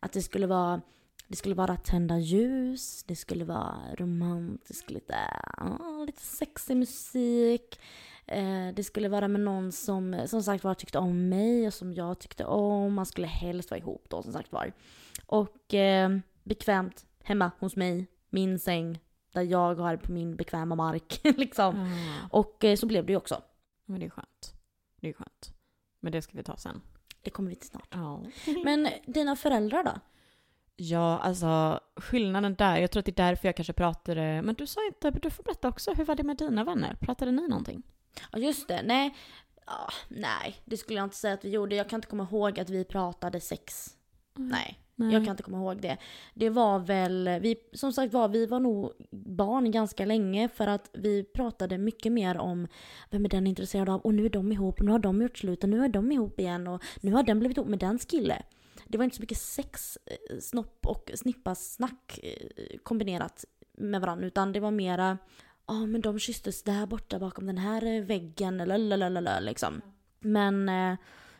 Att 0.00 0.12
det 0.12 0.22
skulle 0.22 0.46
vara 0.46 0.80
det 1.28 1.36
skulle 1.36 1.54
vara 1.54 1.76
tända 1.76 2.18
ljus, 2.18 3.04
det 3.04 3.16
skulle 3.16 3.44
vara 3.44 3.94
romantiskt, 3.94 4.90
lite, 4.90 5.16
ah, 5.56 6.04
lite 6.06 6.22
sexig 6.22 6.76
musik. 6.76 7.80
Eh, 8.26 8.68
det 8.74 8.84
skulle 8.84 9.08
vara 9.08 9.28
med 9.28 9.40
någon 9.40 9.72
som 9.72 10.22
som 10.26 10.42
sagt 10.42 10.64
var 10.64 10.74
tyckte 10.74 10.98
om 10.98 11.28
mig 11.28 11.66
och 11.66 11.74
som 11.74 11.92
jag 11.94 12.18
tyckte 12.18 12.44
om. 12.44 12.94
Man 12.94 13.06
skulle 13.06 13.26
helst 13.26 13.70
vara 13.70 13.78
ihop 13.78 14.06
då 14.10 14.22
som 14.22 14.32
sagt 14.32 14.52
var. 14.52 14.72
Och 15.26 15.74
eh, 15.74 16.10
bekvämt 16.42 17.06
hemma 17.24 17.50
hos 17.58 17.76
mig, 17.76 18.06
min 18.30 18.58
säng, 18.58 18.98
där 19.32 19.42
jag 19.42 19.74
har 19.74 19.96
på 19.96 20.12
min 20.12 20.36
bekväma 20.36 20.74
mark. 20.74 21.20
liksom. 21.36 21.80
Ah, 21.80 22.28
Och 22.30 22.64
eh, 22.64 22.76
så 22.76 22.86
blev 22.86 23.06
det 23.06 23.12
ju 23.12 23.16
också. 23.16 23.42
men 23.86 24.00
det 24.00 24.06
är 24.06 24.10
skönt. 24.10 24.54
Det 25.00 25.08
är 25.08 25.12
skönt. 25.12 25.54
Men 26.00 26.12
det 26.12 26.22
ska 26.22 26.36
vi 26.36 26.42
ta 26.42 26.56
sen. 26.56 26.80
Det 27.22 27.30
kommer 27.30 27.50
vi 27.50 27.56
till 27.56 27.68
snart. 27.68 27.88
Ja. 27.90 28.22
Men 28.64 28.88
dina 29.06 29.36
föräldrar 29.36 29.84
då? 29.84 29.90
Ja, 30.76 31.18
alltså 31.18 31.80
skillnaden 31.96 32.54
där, 32.54 32.76
jag 32.76 32.90
tror 32.90 33.00
att 33.00 33.06
det 33.06 33.12
är 33.20 33.26
därför 33.28 33.48
jag 33.48 33.56
kanske 33.56 33.72
pratade, 33.72 34.42
men 34.42 34.54
du 34.54 34.66
sa 34.66 34.80
inte, 34.86 35.10
du 35.10 35.30
får 35.30 35.42
berätta 35.42 35.68
också, 35.68 35.92
hur 35.94 36.04
var 36.04 36.14
det 36.14 36.22
med 36.22 36.36
dina 36.36 36.64
vänner? 36.64 36.94
Pratade 37.00 37.30
ni 37.32 37.48
någonting? 37.48 37.82
Ja 38.32 38.38
just 38.38 38.68
det, 38.68 38.82
nej. 38.82 39.14
Ja, 39.66 39.88
nej, 40.08 40.56
det 40.64 40.76
skulle 40.76 40.98
jag 40.98 41.06
inte 41.06 41.16
säga 41.16 41.34
att 41.34 41.44
vi 41.44 41.50
gjorde. 41.50 41.76
Jag 41.76 41.88
kan 41.88 41.98
inte 41.98 42.08
komma 42.08 42.28
ihåg 42.30 42.60
att 42.60 42.70
vi 42.70 42.84
pratade 42.84 43.40
sex. 43.40 43.96
Nej, 44.96 45.12
jag 45.12 45.24
kan 45.24 45.30
inte 45.30 45.42
komma 45.42 45.58
ihåg 45.58 45.80
det. 45.80 45.96
Det 46.34 46.50
var 46.50 46.78
väl, 46.78 47.38
vi, 47.42 47.56
som 47.72 47.92
sagt 47.92 48.12
var, 48.12 48.28
vi 48.28 48.46
var 48.46 48.60
nog 48.60 48.92
barn 49.10 49.70
ganska 49.70 50.04
länge 50.04 50.48
för 50.48 50.66
att 50.66 50.90
vi 50.92 51.24
pratade 51.24 51.78
mycket 51.78 52.12
mer 52.12 52.38
om 52.38 52.68
vem 53.10 53.24
är 53.24 53.28
den 53.28 53.46
intresserad 53.46 53.88
av 53.88 54.00
och 54.00 54.14
nu 54.14 54.24
är 54.24 54.30
de 54.30 54.52
ihop 54.52 54.78
och 54.78 54.84
nu 54.84 54.92
har 54.92 54.98
de 54.98 55.22
gjort 55.22 55.38
slut 55.38 55.62
och 55.62 55.68
nu 55.68 55.84
är 55.84 55.88
de 55.88 56.12
ihop 56.12 56.40
igen 56.40 56.68
och 56.68 56.82
nu 57.00 57.12
har 57.12 57.22
den 57.22 57.38
blivit 57.38 57.56
ihop 57.56 57.68
med 57.68 57.78
den 57.78 57.98
kille. 57.98 58.42
Det 58.86 58.98
var 58.98 59.04
inte 59.04 59.16
så 59.16 59.22
mycket 59.22 59.38
sex, 59.38 59.98
eh, 60.06 60.38
snopp 60.38 60.86
och 60.86 61.10
snippasnack 61.14 62.20
eh, 62.22 62.78
kombinerat 62.82 63.44
med 63.72 64.00
varandra 64.00 64.26
utan 64.26 64.52
det 64.52 64.60
var 64.60 64.70
mera 64.70 65.18
Ja 65.66 65.86
men 65.86 66.00
de 66.00 66.18
kysstes 66.18 66.62
där 66.62 66.86
borta 66.86 67.18
bakom 67.18 67.46
den 67.46 67.58
här 67.58 67.86
eh, 67.86 68.02
väggen 68.02 68.56
lalalala, 68.56 69.40
liksom. 69.40 69.80
Men 70.20 70.68
eh, 70.68 70.96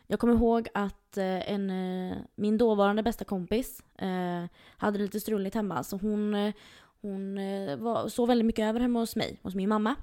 jag 0.07 0.19
kommer 0.19 0.33
ihåg 0.33 0.67
att 0.73 1.17
eh, 1.17 1.51
en, 1.51 1.69
eh, 1.69 2.17
min 2.35 2.57
dåvarande 2.57 3.03
bästa 3.03 3.25
kompis 3.25 3.81
eh, 3.97 4.45
hade 4.77 4.99
lite 4.99 5.19
struligt 5.19 5.55
hemma 5.55 5.83
så 5.83 5.97
hon, 5.97 6.33
eh, 6.33 6.53
hon 7.01 7.37
eh, 7.37 7.77
var, 7.77 8.07
sov 8.07 8.27
väldigt 8.27 8.45
mycket 8.45 8.63
över 8.63 8.79
hemma 8.79 8.99
hos 8.99 9.15
mig, 9.15 9.39
hos 9.43 9.55
min 9.55 9.69
mamma. 9.69 9.95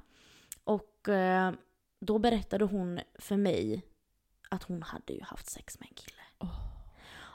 Och 0.64 1.08
eh, 1.08 1.52
då 2.00 2.18
berättade 2.18 2.64
hon 2.64 3.00
för 3.18 3.36
mig 3.36 3.82
att 4.48 4.62
hon 4.62 4.82
hade 4.82 5.12
ju 5.12 5.22
haft 5.22 5.50
sex 5.50 5.80
med 5.80 5.88
en 5.88 5.94
kille. 5.94 6.22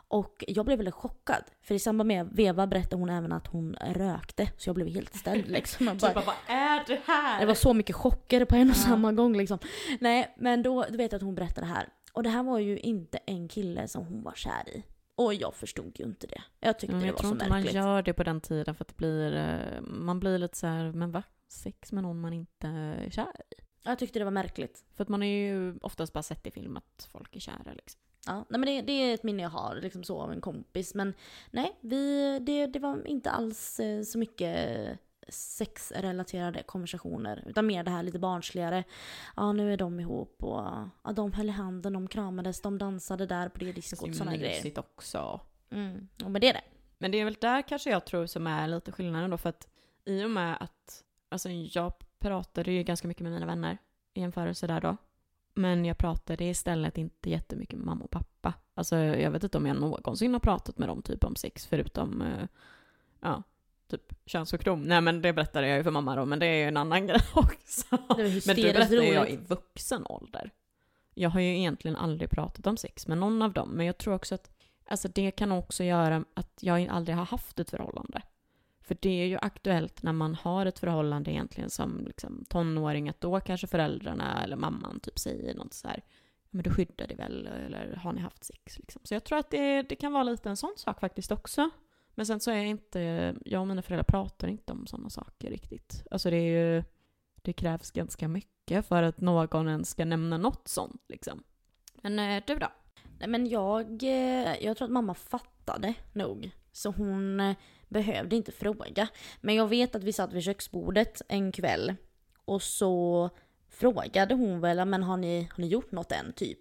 Och 0.07 0.43
jag 0.47 0.65
blev 0.65 0.77
väldigt 0.77 0.93
chockad. 0.95 1.43
För 1.61 1.75
i 1.75 1.79
samband 1.79 2.07
med 2.07 2.27
veva 2.31 2.67
berättade 2.67 2.95
hon 2.95 3.09
även 3.09 3.31
att 3.31 3.47
hon 3.47 3.75
rökte. 3.81 4.49
Så 4.57 4.69
jag 4.69 4.75
blev 4.75 4.87
helt 4.87 5.15
ställd 5.15 5.47
liksom. 5.51 5.87
Jag 5.87 5.97
bara, 5.97 6.13
Typ, 6.13 6.25
vad 6.25 6.35
är 6.47 6.83
det 6.87 7.01
här? 7.05 7.39
det 7.39 7.45
var 7.45 7.53
så 7.53 7.73
mycket 7.73 7.95
chocker 7.95 8.45
på 8.45 8.55
en 8.55 8.69
och 8.69 8.75
samma 8.75 9.11
gång 9.11 9.37
liksom. 9.37 9.59
Nej, 9.99 10.35
men 10.37 10.63
då, 10.63 10.85
då 10.89 10.97
vet 10.97 11.11
jag 11.11 11.19
att 11.19 11.23
hon 11.23 11.35
berättade 11.35 11.67
det 11.67 11.73
här. 11.73 11.89
Och 12.13 12.23
det 12.23 12.29
här 12.29 12.43
var 12.43 12.59
ju 12.59 12.79
inte 12.79 13.17
en 13.25 13.47
kille 13.47 13.87
som 13.87 14.05
hon 14.05 14.23
var 14.23 14.33
kär 14.35 14.69
i. 14.69 14.83
Och 15.15 15.33
jag 15.33 15.53
förstod 15.55 15.99
ju 15.99 16.05
inte 16.05 16.27
det. 16.27 16.41
Jag 16.59 16.79
tyckte 16.79 16.95
det 16.95 17.05
jag 17.05 17.13
var 17.13 17.19
tror 17.19 17.29
så 17.29 17.33
inte 17.35 17.49
märkligt. 17.49 17.75
man 17.75 17.83
gör 17.83 18.01
det 18.01 18.13
på 18.13 18.23
den 18.23 18.41
tiden 18.41 18.75
för 18.75 18.83
att 18.83 18.87
det 18.87 18.97
blir, 18.97 19.35
eh, 19.35 19.81
man 19.81 20.19
blir 20.19 20.37
lite 20.37 20.57
så 20.57 20.67
här, 20.67 20.91
men 20.91 21.11
va? 21.11 21.23
Sex 21.49 21.91
med 21.91 22.03
någon 22.03 22.19
man 22.19 22.33
inte 22.33 22.67
är 22.67 23.09
kär 23.09 23.41
i? 23.49 23.63
Jag 23.83 23.99
tyckte 23.99 24.19
det 24.19 24.25
var 24.25 24.31
märkligt. 24.31 24.83
För 24.95 25.03
att 25.03 25.09
man 25.09 25.21
har 25.21 25.27
ju 25.27 25.77
oftast 25.81 26.13
bara 26.13 26.23
sett 26.23 26.47
i 26.47 26.51
film 26.51 26.77
att 26.77 27.09
folk 27.11 27.35
är 27.35 27.39
kära 27.39 27.73
liksom. 27.75 28.01
Ja, 28.27 28.45
nej 28.49 28.59
men 28.59 28.61
det, 28.61 28.81
det 28.81 28.91
är 28.93 29.13
ett 29.13 29.23
minne 29.23 29.43
jag 29.43 29.49
har 29.49 29.75
liksom 29.81 30.03
så 30.03 30.19
av 30.21 30.31
en 30.31 30.41
kompis. 30.41 30.93
Men 30.95 31.13
nej, 31.51 31.77
vi, 31.81 32.39
det, 32.39 32.67
det 32.67 32.79
var 32.79 33.07
inte 33.07 33.31
alls 33.31 33.79
eh, 33.79 34.03
så 34.03 34.17
mycket 34.17 34.99
sexrelaterade 35.29 36.63
konversationer. 36.63 37.43
Utan 37.47 37.65
mer 37.67 37.83
det 37.83 37.91
här 37.91 38.03
lite 38.03 38.19
barnsligare. 38.19 38.83
Ja, 39.35 39.53
nu 39.53 39.73
är 39.73 39.77
de 39.77 39.99
ihop 39.99 40.43
och 40.43 40.59
ja, 41.03 41.11
de 41.15 41.33
höll 41.33 41.47
i 41.49 41.51
handen, 41.51 41.93
de 41.93 42.07
kramades, 42.07 42.61
de 42.61 42.77
dansade 42.77 43.25
där 43.25 43.49
på 43.49 43.59
det 43.59 43.65
Det 43.65 43.71
diskot. 43.71 44.09
är 44.09 44.13
Sådana 44.13 44.37
grejer. 44.37 44.55
mysigt 44.55 44.77
också. 44.77 45.39
Mm. 45.69 46.07
Ja, 46.17 46.29
men 46.29 46.41
det 46.41 46.49
är 46.49 46.53
det. 46.53 46.61
Men 46.97 47.11
det 47.11 47.17
är 47.19 47.25
väl 47.25 47.37
där 47.41 47.61
kanske 47.61 47.89
jag 47.89 48.05
tror 48.05 48.25
som 48.25 48.47
är 48.47 48.67
lite 48.67 48.91
skillnaden 48.91 49.29
då 49.29 49.37
för 49.37 49.49
att 49.49 49.67
i 50.05 50.23
och 50.23 50.29
med 50.31 50.57
att, 50.59 51.03
alltså 51.29 51.49
jag 51.49 51.93
pratade 52.19 52.71
ju 52.71 52.83
ganska 52.83 53.07
mycket 53.07 53.23
med 53.23 53.31
mina 53.31 53.45
vänner 53.45 53.77
i 54.13 54.19
jämförelse 54.21 54.67
där 54.67 54.81
då. 54.81 54.97
Men 55.57 55.85
jag 55.85 55.97
pratade 55.97 56.45
istället 56.45 56.97
inte 56.97 57.29
jättemycket 57.29 57.77
med 57.77 57.85
mamma 57.85 58.03
och 58.03 58.11
pappa. 58.11 58.53
Alltså 58.73 58.95
jag 58.95 59.31
vet 59.31 59.43
inte 59.43 59.57
om 59.57 59.65
jag 59.65 59.79
någonsin 59.79 60.33
har 60.33 60.39
pratat 60.39 60.77
med 60.77 60.89
dem 60.89 61.01
typ 61.01 61.23
om 61.23 61.35
sex 61.35 61.65
förutom, 61.65 62.21
eh, 62.21 62.47
ja, 63.21 63.43
typ 63.87 64.13
könssjukdom. 64.25 64.81
Nej 64.81 65.01
men 65.01 65.21
det 65.21 65.33
berättade 65.33 65.67
jag 65.67 65.77
ju 65.77 65.83
för 65.83 65.91
mamma 65.91 66.15
då, 66.15 66.25
men 66.25 66.39
det 66.39 66.45
är 66.45 66.55
ju 66.55 66.63
en 66.63 66.77
annan 66.77 67.07
grej 67.07 67.21
också. 67.33 67.97
men 68.07 68.55
det 68.55 68.73
berättade 68.73 68.97
roligt. 68.97 69.13
jag 69.13 69.29
i 69.29 69.37
vuxen 69.37 70.05
ålder. 70.05 70.51
Jag 71.13 71.29
har 71.29 71.39
ju 71.39 71.57
egentligen 71.57 71.97
aldrig 71.97 72.29
pratat 72.29 72.67
om 72.67 72.77
sex 72.77 73.07
med 73.07 73.17
någon 73.17 73.41
av 73.41 73.53
dem, 73.53 73.69
men 73.69 73.85
jag 73.85 73.97
tror 73.97 74.13
också 74.13 74.35
att 74.35 74.49
alltså 74.85 75.07
det 75.07 75.31
kan 75.31 75.51
också 75.51 75.83
göra 75.83 76.25
att 76.33 76.59
jag 76.61 76.87
aldrig 76.87 77.17
har 77.17 77.25
haft 77.25 77.59
ett 77.59 77.69
förhållande. 77.69 78.21
För 78.87 78.97
det 78.99 79.21
är 79.21 79.25
ju 79.25 79.37
aktuellt 79.41 80.03
när 80.03 80.13
man 80.13 80.35
har 80.35 80.65
ett 80.65 80.79
förhållande 80.79 81.31
egentligen 81.31 81.69
som 81.69 82.05
liksom 82.07 82.45
tonåring, 82.49 83.09
att 83.09 83.21
då 83.21 83.39
kanske 83.39 83.67
föräldrarna 83.67 84.43
eller 84.43 84.55
mamman 84.55 84.99
typ 84.99 85.19
säger 85.19 85.55
något 85.55 85.73
så 85.73 85.87
här, 85.87 86.03
men 86.49 86.63
du 86.63 86.69
skyddar 86.69 87.07
dig 87.07 87.17
väl, 87.17 87.47
eller 87.47 87.95
har 87.95 88.13
ni 88.13 88.21
haft 88.21 88.43
sex? 88.43 88.79
Liksom. 88.79 89.01
Så 89.03 89.13
jag 89.13 89.23
tror 89.23 89.39
att 89.39 89.49
det, 89.49 89.81
det 89.81 89.95
kan 89.95 90.13
vara 90.13 90.23
lite 90.23 90.49
en 90.49 90.57
sån 90.57 90.73
sak 90.77 90.99
faktiskt 90.99 91.31
också. 91.31 91.69
Men 92.15 92.25
sen 92.25 92.39
så 92.39 92.51
är 92.51 92.55
jag 92.55 92.67
inte, 92.67 93.35
jag 93.45 93.61
och 93.61 93.67
mina 93.67 93.81
föräldrar 93.81 94.03
pratar 94.03 94.47
inte 94.47 94.73
om 94.73 94.87
sådana 94.87 95.09
saker 95.09 95.49
riktigt. 95.49 96.03
Alltså 96.11 96.29
det 96.29 96.37
är 96.37 96.75
ju, 96.75 96.83
det 97.41 97.53
krävs 97.53 97.91
ganska 97.91 98.27
mycket 98.27 98.87
för 98.87 99.03
att 99.03 99.21
någon 99.21 99.69
ens 99.69 99.89
ska 99.89 100.05
nämna 100.05 100.37
något 100.37 100.67
sånt 100.67 101.01
liksom. 101.07 101.43
Men 102.01 102.19
eh, 102.19 102.43
du 102.47 102.55
då? 102.55 102.67
Nej 103.19 103.27
men 103.27 103.47
jag, 103.47 104.03
eh, 104.03 104.63
jag 104.63 104.77
tror 104.77 104.85
att 104.85 104.91
mamma 104.91 105.13
fattade 105.13 105.93
nog. 106.13 106.51
Så 106.71 106.91
hon 106.91 107.39
eh, 107.39 107.55
behövde 107.87 108.35
inte 108.35 108.51
fråga. 108.51 109.07
Men 109.41 109.55
jag 109.55 109.67
vet 109.67 109.95
att 109.95 110.03
vi 110.03 110.13
satt 110.13 110.33
vid 110.33 110.43
köksbordet 110.43 111.21
en 111.27 111.51
kväll 111.51 111.95
och 112.45 112.61
så 112.61 113.29
frågade 113.69 114.35
hon 114.35 114.59
väl, 114.59 114.85
men 114.85 115.03
har 115.03 115.17
ni, 115.17 115.49
har 115.55 115.61
ni 115.61 115.67
gjort 115.67 115.91
något 115.91 116.11
än 116.11 116.33
typ? 116.33 116.59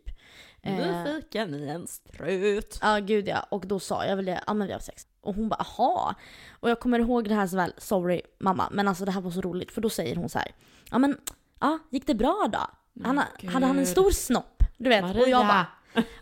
Nu 0.62 1.04
fikar 1.06 1.46
ni 1.46 1.66
en 1.66 1.86
strut. 1.86 2.78
Ja 2.82 2.98
gud 2.98 3.28
ja, 3.28 3.46
och 3.50 3.66
då 3.66 3.80
sa 3.80 4.04
jag 4.04 4.16
väl 4.16 4.24
det, 4.24 4.40
ja 4.46 4.54
men 4.54 4.66
vi 4.66 4.72
har 4.72 4.80
sex. 4.80 5.06
Och 5.20 5.34
hon 5.34 5.48
bara 5.48 5.56
aha. 5.60 6.14
Och 6.50 6.70
jag 6.70 6.80
kommer 6.80 6.98
ihåg 6.98 7.28
det 7.28 7.34
här 7.34 7.46
så 7.46 7.56
väl, 7.56 7.72
sorry 7.78 8.22
mamma, 8.38 8.68
men 8.72 8.88
alltså 8.88 9.04
det 9.04 9.10
här 9.10 9.20
var 9.20 9.30
så 9.30 9.40
roligt 9.40 9.70
för 9.70 9.80
då 9.80 9.90
säger 9.90 10.16
hon 10.16 10.28
så 10.28 10.38
här, 10.38 10.52
ja 10.90 10.98
men, 10.98 11.18
ja 11.60 11.78
gick 11.90 12.06
det 12.06 12.14
bra 12.14 12.48
då? 12.52 12.58
Han, 13.04 13.22
hade 13.52 13.66
han 13.66 13.78
en 13.78 13.86
stor 13.86 14.10
snopp? 14.10 14.62
Du 14.76 14.88
vet, 14.88 15.02
Maria. 15.02 15.22
och 15.22 15.28
jag 15.28 15.46
bara 15.46 15.66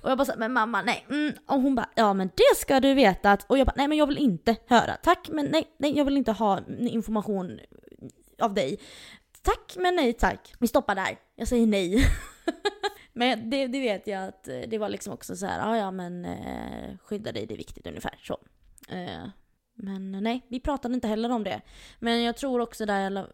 och 0.02 0.10
jag 0.10 0.18
bara 0.18 0.24
såhär, 0.24 0.38
men 0.38 0.52
mamma 0.52 0.82
nej. 0.82 1.06
Mm. 1.10 1.34
Och 1.46 1.60
hon 1.60 1.74
bara, 1.74 1.88
ja 1.94 2.14
men 2.14 2.30
det 2.34 2.56
ska 2.56 2.80
du 2.80 2.94
veta 2.94 3.32
att, 3.32 3.50
och 3.50 3.58
jag 3.58 3.66
bara, 3.66 3.74
nej 3.76 3.88
men 3.88 3.98
jag 3.98 4.06
vill 4.06 4.18
inte 4.18 4.56
höra. 4.66 4.96
Tack 5.02 5.28
men 5.32 5.46
nej, 5.46 5.74
nej 5.78 5.96
jag 5.96 6.04
vill 6.04 6.16
inte 6.16 6.32
ha 6.32 6.60
information 6.78 7.60
av 8.38 8.54
dig. 8.54 8.78
Tack 9.42 9.76
men 9.76 9.96
nej 9.96 10.12
tack. 10.12 10.54
Vi 10.58 10.66
stoppar 10.68 10.94
där. 10.94 11.18
Jag 11.37 11.48
säger 11.48 11.66
nej. 11.66 12.06
men 13.12 13.50
det, 13.50 13.66
det, 13.66 13.80
vet 13.80 14.06
jag 14.06 14.24
att 14.24 14.48
eh, 14.48 14.60
det 14.68 14.78
var 14.78 14.88
liksom 14.88 15.12
också 15.12 15.37
så 15.37 15.46
här, 15.46 15.58
ja 15.58 15.76
ja 15.76 15.90
men 15.90 16.24
eh, 16.24 16.98
skydda 17.04 17.32
dig 17.32 17.46
det 17.46 17.54
är 17.54 17.58
viktigt 17.58 17.87
ungefär 17.87 18.18
så. 18.22 18.38
Eh, 18.88 19.28
men 19.74 20.12
nej, 20.12 20.46
vi 20.48 20.60
pratade 20.60 20.94
inte 20.94 21.08
heller 21.08 21.30
om 21.30 21.44
det. 21.44 21.60
Men 21.98 22.22
jag 22.22 22.37
tror 22.37 22.60
också 22.60 22.87
där, 22.87 23.28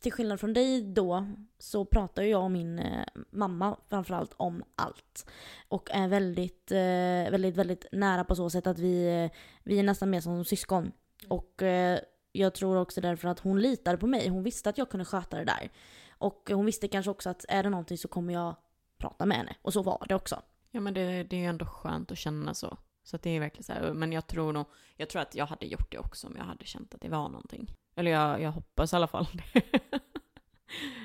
till 0.00 0.12
skillnad 0.12 0.40
från 0.40 0.52
dig 0.52 0.82
då, 0.82 1.26
så 1.58 1.84
pratar 1.84 2.22
jag 2.22 2.42
och 2.42 2.50
min 2.50 2.78
eh, 2.78 3.04
mamma 3.30 3.76
framförallt 3.88 4.34
om 4.36 4.64
allt. 4.76 5.30
Och 5.68 5.90
är 5.90 6.08
väldigt, 6.08 6.72
eh, 6.72 7.30
väldigt, 7.30 7.56
väldigt 7.56 7.86
nära 7.92 8.24
på 8.24 8.34
så 8.34 8.50
sätt 8.50 8.66
att 8.66 8.78
vi, 8.78 9.24
eh, 9.24 9.38
vi 9.62 9.78
är 9.78 9.82
nästan 9.82 10.10
mer 10.10 10.20
som 10.20 10.44
syskon. 10.44 10.92
Och 11.28 11.62
eh, 11.62 12.00
jag 12.32 12.54
tror 12.54 12.76
också 12.76 13.00
därför 13.00 13.28
att 13.28 13.40
hon 13.40 13.60
litade 13.60 13.98
på 13.98 14.06
mig. 14.06 14.28
Hon 14.28 14.42
visste 14.42 14.68
att 14.68 14.78
jag 14.78 14.90
kunde 14.90 15.04
sköta 15.04 15.38
det 15.38 15.44
där. 15.44 15.70
Och 16.18 16.50
hon 16.54 16.66
visste 16.66 16.88
kanske 16.88 17.10
också 17.10 17.30
att 17.30 17.44
är 17.48 17.62
det 17.62 17.70
någonting 17.70 17.98
så 17.98 18.08
kommer 18.08 18.32
jag 18.32 18.56
prata 18.98 19.26
med 19.26 19.36
henne. 19.36 19.56
Och 19.62 19.72
så 19.72 19.82
var 19.82 20.06
det 20.08 20.14
också. 20.14 20.42
Ja 20.70 20.80
men 20.80 20.94
det, 20.94 21.22
det 21.22 21.36
är 21.36 21.40
ju 21.40 21.46
ändå 21.46 21.66
skönt 21.66 22.12
att 22.12 22.18
känna 22.18 22.54
så. 22.54 22.78
Så 23.04 23.16
det 23.16 23.30
är 23.30 23.40
verkligen 23.40 23.64
så 23.64 23.72
här, 23.72 23.92
men 23.92 24.12
jag 24.12 24.26
tror 24.26 24.52
nog, 24.52 24.66
jag 24.96 25.08
tror 25.08 25.22
att 25.22 25.34
jag 25.34 25.46
hade 25.46 25.66
gjort 25.66 25.92
det 25.92 25.98
också 25.98 26.26
om 26.26 26.36
jag 26.36 26.44
hade 26.44 26.64
känt 26.64 26.94
att 26.94 27.00
det 27.00 27.08
var 27.08 27.28
någonting. 27.28 27.74
Eller 27.96 28.10
jag, 28.10 28.42
jag 28.42 28.52
hoppas 28.52 28.92
i 28.92 28.96
alla 28.96 29.06
fall 29.06 29.26
det. 29.32 29.62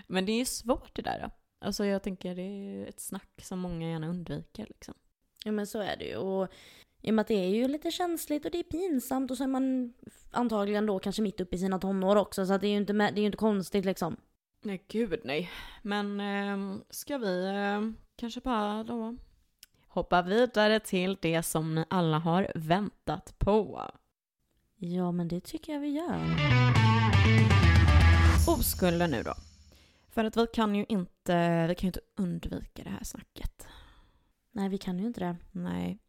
men 0.08 0.25
det 0.25 0.32
är 0.32 0.38
ju 0.38 0.45
svårt 0.45 0.95
det 0.95 1.02
där. 1.02 1.19
Då. 1.19 1.32
Alltså 1.65 1.86
jag 1.86 2.04
tänker 2.04 2.36
det 2.36 2.41
är 2.41 2.88
ett 2.88 2.99
snack 2.99 3.41
som 3.41 3.60
många 3.60 3.89
gärna 3.89 4.08
undviker 4.08 4.65
liksom. 4.69 4.93
Ja 5.45 5.52
men 5.52 5.67
så 5.67 5.80
är 5.80 5.97
det 5.97 6.06
ju. 6.06 6.15
Och 6.15 6.49
i 7.02 7.10
och 7.10 7.13
med 7.13 7.21
att 7.21 7.28
det 7.28 7.45
är 7.45 7.49
ju 7.49 7.67
lite 7.67 7.91
känsligt 7.91 8.45
och 8.45 8.52
det 8.52 8.60
är 8.60 8.63
pinsamt 8.63 9.32
och 9.32 9.38
så 9.38 9.43
är 9.43 9.47
man 9.47 9.93
antagligen 10.32 10.86
då 10.86 10.99
kanske 10.99 11.21
mitt 11.21 11.41
uppe 11.41 11.56
i 11.56 11.60
sina 11.60 11.80
tonår 11.80 12.15
också 12.15 12.45
så 12.45 12.54
att 12.54 12.62
det 12.62 12.67
är 12.67 12.71
ju 12.71 12.78
inte, 12.78 12.93
det 12.93 13.21
är 13.21 13.25
inte 13.25 13.38
konstigt 13.38 13.86
liksom. 13.86 14.17
Nej 14.63 14.86
gud 14.88 15.21
nej. 15.23 15.49
Men 15.82 16.19
eh, 16.19 16.82
ska 16.89 17.17
vi 17.17 17.45
eh, 17.47 17.82
kanske 18.15 18.41
bara 18.41 18.84
då 18.84 19.17
hoppa 19.88 20.21
vidare 20.21 20.80
till 20.80 21.17
det 21.21 21.43
som 21.43 21.75
ni 21.75 21.86
alla 21.89 22.19
har 22.19 22.52
väntat 22.56 23.36
på. 23.38 23.82
Ja, 24.82 25.12
men 25.12 25.28
det 25.28 25.42
tycker 25.42 25.74
jag 25.74 25.80
vi 25.80 25.89
gör. 25.89 26.36
Oskulder 28.48 29.08
nu 29.08 29.24
då. 29.24 29.34
För 30.10 30.24
att 30.24 30.38
vi 30.38 30.48
kan 30.54 30.76
ju 30.76 30.86
inte, 30.89 31.68
vi 31.68 31.76
kan 31.76 31.88
ju 31.88 31.88
inte 31.88 32.02
undvika 32.15 32.84
det 32.84 32.89
här 32.89 33.04
snacket. 33.04 33.68
Nej, 34.52 34.70
vi 34.70 34.78
kan 34.78 35.00
ju 35.00 35.06
inte 35.06 35.20
det. 35.20 35.36
Nej. 35.52 36.00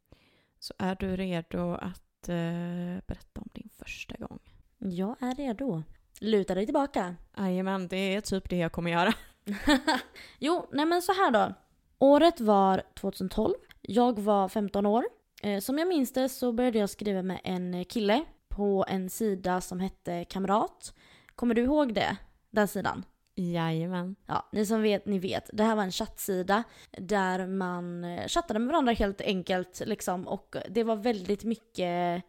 Så 0.59 0.75
är 0.79 0.97
du 1.01 1.17
redo 1.17 1.75
att 1.75 2.29
uh, 2.29 3.01
berätta 3.07 3.41
om 3.41 3.49
din 3.53 3.69
första 3.79 4.17
gång? 4.17 4.39
Jag 4.79 5.23
är 5.23 5.35
redo. 5.35 5.83
Luta 6.21 6.55
dig 6.55 6.65
tillbaka. 6.65 7.17
Jajamän, 7.37 7.89
det 7.89 8.15
är 8.15 8.21
typ 8.21 8.51
det 8.51 8.57
jag 8.57 8.73
kommer 8.73 8.91
göra. 8.91 9.13
jo, 10.39 10.69
nej 10.73 10.87
men 10.87 11.03
så 11.03 11.13
här 11.13 11.31
då. 11.31 11.55
Året 11.99 12.41
var 12.41 12.83
2012 12.95 13.55
jag 13.81 14.19
var 14.19 14.49
15 14.49 14.87
år. 14.87 15.05
Eh, 15.43 15.61
som 15.61 15.79
jag 15.79 15.89
minns 15.89 16.13
det 16.13 16.29
så 16.29 16.53
började 16.53 16.79
jag 16.79 16.91
skriva 16.91 17.23
med 17.23 17.41
en 17.45 17.85
kille 17.85 18.25
på 18.51 18.85
en 18.89 19.11
sida 19.11 19.61
som 19.61 19.81
hette 19.81 20.25
Kamrat. 20.25 20.95
Kommer 21.35 21.55
du 21.55 21.63
ihåg 21.63 21.95
det? 21.95 22.17
Den 22.51 22.69
sidan? 22.69 23.05
Jajamän. 23.35 24.17
Ja, 24.27 24.49
ni 24.53 24.67
som 24.67 24.83
vet, 24.83 25.07
ni 25.07 25.19
vet. 25.19 25.51
Det 25.53 25.65
här 25.65 25.77
var 25.77 25.83
en 25.83 25.93
chattsida 25.93 26.63
där 26.91 27.47
man 27.47 28.05
eh, 28.05 28.27
chattade 28.27 28.59
med 28.59 28.69
varandra 28.69 28.93
helt 28.93 29.21
enkelt 29.21 29.83
liksom 29.87 30.29
och 30.29 30.57
det 30.69 30.85
var 30.85 30.97
väldigt 30.97 31.45
mycket, 31.45 32.23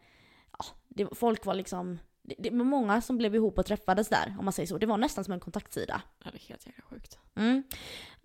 ja, 0.58 0.64
det, 0.88 1.08
folk 1.14 1.46
var 1.46 1.54
liksom 1.54 1.98
det, 2.22 2.34
det 2.38 2.50
var 2.50 2.64
många 2.64 3.00
som 3.00 3.18
blev 3.18 3.34
ihop 3.34 3.58
och 3.58 3.66
träffades 3.66 4.08
där, 4.08 4.36
om 4.38 4.44
man 4.44 4.52
säger 4.52 4.66
så. 4.66 4.78
Det 4.78 4.86
var 4.86 4.96
nästan 4.96 5.24
som 5.24 5.32
en 5.32 5.40
kontaktsida. 5.40 6.02
Ja, 6.24 6.30
det 6.30 6.36
är 6.36 6.48
helt 6.48 6.66
jäkla 6.66 6.82
sjukt. 6.82 7.18
Mm. 7.34 7.62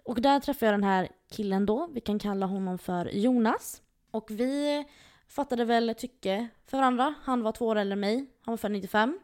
Och 0.03 0.21
där 0.21 0.39
träffade 0.39 0.65
jag 0.65 0.73
den 0.73 0.89
här 0.89 1.09
killen 1.31 1.65
då, 1.65 1.87
vi 1.93 2.01
kan 2.01 2.19
kalla 2.19 2.45
honom 2.45 2.77
för 2.77 3.05
Jonas. 3.05 3.81
Och 4.11 4.31
vi 4.31 4.85
fattade 5.27 5.65
väl 5.65 5.95
tycke 5.97 6.47
för 6.65 6.77
varandra. 6.77 7.13
Han 7.23 7.43
var 7.43 7.51
två 7.51 7.65
år 7.67 7.75
äldre 7.75 7.93
än 7.93 7.99
mig, 7.99 8.15
han 8.15 8.51
var 8.51 8.57
född 8.57 8.71
95. 8.71 9.19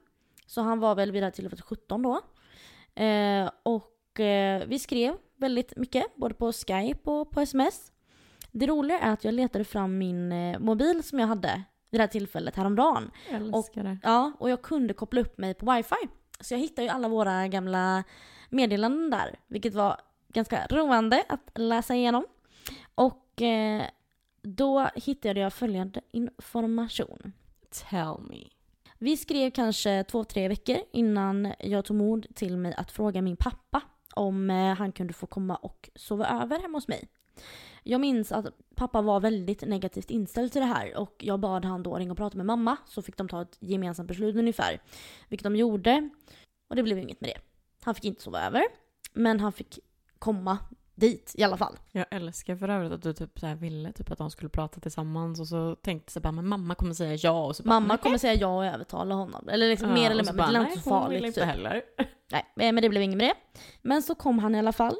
Så 0.46 0.62
han 0.62 0.80
var 0.80 0.96
väl 0.96 1.12
vid 1.12 1.22
det 1.22 1.26
här 1.26 1.32
tillfället 1.32 1.62
17 1.62 2.02
då. 2.02 2.22
Eh, 3.04 3.50
och 3.64 4.20
eh, 4.20 4.64
vi 4.68 4.80
skrev 4.80 5.16
väldigt 5.38 5.78
mycket, 5.78 6.16
både 6.16 6.34
på 6.34 6.52
Skype 6.52 7.10
och 7.12 7.32
på 7.32 7.42
sms. 7.42 7.92
Det 8.52 8.68
roliga 8.68 9.00
är 9.00 9.14
att 9.14 9.24
jag 9.24 9.34
letade 9.34 9.66
fram 9.66 9.98
min 9.98 10.32
eh, 10.32 10.60
mobil 10.60 11.04
som 11.04 11.20
jag 11.20 11.28
hade 11.28 11.64
vid 11.90 12.00
det 12.00 12.04
här 12.04 12.08
tillfället 12.08 12.56
häromdagen. 12.56 13.12
Jag 13.32 13.42
älskar 13.42 13.82
och, 13.82 13.84
det. 13.84 13.98
Ja, 14.04 14.32
och 14.40 14.50
jag 14.50 14.62
kunde 14.62 14.94
koppla 14.94 15.22
upp 15.22 15.38
mig 15.38 15.54
på 15.54 15.72
wifi. 15.72 16.10
Så 16.40 16.54
jag 16.54 16.60
hittade 16.60 16.84
ju 16.84 16.90
alla 16.90 17.08
våra 17.08 17.48
gamla 17.48 18.04
meddelanden 18.50 19.10
där, 19.10 19.40
vilket 19.48 19.74
var 19.74 20.02
ganska 20.28 20.68
roande 20.70 21.24
att 21.30 21.50
läsa 21.56 21.96
igenom. 21.96 22.26
Och 22.96 23.42
eh, 23.42 23.84
då 24.44 24.90
hittade 24.96 25.40
jag 25.40 25.54
följande 25.54 26.02
information. 26.12 27.34
Tell 27.90 28.16
me. 28.30 28.48
Vi 28.98 29.18
skrev 29.18 29.52
kanske 29.52 30.04
två, 30.04 30.24
tre 30.24 30.48
veckor 30.48 30.78
innan 30.92 31.54
jag 31.60 31.86
tog 31.86 31.98
mod 31.98 32.36
till 32.36 32.58
mig 32.58 32.74
att 32.78 32.92
fråga 32.92 33.22
min 33.22 33.38
pappa 33.38 33.82
om 34.16 34.50
eh, 34.50 34.76
han 34.76 34.92
kunde 34.92 35.14
få 35.14 35.28
komma 35.28 35.56
och 35.56 35.90
sova 35.96 36.42
över 36.44 36.60
hemma 36.60 36.78
hos 36.78 36.88
mig. 36.88 37.08
Jag 37.84 38.02
minns 38.02 38.32
att 38.32 38.46
pappa 38.76 39.02
var 39.02 39.20
väldigt 39.20 39.62
negativt 39.62 40.10
inställd 40.10 40.52
till 40.52 40.62
det 40.62 40.68
här 40.68 40.98
och 40.98 41.16
jag 41.20 41.40
bad 41.40 41.66
han 41.66 41.84
då 41.84 41.96
ringa 41.96 42.12
och 42.12 42.18
prata 42.18 42.38
med 42.38 42.46
mamma 42.46 42.78
så 42.86 43.02
fick 43.02 43.18
de 43.18 43.30
ta 43.30 43.42
ett 43.42 43.58
gemensamt 43.60 44.08
beslut 44.08 44.36
ungefär. 44.36 44.82
Vilket 45.30 45.44
de 45.44 45.56
gjorde 45.56 46.10
och 46.68 46.76
det 46.76 46.84
blev 46.84 46.98
inget 47.00 47.22
med 47.22 47.30
det. 47.30 47.42
Han 47.84 47.96
fick 47.96 48.06
inte 48.06 48.22
sova 48.22 48.46
över 48.46 48.64
men 49.14 49.40
han 49.40 49.52
fick 49.52 49.80
komma 50.20 50.58
dit 50.96 51.32
i 51.38 51.44
alla 51.44 51.58
fall. 51.58 51.78
Jag 51.92 52.06
älskar 52.12 52.56
för 52.56 52.70
övrigt 52.70 52.92
att 52.92 53.02
du 53.02 53.14
typ 53.14 53.40
så 53.40 53.56
ville 53.56 53.92
typ 53.92 54.12
att 54.12 54.18
de 54.18 54.32
skulle 54.32 54.50
prata 54.50 54.80
tillsammans 54.80 55.40
och 55.40 55.48
så 55.48 55.76
tänkte 55.76 56.12
jag 56.16 56.24
bara 56.24 56.32
men 56.32 56.48
mamma 56.48 56.76
kommer 56.76 56.94
säga 56.94 57.16
ja 57.16 57.46
och 57.46 57.56
så 57.56 57.64
bara, 57.64 57.80
Mamma 57.80 57.98
kommer 57.98 58.18
säga 58.18 58.34
ja 58.34 58.58
och 58.58 58.66
övertala 58.66 59.16
honom. 59.16 59.50
Eller 59.50 59.70
liksom 59.70 59.90
ja, 59.90 59.94
mer 59.94 60.12
eller 60.12 60.24
mindre, 60.24 60.44
men 60.44 60.54
det 60.54 60.60
är 60.60 60.66
inte 60.70 60.84
så 60.84 60.90
farligt. 60.90 61.18
Vill 61.18 61.26
inte 61.26 61.40
typ. 61.40 61.50
heller. 61.50 61.82
Nej, 62.56 62.72
men 62.72 62.82
det 62.82 62.90
blev 62.90 63.04
inget 63.04 63.18
med 63.18 63.28
det. 63.28 63.60
Men 63.82 64.02
så 64.02 64.16
kom 64.16 64.40
han 64.40 64.56
i 64.56 64.60
alla 64.60 64.74
fall. 64.74 64.96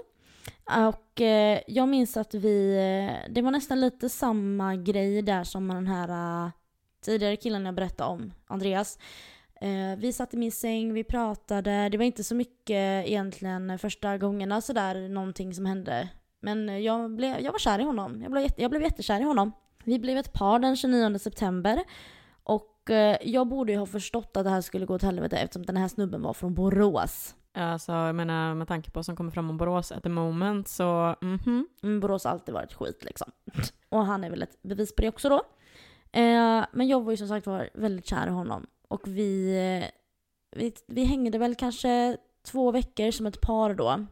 Och 0.90 1.22
eh, 1.22 1.60
jag 1.68 1.90
minns 1.90 2.18
att 2.18 2.34
vi, 2.34 2.74
eh, 2.76 3.34
det 3.34 3.42
var 3.42 3.52
nästan 3.52 3.82
lite 3.82 4.10
samma 4.10 4.76
grej 4.76 5.22
där 5.22 5.44
som 5.44 5.68
den 5.68 5.88
här 5.88 6.46
uh, 6.46 6.52
tidigare 7.06 7.36
killen 7.36 7.66
jag 7.66 7.76
berättade 7.76 8.10
om, 8.10 8.34
Andreas. 8.48 9.00
Eh, 9.64 9.98
vi 9.98 10.14
satt 10.14 10.34
i 10.34 10.38
min 10.38 10.52
säng, 10.52 10.94
vi 10.94 11.04
pratade, 11.04 11.90
det 11.90 11.98
var 11.98 12.06
inte 12.06 12.24
så 12.24 12.36
mycket 12.36 13.08
egentligen 13.08 13.80
första 13.80 14.18
gångerna 14.18 14.62
sådär, 14.62 15.10
någonting 15.10 15.54
som 15.54 15.66
hände 15.66 16.10
Men 16.42 16.84
jag, 16.84 17.16
blev, 17.16 17.40
jag 17.40 17.52
var 17.52 17.60
kär 17.60 17.80
i 17.80 17.84
honom. 17.84 18.22
Jag 18.22 18.32
blev, 18.32 18.50
jag 18.58 18.72
blev 18.72 18.82
jättekär 18.84 19.20
i 19.20 19.24
honom. 19.24 19.52
Vi 19.84 20.00
blev 20.00 20.18
ett 20.18 20.34
par 20.34 20.60
den 20.60 20.76
29 20.76 21.20
september. 21.20 21.84
Och 22.44 22.90
eh, 22.90 23.18
jag 23.22 23.48
borde 23.48 23.72
ju 23.72 23.78
ha 23.78 23.86
förstått 23.86 24.38
att 24.38 24.44
det 24.44 24.50
här 24.50 24.62
skulle 24.62 24.86
gå 24.86 24.96
åt 24.96 25.02
helvete 25.02 25.38
eftersom 25.38 25.66
den 25.66 25.78
här 25.78 25.88
snubben 25.88 26.22
var 26.22 26.34
från 26.34 26.54
Borås. 26.54 27.36
Alltså 27.54 27.92
jag 27.92 28.16
menar 28.16 28.54
med 28.54 28.68
tanke 28.68 28.92
på 28.92 28.98
vad 28.98 29.06
som 29.06 29.16
kommer 29.16 29.32
fram 29.32 29.50
om 29.50 29.58
Borås 29.58 29.92
at 29.92 30.04
the 30.04 30.10
moment 30.10 30.68
så 30.68 31.16
mhm. 31.22 31.68
Mm, 31.84 32.00
Borås 32.00 32.24
har 32.24 32.32
alltid 32.32 32.54
varit 32.54 32.74
skit 32.74 33.04
liksom. 33.04 33.32
Och 33.90 34.06
han 34.06 34.24
är 34.24 34.30
väl 34.30 34.44
ett 34.44 34.62
bevis 34.64 34.96
på 34.96 35.02
det 35.02 35.10
också 35.10 35.30
då. 35.30 35.42
Eh, 36.20 36.66
men 36.72 36.88
jag 36.88 37.04
var 37.04 37.12
ju 37.12 37.18
som 37.18 37.28
sagt 37.28 37.48
var 37.48 37.70
väldigt 37.74 38.08
kär 38.08 38.28
i 38.28 38.32
honom. 38.32 38.68
Och 38.94 39.08
vi, 39.08 39.56
vi, 40.56 40.74
vi 40.88 41.04
hängde 41.04 41.38
väl 41.38 41.56
kanske 41.56 42.18
två 42.46 42.72
veckor 42.72 43.12
som 43.12 43.26
ett 43.26 43.42
par 43.42 43.74
då. 43.74 44.06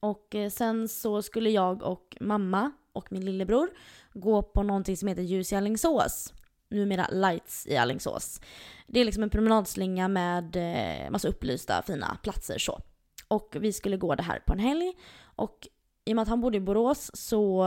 Och 0.00 0.34
eh, 0.34 0.50
sen 0.50 0.88
så 0.88 1.22
skulle 1.22 1.50
jag 1.50 1.82
och 1.82 2.16
mamma 2.20 2.72
och 2.92 3.12
min 3.12 3.24
lillebror 3.24 3.70
gå 4.12 4.42
på 4.42 4.62
någonting 4.62 4.96
som 4.96 5.08
heter 5.08 5.22
Ljus 5.22 5.52
i 5.52 5.56
Alingsås. 5.56 6.34
Numera 6.68 7.08
Lights 7.12 7.66
i 7.66 7.76
Alingsås. 7.76 8.40
Det 8.86 9.00
är 9.00 9.04
liksom 9.04 9.22
en 9.22 9.30
promenadslinga 9.30 10.08
med 10.08 10.56
eh, 10.56 11.10
massa 11.10 11.28
upplysta 11.28 11.82
fina 11.82 12.18
platser 12.22 12.58
så. 12.58 12.80
Och 13.28 13.56
vi 13.60 13.72
skulle 13.72 13.96
gå 13.96 14.14
det 14.14 14.22
här 14.22 14.42
på 14.46 14.52
en 14.52 14.58
helg. 14.58 14.92
Och 15.20 15.68
i 16.04 16.12
och 16.12 16.16
med 16.16 16.22
att 16.22 16.28
han 16.28 16.40
bodde 16.40 16.56
i 16.56 16.60
Borås 16.60 17.10
så 17.14 17.62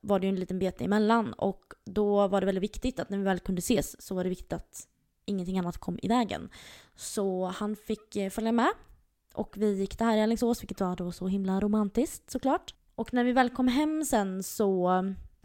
var 0.00 0.18
det 0.18 0.26
ju 0.26 0.28
en 0.28 0.40
liten 0.40 0.58
bete 0.58 0.84
emellan. 0.84 1.32
Och 1.32 1.62
då 1.84 2.28
var 2.28 2.40
det 2.40 2.46
väldigt 2.46 2.64
viktigt 2.64 3.00
att 3.00 3.10
när 3.10 3.18
vi 3.18 3.24
väl 3.24 3.40
kunde 3.40 3.58
ses 3.58 4.02
så 4.02 4.14
var 4.14 4.24
det 4.24 4.30
viktigt 4.30 4.52
att 4.52 4.88
ingenting 5.26 5.58
annat 5.58 5.78
kom 5.78 5.98
i 6.02 6.08
vägen. 6.08 6.48
Så 6.94 7.46
han 7.46 7.76
fick 7.76 8.16
eh, 8.16 8.30
följa 8.30 8.52
med. 8.52 8.70
Och 9.34 9.54
vi 9.56 9.72
gick 9.72 9.98
det 9.98 10.04
här 10.04 10.16
i 10.16 10.22
Alingsås, 10.22 10.62
vilket 10.62 10.80
var 10.80 10.96
då 10.96 11.12
så 11.12 11.28
himla 11.28 11.60
romantiskt 11.60 12.30
såklart. 12.30 12.74
Och 12.94 13.14
när 13.14 13.24
vi 13.24 13.32
väl 13.32 13.50
kom 13.50 13.68
hem 13.68 14.04
sen 14.04 14.42
så 14.42 14.90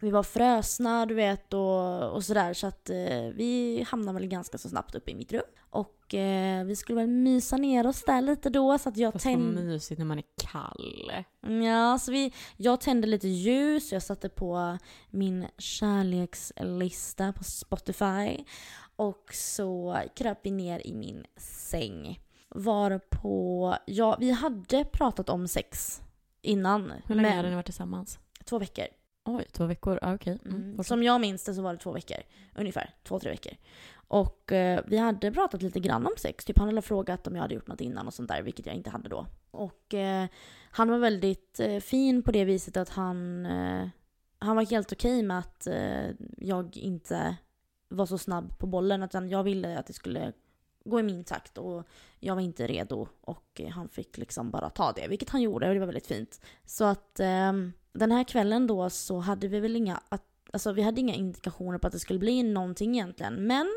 vi 0.01 0.11
var 0.11 0.23
frösna, 0.23 1.05
du 1.05 1.13
vet, 1.15 1.53
och, 1.53 2.11
och 2.11 2.23
sådär. 2.23 2.53
Så 2.53 2.67
att 2.67 2.89
eh, 2.89 2.95
vi 3.33 3.83
hamnade 3.87 4.19
väl 4.19 4.27
ganska 4.27 4.57
så 4.57 4.69
snabbt 4.69 4.95
uppe 4.95 5.11
i 5.11 5.15
mitt 5.15 5.33
rum. 5.33 5.41
Och 5.69 6.13
eh, 6.13 6.65
vi 6.65 6.75
skulle 6.75 7.01
väl 7.01 7.07
mysa 7.09 7.57
ner 7.57 7.87
oss 7.87 8.03
där 8.05 8.21
lite 8.21 8.49
då. 8.49 8.77
Så 8.77 8.89
att 8.89 8.97
jag 8.97 9.13
Fast 9.13 9.23
tände... 9.23 9.55
vad 9.55 9.65
mysigt 9.65 9.99
när 9.99 10.05
man 10.05 10.17
är 10.17 10.23
kall. 10.51 11.11
Ja, 11.65 11.99
så 11.99 12.11
vi, 12.11 12.33
jag 12.57 12.81
tände 12.81 13.07
lite 13.07 13.27
ljus, 13.27 13.91
jag 13.91 14.03
satte 14.03 14.29
på 14.29 14.77
min 15.09 15.47
kärlekslista 15.57 17.33
på 17.33 17.43
Spotify. 17.43 18.45
Och 19.01 19.33
så 19.33 20.01
kröp 20.15 20.37
vi 20.41 20.51
ner 20.51 20.87
i 20.87 20.93
min 20.93 21.25
säng. 21.37 22.19
Varpå, 22.49 23.75
ja, 23.85 24.17
vi 24.19 24.31
hade 24.31 24.85
pratat 24.85 25.29
om 25.29 25.47
sex 25.47 26.01
innan. 26.41 26.93
Hur 27.05 27.15
länge 27.15 27.27
men- 27.27 27.37
hade 27.37 27.49
ni 27.49 27.55
varit 27.55 27.65
tillsammans? 27.65 28.19
Två 28.45 28.59
veckor. 28.59 28.85
Oj, 29.25 29.45
två 29.51 29.65
veckor. 29.65 29.99
Ah, 30.01 30.13
Okej. 30.15 30.39
Mm. 30.45 30.55
Mm. 30.55 30.75
fortsätt. 30.77 30.87
Som 30.87 31.03
jag 31.03 31.21
minns 31.21 31.43
det 31.43 31.53
så 31.53 31.61
var 31.61 31.73
det 31.73 31.79
två 31.79 31.91
veckor. 31.91 32.17
Ungefär. 32.55 32.95
Två, 33.03 33.19
tre 33.19 33.29
veckor. 33.31 33.53
Och 33.93 34.51
eh, 34.51 34.81
vi 34.87 34.97
hade 34.97 35.31
pratat 35.31 35.61
lite 35.61 35.79
grann 35.79 36.05
om 36.05 36.13
sex. 36.17 36.45
Typ 36.45 36.57
han 36.57 36.67
hade 36.67 36.81
frågat 36.81 37.27
om 37.27 37.35
jag 37.35 37.41
hade 37.41 37.55
gjort 37.55 37.67
något 37.67 37.81
innan 37.81 38.07
och 38.07 38.13
sånt 38.13 38.29
där, 38.29 38.41
vilket 38.41 38.65
jag 38.65 38.75
inte 38.75 38.89
hade 38.89 39.09
då. 39.09 39.25
Och 39.51 39.93
eh, 39.93 40.27
han 40.71 40.89
var 40.89 40.97
väldigt 40.97 41.59
eh, 41.59 41.79
fin 41.79 42.23
på 42.23 42.31
det 42.31 42.45
viset 42.45 42.77
att 42.77 42.89
han, 42.89 43.45
eh, 43.45 43.87
han 44.39 44.55
var 44.55 44.65
helt 44.65 44.91
okej 44.91 45.23
med 45.23 45.39
att 45.39 45.67
eh, 45.67 46.09
jag 46.37 46.77
inte 46.77 47.35
var 47.91 48.05
så 48.05 48.17
snabb 48.17 48.57
på 48.57 48.67
bollen. 48.67 49.03
Utan 49.03 49.29
jag 49.29 49.43
ville 49.43 49.79
att 49.79 49.87
det 49.87 49.93
skulle 49.93 50.33
gå 50.85 50.99
i 50.99 51.03
min 51.03 51.23
takt 51.23 51.57
och 51.57 51.87
jag 52.19 52.35
var 52.35 52.41
inte 52.41 52.67
redo. 52.67 53.07
Och 53.21 53.61
eh, 53.61 53.69
han 53.69 53.89
fick 53.89 54.17
liksom 54.17 54.51
bara 54.51 54.69
ta 54.69 54.91
det, 54.91 55.07
vilket 55.07 55.29
han 55.29 55.41
gjorde 55.41 55.67
och 55.67 55.73
det 55.73 55.79
var 55.79 55.87
väldigt 55.87 56.07
fint. 56.07 56.41
Så 56.65 56.85
att 56.85 57.19
ehm, 57.19 57.73
den 57.93 58.11
här 58.11 58.23
kvällen 58.23 58.67
då 58.67 58.89
så 58.89 59.19
hade 59.19 59.47
vi 59.47 59.59
väl 59.59 59.75
inga, 59.75 60.01
att, 60.09 60.25
alltså 60.53 60.71
vi 60.71 60.81
hade 60.81 61.01
inga 61.01 61.13
indikationer 61.13 61.77
på 61.77 61.87
att 61.87 61.93
det 61.93 61.99
skulle 61.99 62.19
bli 62.19 62.43
någonting 62.43 62.95
egentligen. 62.95 63.47
Men 63.47 63.67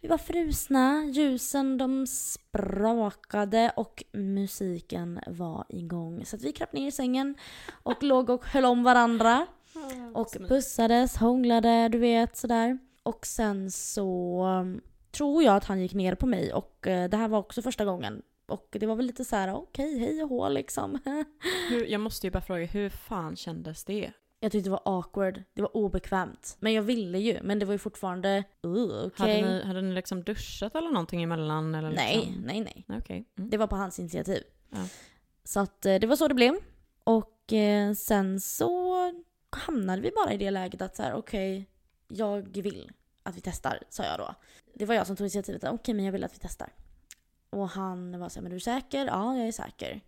vi 0.00 0.08
var 0.08 0.18
frusna, 0.18 1.04
ljusen 1.04 1.78
de 1.78 2.06
sprakade 2.06 3.72
och 3.76 4.04
musiken 4.12 5.20
var 5.26 5.64
igång. 5.68 6.24
Så 6.24 6.36
att 6.36 6.42
vi 6.42 6.52
kröp 6.52 6.72
ner 6.72 6.88
i 6.88 6.92
sängen 6.92 7.34
och 7.82 8.02
låg 8.02 8.30
och 8.30 8.46
höll 8.46 8.64
om 8.64 8.82
varandra. 8.82 9.46
Och 10.14 10.36
pussades, 10.48 11.16
hånglade, 11.16 11.88
du 11.88 11.98
vet 11.98 12.36
sådär. 12.36 12.78
Och 13.06 13.26
sen 13.26 13.70
så 13.70 14.42
um, 14.44 14.80
tror 15.10 15.42
jag 15.42 15.56
att 15.56 15.64
han 15.64 15.80
gick 15.80 15.94
ner 15.94 16.14
på 16.14 16.26
mig 16.26 16.52
och 16.52 16.86
eh, 16.86 17.08
det 17.08 17.16
här 17.16 17.28
var 17.28 17.38
också 17.38 17.62
första 17.62 17.84
gången. 17.84 18.22
Och 18.46 18.68
det 18.70 18.86
var 18.86 18.96
väl 18.96 19.06
lite 19.06 19.24
så 19.24 19.36
här: 19.36 19.54
okej, 19.54 19.98
hej 19.98 20.22
och 20.22 20.28
hå 20.28 20.48
liksom. 20.48 20.98
Hur, 21.70 21.86
jag 21.86 22.00
måste 22.00 22.26
ju 22.26 22.30
bara 22.30 22.40
fråga, 22.40 22.64
hur 22.64 22.88
fan 22.88 23.36
kändes 23.36 23.84
det? 23.84 24.12
Jag 24.40 24.52
tyckte 24.52 24.66
det 24.68 24.72
var 24.72 24.82
awkward, 24.84 25.42
det 25.54 25.62
var 25.62 25.76
obekvämt. 25.76 26.56
Men 26.60 26.72
jag 26.72 26.82
ville 26.82 27.18
ju, 27.18 27.42
men 27.42 27.58
det 27.58 27.66
var 27.66 27.72
ju 27.72 27.78
fortfarande, 27.78 28.44
uh, 28.66 29.06
okej. 29.06 29.42
Hade, 29.42 29.52
ni, 29.52 29.64
hade 29.64 29.82
ni 29.82 29.94
liksom 29.94 30.22
duschat 30.22 30.74
eller 30.74 30.90
någonting 30.90 31.22
emellan? 31.22 31.74
Eller 31.74 31.90
Nej, 31.90 32.16
liksom? 32.16 32.42
nej, 32.42 32.60
nej. 32.60 32.84
Nej. 32.86 32.98
Okej. 32.98 33.24
Mm. 33.38 33.50
Det 33.50 33.56
var 33.56 33.66
på 33.66 33.76
hans 33.76 33.98
initiativ. 33.98 34.42
Ja. 34.70 34.88
Så 35.44 35.60
att 35.60 35.86
eh, 35.86 35.94
det 35.94 36.06
var 36.06 36.16
så 36.16 36.28
det 36.28 36.34
blev. 36.34 36.54
Och 37.04 37.52
eh, 37.52 37.92
sen 37.92 38.40
så 38.40 38.96
hamnade 39.50 40.02
vi 40.02 40.10
bara 40.10 40.32
i 40.32 40.36
det 40.36 40.50
läget 40.50 40.82
att 40.82 40.96
så 40.96 41.02
här, 41.02 41.14
okej, 41.14 41.68
jag 42.08 42.56
vill 42.56 42.90
att 43.22 43.36
vi 43.36 43.40
testar, 43.40 43.82
sa 43.88 44.04
jag 44.04 44.18
då. 44.18 44.34
Det 44.74 44.84
var 44.84 44.94
jag 44.94 45.06
som 45.06 45.16
tog 45.16 45.24
initiativet, 45.24 45.64
okej 45.64 45.94
men 45.94 46.04
jag 46.04 46.12
vill 46.12 46.24
att 46.24 46.34
vi 46.34 46.38
testar. 46.40 46.72
Och 47.50 47.68
han 47.68 48.20
var 48.20 48.28
så 48.28 48.34
här, 48.38 48.42
men 48.42 48.50
du 48.50 48.56
är 48.56 48.60
säker? 48.60 49.06
Ja, 49.06 49.36
jag 49.36 49.48
är 49.48 49.52
säker. 49.52 50.00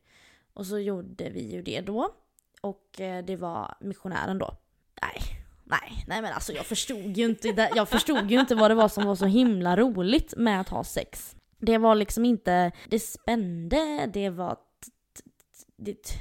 Och 0.53 0.67
så 0.67 0.79
gjorde 0.79 1.31
vi 1.31 1.53
ju 1.53 1.63
det 1.63 1.81
då. 1.81 2.15
Och 2.61 3.01
eh, 3.01 3.25
det 3.25 3.37
var 3.37 3.75
missionären 3.81 4.39
då. 4.39 4.57
Nej, 5.03 5.23
nej, 5.65 6.05
nej 6.07 6.23
men 6.23 6.33
alltså 6.33 6.53
jag 6.53 6.67
förstod 6.67 7.17
ju 7.17 7.25
inte, 7.25 7.53
det, 7.53 7.71
jag 7.75 7.89
förstod 7.89 8.31
ju 8.31 8.41
inte 8.41 8.55
vad 8.55 8.71
det 8.71 8.75
var 8.75 8.89
som 8.89 9.07
var 9.07 9.15
så 9.15 9.27
himla 9.27 9.77
roligt 9.77 10.35
med 10.37 10.61
att 10.61 10.69
ha 10.69 10.85
sex. 10.85 11.37
Det 11.59 11.79
var 11.79 11.95
liksom 11.95 12.25
inte, 12.25 12.73
det 12.89 13.01
spände, 13.01 14.11
det 14.13 14.31
var, 14.31 14.57
det, 15.77 16.19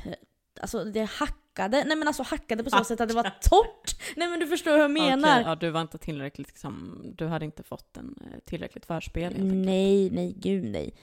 alltså 0.62 0.84
det 0.84 1.04
hackade, 1.04 1.47
nej 1.68 1.86
men 1.86 2.08
alltså 2.08 2.24
hackade 2.24 2.64
på 2.64 2.70
så 2.70 2.84
sätt 2.84 3.02
att 3.02 3.10
det 3.10 3.16
var 3.16 3.24
torrt. 3.42 3.96
Nej 4.16 4.28
men 4.28 4.40
du 4.40 4.48
förstår 4.48 4.72
hur 4.72 4.80
jag 4.80 4.92
menar. 4.92 5.32
Okej, 5.40 5.44
ja, 5.46 5.56
du 5.56 5.70
var 5.70 5.82
inte 5.82 5.98
tillräckligt 5.98 6.48
liksom, 6.48 7.02
du 7.18 7.28
hade 7.28 7.46
inte 7.46 7.64
fått 7.64 7.98
en 7.98 8.16
eh, 8.22 8.40
tillräckligt 8.46 8.86
förspel 8.86 9.24
helt 9.24 9.36
enkelt. 9.36 9.66
Nej, 9.66 10.10
nej, 10.10 10.34
gud 10.38 10.64
nej. 10.64 10.94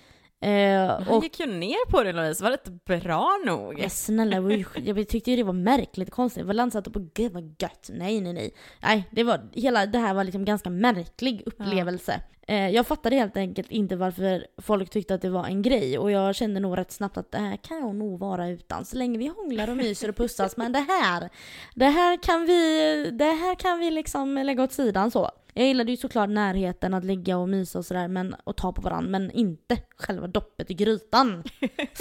Eh, 0.41 0.51
Men 0.51 0.89
Han 0.89 1.09
och 1.09 1.23
gick 1.25 1.41
ju 1.41 1.47
ner 1.47 1.91
på 1.91 2.03
det 2.03 2.13
Louise, 2.13 2.45
var 2.45 2.51
det 2.51 2.59
inte 2.67 3.01
bra 3.01 3.41
nog? 3.47 3.79
Men 3.79 3.91
snälla, 3.91 4.41
var 4.41 4.65
jag 4.85 5.09
tyckte 5.09 5.31
ju 5.31 5.37
det 5.37 5.43
var 5.43 5.53
märkligt 5.53 6.11
konstigt. 6.11 6.47
Valland 6.47 6.73
satt 6.73 6.93
på 6.93 7.09
gud 7.15 7.33
vad 7.33 7.55
gött. 7.59 7.91
Nej, 7.93 8.21
nej, 8.21 8.33
nej. 8.33 8.55
Nej, 8.83 9.09
det, 9.11 9.25
var, 9.25 9.49
hela, 9.53 9.87
det 9.87 9.99
här 9.99 10.15
var 10.15 10.25
liksom 10.25 10.45
ganska 10.45 10.71
märklig 10.71 11.43
upplevelse. 11.47 12.13
Eh, 12.13 12.21
Eh, 12.47 12.69
jag 12.71 12.87
fattade 12.87 13.17
helt 13.17 13.37
enkelt 13.37 13.71
inte 13.71 13.97
varför 13.97 14.47
folk 14.63 14.91
tyckte 14.91 15.15
att 15.15 15.23
det 15.23 15.31
var 15.31 15.47
en 15.47 15.63
grej. 15.63 15.99
Och 15.99 16.11
jag 16.11 16.35
kände 16.35 16.61
nog 16.61 16.79
rätt 16.79 16.93
snabbt 16.93 17.17
att 17.17 17.31
det 17.31 17.39
här 17.39 17.57
kan 17.57 17.79
jag 17.79 17.95
nog 17.95 18.19
vara 18.19 18.49
utan. 18.49 18.85
Så 18.85 18.97
länge 18.97 19.19
vi 19.19 19.27
hånglar 19.27 19.71
och 19.71 19.77
myser 19.77 20.09
och 20.09 20.17
pussas. 20.17 20.57
Men 20.57 20.73
det 20.73 20.87
här, 20.89 21.31
det 21.75 21.87
här 21.87 22.23
kan 22.23 22.47
vi, 22.47 23.11
det 23.11 23.25
här 23.25 23.55
kan 23.55 23.79
vi 23.79 23.91
liksom 23.91 24.35
lägga 24.35 24.63
åt 24.63 24.73
sidan 24.73 25.11
så. 25.11 25.31
Jag 25.55 25.67
gillade 25.67 25.91
ju 25.91 25.97
såklart 25.97 26.31
närheten 26.31 26.95
att 26.95 27.05
ligga 27.05 27.39
och 27.39 27.49
mysa 27.49 27.79
och 27.79 27.85
sådär 27.85 28.09
men, 28.09 28.35
och 28.45 28.57
ta 28.57 28.73
på 28.73 28.83
varandra 28.83 29.11
men 29.11 29.31
inte 29.31 29.77
själva 29.97 30.27
doppet 30.27 30.71
i 30.71 30.75
grytan. 30.75 31.43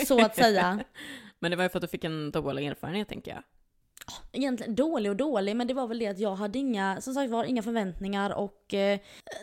Så 0.08 0.26
att 0.26 0.36
säga. 0.36 0.80
Men 1.40 1.52
det 1.52 1.58
var 1.58 1.64
ju 1.64 1.70
för 1.70 1.78
att 1.78 1.82
du 1.82 1.88
fick 1.88 2.04
en 2.04 2.32
dålig 2.32 2.66
erfarenhet 2.68 3.10
tänker 3.10 3.32
jag 3.32 3.44
egentligen 4.32 4.76
dålig 4.76 5.12
och 5.12 5.16
dålig 5.18 5.56
men 5.56 5.68
det 5.68 5.74
var 5.74 5.88
väl 5.88 6.00
det 6.00 6.08
att 6.08 6.20
jag 6.20 6.36
hade 6.36 6.60
inga, 6.60 7.02
som 7.02 7.14
sagt 7.14 7.32
var, 7.32 7.44
inga 7.44 7.62
förväntningar 7.64 8.30
och 8.30 8.74
eh, 8.74 9.00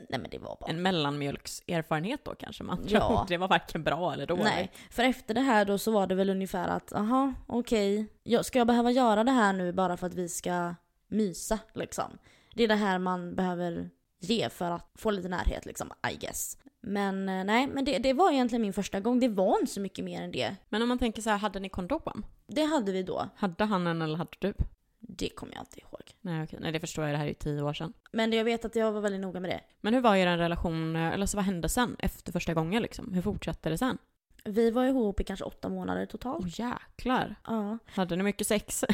nej 0.08 0.20
men 0.20 0.26
det 0.30 0.38
var 0.38 0.56
bara 0.60 0.70
En 0.70 0.82
mellanmjölkserfarenhet 0.82 2.24
då 2.24 2.34
kanske 2.34 2.64
man 2.64 2.84
Ja. 2.88 2.98
tror. 3.08 3.24
Det 3.28 3.36
var 3.36 3.48
varken 3.48 3.82
bra 3.82 4.12
eller 4.12 4.26
dåligt. 4.26 4.44
Nej, 4.44 4.72
för 4.90 5.02
efter 5.02 5.34
det 5.34 5.40
här 5.40 5.64
då 5.64 5.78
så 5.78 5.90
var 5.90 6.06
det 6.06 6.14
väl 6.14 6.30
ungefär 6.30 6.68
att 6.68 6.92
aha, 6.92 7.34
okej, 7.46 8.06
jag, 8.22 8.44
ska 8.44 8.58
jag 8.58 8.66
behöva 8.66 8.90
göra 8.90 9.24
det 9.24 9.30
här 9.32 9.52
nu 9.52 9.72
bara 9.72 9.96
för 9.96 10.06
att 10.06 10.14
vi 10.14 10.28
ska 10.28 10.74
mysa 11.08 11.58
liksom? 11.74 12.18
Det 12.54 12.64
är 12.64 12.68
det 12.68 12.74
här 12.74 12.98
man 12.98 13.34
behöver 13.34 13.90
ge 14.20 14.48
för 14.48 14.70
att 14.70 14.90
få 14.94 15.10
lite 15.10 15.28
närhet 15.28 15.66
liksom, 15.66 15.92
I 16.12 16.16
guess. 16.16 16.58
Men 16.82 17.28
eh, 17.28 17.44
nej, 17.44 17.66
men 17.66 17.84
det, 17.84 17.98
det 17.98 18.12
var 18.12 18.32
egentligen 18.32 18.62
min 18.62 18.72
första 18.72 19.00
gång. 19.00 19.20
Det 19.20 19.28
var 19.28 19.60
inte 19.60 19.72
så 19.72 19.80
mycket 19.80 20.04
mer 20.04 20.22
än 20.22 20.30
det. 20.32 20.56
Men 20.68 20.82
om 20.82 20.88
man 20.88 20.98
tänker 20.98 21.22
så 21.22 21.30
här, 21.30 21.36
hade 21.36 21.60
ni 21.60 21.68
kondom? 21.68 22.24
Det 22.50 22.64
hade 22.64 22.92
vi 22.92 23.02
då. 23.02 23.28
Hade 23.36 23.64
han 23.64 23.86
en 23.86 24.02
eller 24.02 24.16
hade 24.16 24.36
du? 24.38 24.54
Det 24.98 25.28
kommer 25.28 25.54
jag 25.54 25.62
inte 25.62 25.80
ihåg. 25.80 26.00
Nej 26.20 26.44
okej, 26.44 26.58
nej 26.62 26.72
det 26.72 26.80
förstår 26.80 27.04
jag, 27.04 27.14
det 27.14 27.18
här 27.18 27.24
är 27.24 27.28
ju 27.28 27.34
tio 27.34 27.62
år 27.62 27.72
sedan. 27.72 27.92
Men 28.12 28.32
jag 28.32 28.44
vet 28.44 28.64
att 28.64 28.76
jag 28.76 28.92
var 28.92 29.00
väldigt 29.00 29.20
noga 29.20 29.40
med 29.40 29.50
det. 29.50 29.60
Men 29.80 29.94
hur 29.94 30.00
var 30.00 30.16
er 30.16 30.36
relation, 30.36 30.96
eller 30.96 31.26
så 31.26 31.36
vad 31.36 31.44
hände 31.44 31.68
sen 31.68 31.96
efter 31.98 32.32
första 32.32 32.54
gången 32.54 32.82
liksom? 32.82 33.12
Hur 33.12 33.22
fortsatte 33.22 33.70
det 33.70 33.78
sen? 33.78 33.98
Vi 34.44 34.70
var 34.70 34.84
ihop 34.84 35.20
i 35.20 35.24
kanske 35.24 35.44
åtta 35.44 35.68
månader 35.68 36.06
totalt. 36.06 36.44
Åh 36.44 36.60
jäklar. 36.60 37.36
Ja. 37.46 37.78
Hade 37.86 38.16
ni 38.16 38.22
mycket 38.22 38.46
sex? 38.46 38.84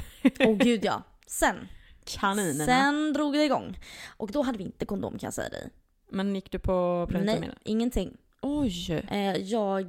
Åh 0.41 0.57
gud 0.57 0.85
ja. 0.85 1.03
Sen. 1.27 1.57
Kaninerna. 2.05 2.65
Sen 2.65 3.13
drog 3.13 3.33
det 3.33 3.45
igång. 3.45 3.79
Och 4.17 4.31
då 4.33 4.43
hade 4.43 4.59
vi 4.59 4.65
inte 4.65 4.87
kondom 4.87 5.19
kan 5.19 5.27
jag 5.27 5.35
säga 5.35 5.49
dig. 5.49 5.71
Men 6.11 6.35
gick 6.35 6.51
du 6.51 6.59
på 6.59 6.73
Nej, 6.99 7.07
preventivmedel? 7.07 7.59
ingenting. 7.65 8.17
Oj! 8.43 8.93
Eh, 9.11 9.37
jag, 9.37 9.87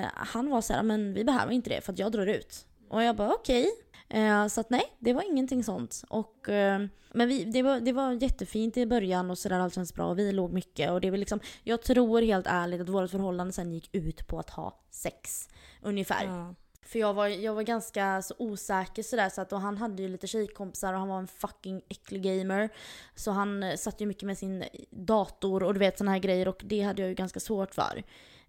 eh, 0.00 0.06
han 0.14 0.50
var 0.50 0.60
så 0.60 0.72
här, 0.72 0.82
men 0.82 1.14
vi 1.14 1.24
behöver 1.24 1.52
inte 1.52 1.70
det 1.70 1.80
för 1.80 1.92
att 1.92 1.98
jag 1.98 2.12
drar 2.12 2.26
ut. 2.26 2.66
Och 2.90 3.02
jag 3.02 3.16
bara 3.16 3.34
okej. 3.34 3.70
Eh, 4.08 4.46
så 4.46 4.60
att 4.60 4.70
nej, 4.70 4.84
det 4.98 5.12
var 5.12 5.22
ingenting 5.22 5.64
sånt. 5.64 6.04
Och, 6.08 6.48
eh, 6.48 6.86
men 7.12 7.28
vi, 7.28 7.44
det, 7.44 7.62
var, 7.62 7.80
det 7.80 7.92
var 7.92 8.12
jättefint 8.12 8.76
i 8.76 8.86
början 8.86 9.30
och 9.30 9.38
sådär, 9.38 9.58
allt 9.58 9.74
känns 9.74 9.94
bra. 9.94 10.14
Vi 10.14 10.32
låg 10.32 10.52
mycket 10.52 10.90
och 10.90 11.00
det 11.00 11.10
var 11.10 11.18
liksom, 11.18 11.40
jag 11.62 11.82
tror 11.82 12.22
helt 12.22 12.46
ärligt 12.46 12.80
att 12.80 12.88
vårt 12.88 13.10
förhållande 13.10 13.52
sen 13.52 13.72
gick 13.72 13.94
ut 13.94 14.26
på 14.26 14.38
att 14.38 14.50
ha 14.50 14.84
sex. 14.90 15.48
Ungefär. 15.82 16.24
Ja. 16.24 16.54
För 16.82 16.98
jag 16.98 17.14
var, 17.14 17.26
jag 17.26 17.54
var 17.54 17.62
ganska 17.62 18.22
så 18.22 18.34
osäker 18.38 19.02
sådär 19.02 19.28
så 19.28 19.40
att 19.40 19.52
och 19.52 19.60
han 19.60 19.78
hade 19.78 20.02
ju 20.02 20.08
lite 20.08 20.26
tjejkompisar 20.26 20.92
och 20.92 20.98
han 20.98 21.08
var 21.08 21.18
en 21.18 21.28
fucking 21.28 21.82
äcklig 21.88 22.22
gamer. 22.22 22.68
Så 23.14 23.30
han 23.30 23.62
eh, 23.62 23.76
satt 23.76 24.00
ju 24.00 24.06
mycket 24.06 24.26
med 24.26 24.38
sin 24.38 24.64
dator 24.90 25.62
och 25.62 25.74
du 25.74 25.80
vet 25.80 25.98
såna 25.98 26.10
här 26.10 26.18
grejer 26.18 26.48
och 26.48 26.62
det 26.64 26.80
hade 26.80 27.02
jag 27.02 27.08
ju 27.08 27.14
ganska 27.14 27.40
svårt 27.40 27.74
för. 27.74 28.02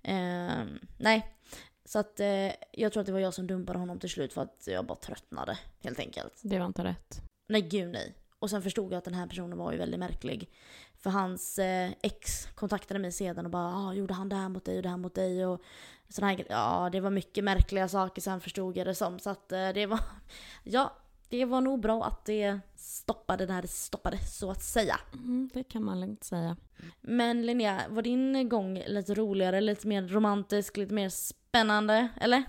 Eh, 0.04 0.66
nej. 0.98 1.36
Så 1.92 2.00
att 2.00 2.20
eh, 2.20 2.52
jag 2.72 2.94
tror 2.94 3.02
att 3.02 3.06
det 3.06 3.12
var 3.12 3.20
jag 3.20 3.34
som 3.34 3.48
dumpade 3.48 3.80
honom 3.80 4.00
till 4.00 4.10
slut 4.10 4.34
för 4.34 4.42
att 4.42 4.64
jag 4.68 4.86
bara 4.86 4.98
tröttnade 4.98 5.58
helt 5.80 6.00
enkelt. 6.00 6.40
Det 6.42 6.60
var 6.60 6.66
inte 6.66 6.84
rätt. 6.84 7.22
Nej 7.50 7.62
gud 7.62 7.92
nej. 7.92 8.16
Och 8.40 8.50
sen 8.50 8.62
förstod 8.62 8.94
jag 8.94 8.98
att 8.98 9.04
den 9.04 9.14
här 9.14 9.28
personen 9.28 9.58
var 9.58 9.72
ju 9.72 9.78
väldigt 9.78 10.00
märklig. 10.00 10.50
För 10.98 11.10
hans 11.10 11.60
eh, 11.60 11.92
ex 12.02 12.48
kontaktade 12.56 13.00
mig 13.00 13.12
sedan 13.12 13.46
och 13.46 13.52
bara 13.52 13.76
ah, 13.76 13.94
gjorde 13.94 14.14
han 14.14 14.30
det 14.30 14.36
här 14.36 14.50
mot 14.50 14.66
dig 14.66 14.78
och 14.78 14.84
det 14.84 14.90
här 14.90 14.98
mot 14.98 15.16
dig 15.16 15.46
och 15.46 15.62
sådana 16.10 16.34
här 16.34 16.46
Ja, 16.50 16.90
det 16.92 17.00
var 17.00 17.10
mycket 17.10 17.44
märkliga 17.44 17.88
saker 17.88 18.22
sen 18.22 18.42
förstod 18.42 18.78
jag 18.78 18.88
det 18.88 18.96
som. 18.96 19.20
Så 19.20 19.30
att 19.30 19.52
eh, 19.52 19.70
det 19.70 19.86
var, 19.86 20.00
ja, 20.64 20.94
det 21.32 21.46
var 21.46 21.62
nog 21.62 21.80
bra 21.80 22.04
att 22.04 22.26
det 22.26 22.60
stoppade 22.76 23.46
när 23.46 23.62
det 23.62 23.68
stoppade 23.68 24.18
så 24.18 24.52
att 24.52 24.64
säga. 24.64 25.00
Mm, 25.14 25.50
det 25.54 25.64
kan 25.64 25.84
man 25.84 26.00
lugnt 26.00 26.24
säga. 26.24 26.58
Men 27.02 27.46
Linnea, 27.46 27.82
var 27.90 28.02
din 28.02 28.50
gång 28.50 28.84
lite 28.88 29.14
roligare, 29.14 29.62
lite 29.62 29.88
mer 29.88 30.02
romantisk, 30.02 30.78
lite 30.78 30.94
mer 30.94 31.10
spännande, 31.10 32.08
eller? 32.22 32.44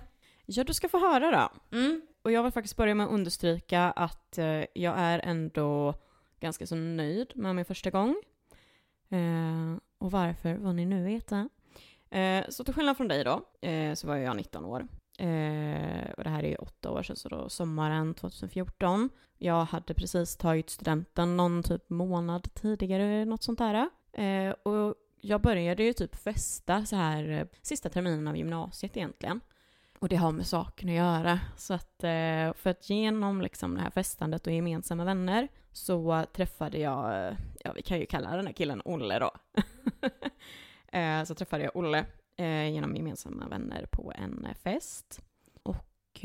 Ja, 0.46 0.64
du 0.64 0.74
ska 0.74 0.88
få 0.88 0.98
höra 0.98 1.30
då. 1.30 1.76
Mm. 1.78 2.02
Och 2.22 2.32
jag 2.32 2.42
vill 2.42 2.52
faktiskt 2.52 2.76
börja 2.76 2.94
med 2.94 3.06
att 3.06 3.12
understryka 3.12 3.82
att 3.82 4.38
eh, 4.38 4.64
jag 4.74 4.94
är 4.98 5.18
ändå 5.18 5.94
ganska 6.40 6.66
så 6.66 6.74
nöjd 6.74 7.32
med 7.34 7.56
min 7.56 7.64
första 7.64 7.90
gång. 7.90 8.22
Eh, 9.08 9.78
och 9.98 10.10
varför 10.10 10.54
vad 10.54 10.74
ni 10.74 10.86
nu 10.86 11.04
veta. 11.04 11.48
Eh, 12.10 12.44
så 12.48 12.64
till 12.64 12.74
skillnad 12.74 12.96
från 12.96 13.08
dig 13.08 13.24
då, 13.24 13.68
eh, 13.68 13.94
så 13.94 14.06
var 14.06 14.16
jag 14.16 14.36
19 14.36 14.64
år. 14.64 14.88
Eh, 15.22 16.10
och 16.16 16.24
det 16.24 16.30
här 16.30 16.42
är 16.42 16.48
ju 16.48 16.56
åtta 16.56 16.90
år 16.90 17.02
sedan, 17.02 17.16
så 17.16 17.28
då 17.28 17.48
sommaren 17.48 18.14
2014. 18.14 19.10
Jag 19.38 19.64
hade 19.64 19.94
precis 19.94 20.36
tagit 20.36 20.70
studenten 20.70 21.36
någon 21.36 21.62
typ 21.62 21.90
månad 21.90 22.54
tidigare, 22.54 23.24
något 23.24 23.42
sånt 23.42 23.58
där. 23.58 23.88
Eh, 24.12 24.50
och 24.50 24.94
jag 25.20 25.40
började 25.40 25.82
ju 25.82 25.92
typ 25.92 26.16
festa 26.16 26.84
så 26.84 26.96
här 26.96 27.28
eh, 27.28 27.46
sista 27.62 27.88
terminen 27.88 28.28
av 28.28 28.36
gymnasiet 28.36 28.96
egentligen. 28.96 29.40
Och 29.98 30.08
det 30.08 30.16
har 30.16 30.32
med 30.32 30.46
saken 30.46 30.88
att 30.88 30.94
göra. 30.94 31.40
Så 31.56 31.74
att 31.74 32.04
eh, 32.04 32.52
för 32.54 32.66
att 32.66 32.90
genom 32.90 33.40
liksom 33.40 33.74
det 33.74 33.80
här 33.80 33.90
festandet 33.90 34.46
och 34.46 34.52
gemensamma 34.52 35.04
vänner 35.04 35.48
så 35.72 36.24
träffade 36.32 36.78
jag, 36.78 37.26
eh, 37.26 37.34
ja 37.60 37.72
vi 37.72 37.82
kan 37.82 37.98
ju 37.98 38.06
kalla 38.06 38.36
den 38.36 38.46
här 38.46 38.54
killen 38.54 38.82
Olle 38.84 39.18
då. 39.18 39.30
Eh, 40.94 41.24
så 41.24 41.34
träffade 41.34 41.64
jag 41.64 41.76
Olle 41.76 42.04
genom 42.72 42.96
gemensamma 42.96 43.48
vänner 43.48 43.86
på 43.90 44.12
en 44.16 44.46
fest. 44.54 45.20
Och 45.62 46.24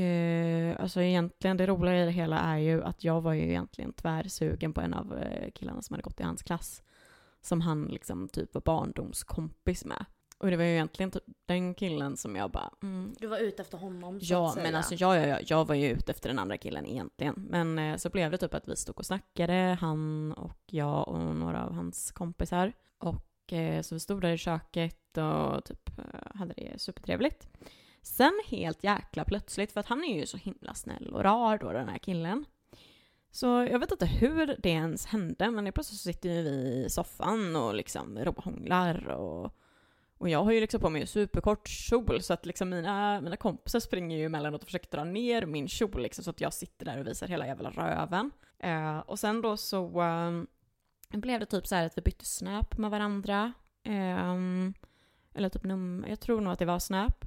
alltså 0.77 1.01
egentligen 1.01 1.57
det 1.57 1.67
roliga 1.67 2.01
i 2.01 2.05
det 2.05 2.11
hela 2.11 2.39
är 2.39 2.57
ju 2.57 2.83
att 2.83 3.03
jag 3.03 3.21
var 3.21 3.33
ju 3.33 3.41
egentligen 3.43 3.93
tvärsugen 3.93 4.73
på 4.73 4.81
en 4.81 4.93
av 4.93 5.23
killarna 5.55 5.81
som 5.81 5.93
hade 5.93 6.03
gått 6.03 6.19
i 6.19 6.23
hans 6.23 6.43
klass. 6.43 6.83
Som 7.41 7.61
han 7.61 7.85
liksom 7.85 8.27
typ 8.29 8.53
var 8.53 8.61
barndomskompis 8.61 9.85
med. 9.85 10.05
Och 10.39 10.51
det 10.51 10.57
var 10.57 10.63
ju 10.63 10.71
egentligen 10.71 11.11
typ 11.11 11.23
den 11.45 11.73
killen 11.73 12.17
som 12.17 12.35
jag 12.35 12.51
bara... 12.51 12.69
Mm. 12.83 13.13
Du 13.19 13.27
var 13.27 13.37
ute 13.37 13.61
efter 13.61 13.77
honom 13.77 14.19
så 14.19 14.33
Ja, 14.33 14.47
att 14.47 14.53
säga. 14.53 14.63
men 14.63 14.75
alltså 14.75 14.95
ja, 14.95 15.17
ja, 15.17 15.25
ja, 15.27 15.39
jag 15.47 15.65
var 15.65 15.75
ju 15.75 15.89
ute 15.89 16.11
efter 16.11 16.29
den 16.29 16.39
andra 16.39 16.57
killen 16.57 16.85
egentligen. 16.85 17.45
Men 17.49 17.79
eh, 17.79 17.97
så 17.97 18.09
blev 18.09 18.31
det 18.31 18.37
typ 18.37 18.53
att 18.53 18.67
vi 18.67 18.75
stod 18.75 18.99
och 18.99 19.05
snackade, 19.05 19.77
han 19.81 20.33
och 20.33 20.59
jag 20.65 21.07
och 21.07 21.35
några 21.35 21.65
av 21.65 21.73
hans 21.73 22.11
kompisar. 22.11 22.73
Och 22.97 23.53
eh, 23.53 23.81
så 23.81 23.95
vi 23.95 23.99
stod 23.99 24.21
där 24.21 24.31
i 24.31 24.37
köket 24.37 25.17
och 25.17 25.65
typ 25.65 25.86
eh, 25.86 25.86
Eh, 25.97 26.37
hade 26.39 26.53
det 26.57 26.81
supertrevligt. 26.81 27.47
Sen 28.01 28.41
helt 28.47 28.83
jäkla 28.83 29.25
plötsligt, 29.25 29.71
för 29.71 29.79
att 29.79 29.87
han 29.87 30.03
är 30.03 30.19
ju 30.19 30.25
så 30.25 30.37
himla 30.37 30.73
snäll 30.73 31.13
och 31.13 31.23
rar 31.23 31.57
då 31.57 31.71
den 31.71 31.89
här 31.89 31.97
killen. 31.97 32.45
Så 33.31 33.47
jag 33.47 33.79
vet 33.79 33.91
inte 33.91 34.05
hur 34.05 34.55
det 34.59 34.69
ens 34.69 35.05
hände, 35.05 35.51
men 35.51 35.73
plötsligt 35.73 35.99
så 35.99 36.09
sitter 36.09 36.29
vi 36.29 36.85
i 36.85 36.89
soffan 36.89 37.55
och 37.55 37.75
liksom 37.75 38.19
råhånglar 38.19 39.07
och 39.07 39.53
och 40.17 40.29
jag 40.29 40.43
har 40.43 40.51
ju 40.51 40.61
liksom 40.61 40.81
på 40.81 40.89
mig 40.89 41.07
superkort 41.07 41.67
kjol 41.67 42.21
så 42.21 42.33
att 42.33 42.45
liksom 42.45 42.69
mina, 42.69 43.21
mina 43.21 43.37
kompisar 43.37 43.79
springer 43.79 44.17
ju 44.17 44.25
emellanåt 44.25 44.61
och 44.61 44.67
försöker 44.67 44.97
dra 44.97 45.03
ner 45.03 45.45
min 45.45 45.67
kjol 45.67 46.01
liksom 46.01 46.23
så 46.23 46.29
att 46.29 46.41
jag 46.41 46.53
sitter 46.53 46.85
där 46.85 46.99
och 46.99 47.07
visar 47.07 47.27
hela 47.27 47.47
jävla 47.47 47.69
röven. 47.69 48.31
Eh, 48.59 48.99
och 48.99 49.19
sen 49.19 49.41
då 49.41 49.57
så 49.57 50.01
eh, 50.01 51.19
blev 51.19 51.39
det 51.39 51.45
typ 51.45 51.67
så 51.67 51.75
här 51.75 51.85
att 51.85 51.97
vi 51.97 52.01
bytte 52.01 52.25
snap 52.25 52.77
med 52.77 52.91
varandra. 52.91 53.53
Eh, 53.83 54.35
eller 55.37 55.49
typ 55.49 55.63
num 55.63 56.05
jag 56.07 56.19
tror 56.19 56.41
nog 56.41 56.53
att 56.53 56.59
det 56.59 56.65
var 56.65 56.79
snap. 56.79 57.25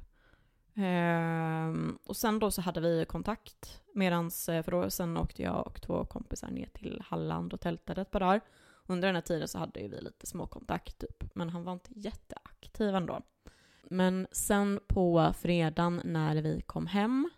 Eh, 0.75 1.95
och 2.07 2.17
sen 2.17 2.39
då 2.39 2.51
så 2.51 2.61
hade 2.63 2.81
vi 2.81 3.05
kontakt 3.05 3.83
medans, 3.95 4.49
eh, 4.49 4.63
för 4.63 4.73
då 4.73 4.91
sen 4.91 5.17
åkte 5.17 5.43
jag 5.43 5.67
och 5.67 5.83
två 5.83 6.05
kompisar 6.05 6.51
ner 6.51 6.69
till 6.75 7.03
Halland 7.07 7.53
och 7.53 7.61
tältade 7.61 8.01
ett 8.01 8.11
par 8.11 8.21
dagar. 8.21 8.41
Under 8.87 9.09
den 9.09 9.15
här 9.15 9.23
tiden 9.23 9.49
så 9.49 9.59
hade 9.59 9.81
ju 9.81 9.89
vi 9.89 10.01
lite 10.01 10.27
småkontakt 10.27 10.99
typ, 10.99 11.35
men 11.35 11.51
han 11.51 11.65
var 11.65 11.73
inte 11.73 11.91
jätteaktiv 11.95 12.95
ändå. 12.95 13.23
Men 13.83 14.27
sen 14.33 14.81
på 14.87 15.33
fredagen 15.39 16.01
när 16.05 16.37
vi 16.37 16.61
kom 16.61 16.87
hem 16.87 17.31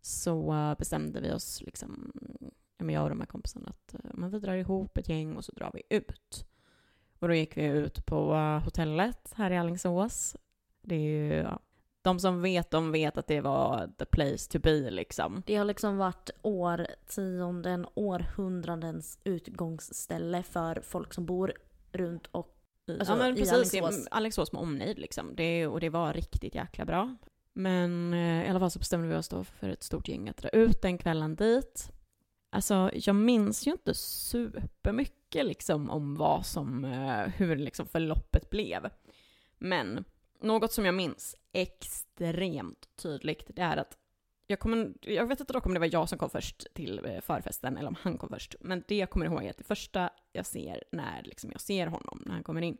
så 0.00 0.74
bestämde 0.78 1.20
vi 1.20 1.32
oss, 1.32 1.62
liksom, 1.62 2.12
jag 2.78 3.02
och 3.02 3.08
de 3.08 3.20
här 3.20 3.26
kompisarna, 3.26 3.68
att 3.68 3.94
eh, 3.94 4.10
men 4.14 4.30
vi 4.30 4.38
drar 4.38 4.54
ihop 4.54 4.98
ett 4.98 5.08
gäng 5.08 5.36
och 5.36 5.44
så 5.44 5.52
drar 5.52 5.70
vi 5.74 5.96
ut. 5.96 6.46
Och 7.20 7.28
då 7.28 7.34
gick 7.34 7.56
vi 7.56 7.64
ut 7.64 8.06
på 8.06 8.34
hotellet 8.64 9.32
här 9.36 9.50
i 9.50 9.58
Alingsås. 9.58 10.36
Det 10.82 10.94
är 10.94 11.00
ju 11.00 11.34
ja, 11.34 11.60
de 12.02 12.18
som 12.18 12.42
vet, 12.42 12.70
de 12.70 12.92
vet 12.92 13.16
att 13.16 13.26
det 13.26 13.40
var 13.40 13.90
the 13.98 14.04
place 14.04 14.50
to 14.50 14.58
be 14.58 14.90
liksom. 14.90 15.42
Det 15.46 15.56
har 15.56 15.64
liksom 15.64 15.96
varit 15.96 16.30
årtionden, 16.42 17.86
århundradens 17.94 19.18
utgångsställe 19.24 20.42
för 20.42 20.80
folk 20.80 21.14
som 21.14 21.26
bor 21.26 21.52
runt 21.92 22.26
och 22.26 22.56
alltså, 22.98 23.12
ja, 23.12 23.18
men 23.18 23.36
precis, 23.36 23.52
Alingsås. 23.52 24.06
Alingsås 24.10 24.52
med 24.52 24.62
omnejd 24.62 24.98
liksom. 24.98 25.36
Det, 25.36 25.66
och 25.66 25.80
det 25.80 25.88
var 25.88 26.12
riktigt 26.12 26.54
jäkla 26.54 26.84
bra. 26.84 27.16
Men 27.52 28.14
eh, 28.14 28.46
i 28.46 28.48
alla 28.48 28.60
fall 28.60 28.70
så 28.70 28.78
bestämde 28.78 29.08
vi 29.08 29.14
oss 29.14 29.28
då 29.28 29.44
för 29.44 29.68
ett 29.68 29.82
stort 29.82 30.08
gäng 30.08 30.28
att 30.28 30.36
dra 30.36 30.48
ut 30.48 30.82
den 30.82 30.98
kvällen 30.98 31.36
dit. 31.36 31.90
Alltså, 32.50 32.90
jag 32.94 33.16
minns 33.16 33.66
ju 33.66 33.70
inte 33.70 33.94
supermycket 33.94 35.19
liksom 35.34 35.90
om 35.90 36.14
vad 36.14 36.46
som, 36.46 36.84
eh, 36.84 37.28
hur 37.28 37.56
liksom 37.56 37.86
förloppet 37.86 38.50
blev. 38.50 38.90
Men 39.58 40.04
något 40.40 40.72
som 40.72 40.84
jag 40.84 40.94
minns 40.94 41.36
extremt 41.52 42.88
tydligt, 42.96 43.44
det 43.48 43.62
är 43.62 43.76
att 43.76 43.96
jag, 44.46 44.60
kommer, 44.60 44.92
jag 45.00 45.26
vet 45.26 45.40
inte 45.40 45.52
dock 45.52 45.66
om 45.66 45.74
det 45.74 45.80
var 45.80 45.90
jag 45.92 46.08
som 46.08 46.18
kom 46.18 46.30
först 46.30 46.66
till 46.74 47.00
eh, 47.04 47.20
förfesten 47.20 47.76
eller 47.76 47.88
om 47.88 47.96
han 48.00 48.18
kom 48.18 48.28
först, 48.28 48.54
men 48.60 48.84
det 48.88 48.96
jag 48.96 49.10
kommer 49.10 49.26
ihåg 49.26 49.44
är 49.44 49.50
att 49.50 49.58
det 49.58 49.64
första 49.64 50.10
jag 50.32 50.46
ser 50.46 50.84
när 50.92 51.22
liksom 51.22 51.50
jag 51.52 51.60
ser 51.60 51.86
honom, 51.86 52.22
när 52.26 52.32
han 52.32 52.42
kommer 52.42 52.62
in, 52.62 52.76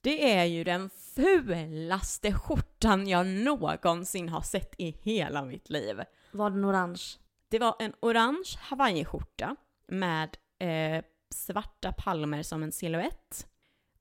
det 0.00 0.32
är 0.32 0.44
ju 0.44 0.64
den 0.64 0.90
fulaste 0.90 2.32
skjortan 2.32 3.08
jag 3.08 3.26
någonsin 3.26 4.28
har 4.28 4.42
sett 4.42 4.74
i 4.78 4.90
hela 4.90 5.44
mitt 5.44 5.70
liv. 5.70 6.00
Var 6.32 6.50
den 6.50 6.64
orange? 6.64 7.02
Det 7.48 7.58
var 7.58 7.76
en 7.78 7.92
orange 8.00 8.56
hawaiiskjorta 8.58 9.56
med 9.86 10.36
eh, 10.58 11.04
svarta 11.34 11.92
palmer 11.92 12.42
som 12.42 12.62
en 12.62 12.72
silhuett. 12.72 13.46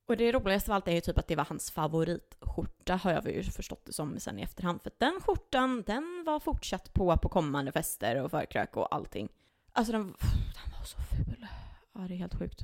Och 0.07 0.17
det 0.17 0.31
roligaste 0.31 0.71
av 0.71 0.75
allt 0.75 0.87
är 0.87 0.91
ju 0.91 1.01
typ 1.01 1.17
att 1.17 1.27
det 1.27 1.35
var 1.35 1.45
hans 1.45 1.71
favoritskjorta 1.71 2.95
har 2.95 3.11
jag 3.11 3.31
ju 3.31 3.43
förstått 3.43 3.85
det 3.85 3.93
som 3.93 4.19
sen 4.19 4.39
i 4.39 4.41
efterhand. 4.41 4.81
För 4.81 4.91
den 4.97 5.19
skjortan, 5.21 5.83
den 5.85 6.23
var 6.25 6.39
fortsatt 6.39 6.93
på 6.93 7.17
på 7.17 7.29
kommande 7.29 7.71
fester 7.71 8.23
och 8.23 8.31
förkrök 8.31 8.77
och 8.77 8.95
allting. 8.95 9.29
Alltså 9.71 9.91
den, 9.91 10.03
den 10.03 10.73
var 10.77 10.85
så 10.85 10.97
ful. 10.97 11.47
Ja, 11.93 11.99
det 11.99 12.13
är 12.13 12.17
helt 12.17 12.35
sjukt. 12.35 12.61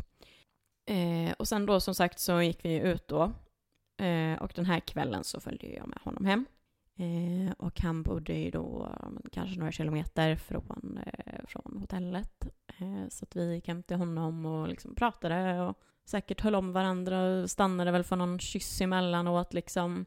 Eh, 0.86 1.32
och 1.40 1.48
sen 1.48 1.66
då 1.66 1.80
som 1.80 1.96
sagt 1.96 2.20
så 2.20 2.42
gick 2.42 2.66
vi 2.66 2.76
ut 2.76 3.08
då. 3.08 3.32
Eh, 4.06 4.42
och 4.42 4.52
den 4.56 4.66
här 4.66 4.80
kvällen 4.80 5.24
så 5.24 5.40
följde 5.40 5.68
jag 5.68 5.88
med 5.88 6.00
honom 6.04 6.26
hem. 6.26 6.46
Eh, 6.96 7.52
och 7.58 7.82
han 7.82 8.04
bodde 8.04 8.34
ju 8.34 8.52
då 8.52 8.98
kanske 9.32 9.60
några 9.60 9.72
kilometer 9.72 10.36
från, 10.36 11.00
eh, 11.06 11.46
från 11.48 11.78
hotellet. 11.80 12.46
Eh, 12.78 13.10
så 13.10 13.24
att 13.26 13.36
vi 13.36 13.54
gick 13.54 13.68
hem 13.68 13.84
till 13.84 13.98
honom 13.98 14.46
och 14.46 14.68
liksom 14.68 14.96
pratade 14.96 15.62
och 15.62 15.78
säkert 16.06 16.42
höll 16.42 16.56
om 16.56 16.74
varandra 16.74 17.24
och 17.24 17.50
stannade 17.50 17.92
väl 17.92 18.04
för 18.04 18.16
någon 18.16 18.40
kyss 18.40 18.82
emellanåt 18.82 19.54
liksom. 19.54 20.06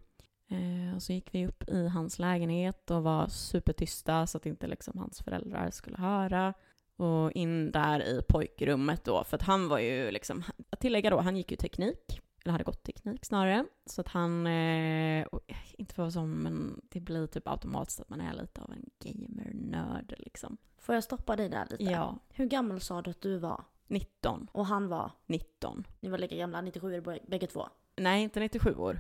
Eh, 0.49 0.97
och 0.97 1.03
så 1.03 1.13
gick 1.13 1.35
vi 1.35 1.47
upp 1.47 1.69
i 1.69 1.89
hans 1.89 2.19
lägenhet 2.19 2.91
och 2.91 3.03
var 3.03 3.29
supertysta 3.29 4.27
så 4.27 4.39
att 4.39 4.47
inte 4.47 4.67
liksom 4.67 4.99
hans 4.99 5.23
föräldrar 5.23 5.71
skulle 5.71 5.97
höra. 5.97 6.55
Och 6.97 7.33
in 7.33 7.73
där 7.73 8.01
i 8.01 8.23
pojkrummet 8.29 9.05
då, 9.05 9.25
för 9.25 9.37
att 9.37 9.43
han 9.43 9.69
var 9.69 9.79
ju 9.79 10.11
liksom, 10.11 10.45
att 10.71 10.81
tillägga 10.81 11.11
då, 11.11 11.21
han 11.21 11.37
gick 11.37 11.51
ju 11.51 11.57
teknik 11.57 12.21
eller 12.47 12.53
hade 12.53 12.65
gått 12.65 12.83
teknik 12.83 13.25
snarare. 13.25 13.65
Så 13.87 14.01
att 14.01 14.09
han, 14.09 14.47
eh, 14.47 15.27
inte 15.73 15.95
för 15.95 16.11
så, 16.11 16.23
men 16.27 16.81
det 16.89 17.01
blir 17.01 17.27
typ 17.27 17.49
automatiskt 17.49 18.01
att 18.01 18.09
man 18.09 18.21
är 18.21 18.35
lite 18.35 18.61
av 18.61 18.73
en 18.73 18.91
gamer-nörd 18.99 20.15
liksom. 20.19 20.57
Får 20.79 20.95
jag 20.95 21.05
stoppa 21.05 21.37
dig 21.37 21.49
där 21.49 21.67
lite? 21.71 21.83
Ja. 21.85 22.19
Hur 22.29 22.47
gammal 22.47 22.81
sa 22.81 23.03
du 23.03 23.11
att 23.11 23.21
du 23.21 23.39
var? 23.39 23.65
19. 23.87 24.49
Och 24.53 24.67
han 24.67 24.89
var? 24.89 25.11
19. 25.27 25.87
Ni 26.01 26.09
var 26.09 26.19
lika 26.19 26.37
gamla, 26.37 26.61
97 26.61 27.03
bägge 27.27 27.47
två? 27.47 27.69
Nej, 27.97 28.23
inte 28.23 28.41
97 28.41 28.75
år. 28.75 28.93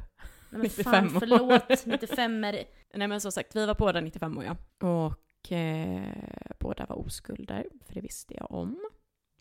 Nej 0.50 0.60
men 0.60 0.60
95 0.62 0.92
fan, 0.92 1.16
år. 1.16 1.20
förlåt. 1.20 1.86
95 1.86 2.44
är 2.44 2.64
Nej 2.94 3.08
men 3.08 3.20
som 3.20 3.32
sagt, 3.32 3.56
vi 3.56 3.66
var 3.66 3.74
båda 3.74 4.00
95 4.00 4.38
år 4.38 4.44
ja. 4.44 4.56
Och 4.88 5.52
eh, 5.52 6.12
båda 6.58 6.86
var 6.86 6.96
oskulder, 6.98 7.66
för 7.84 7.94
det 7.94 8.00
visste 8.00 8.34
jag 8.34 8.50
om. 8.50 8.78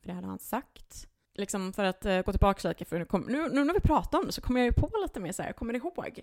För 0.02 0.08
det 0.08 0.14
hade 0.14 0.28
han 0.28 0.40
sagt 0.40 1.08
liksom 1.36 1.74
för 1.74 1.84
att 1.84 2.06
uh, 2.06 2.22
gå 2.22 2.32
tillbaka 2.32 2.68
lite, 2.68 2.86
för 2.86 3.00
nu, 3.00 3.06
kom, 3.06 3.22
nu, 3.22 3.50
nu, 3.50 3.64
när 3.64 3.74
vi 3.74 3.80
pratar 3.80 4.20
om 4.20 4.26
det 4.26 4.32
så 4.32 4.42
kommer 4.42 4.60
jag 4.60 4.66
ju 4.66 4.72
på 4.72 4.90
lite 5.02 5.20
mer 5.20 5.32
så 5.32 5.44
här, 5.44 5.54
kommer 5.54 5.74
ni 5.74 5.80
ihåg? 5.80 6.20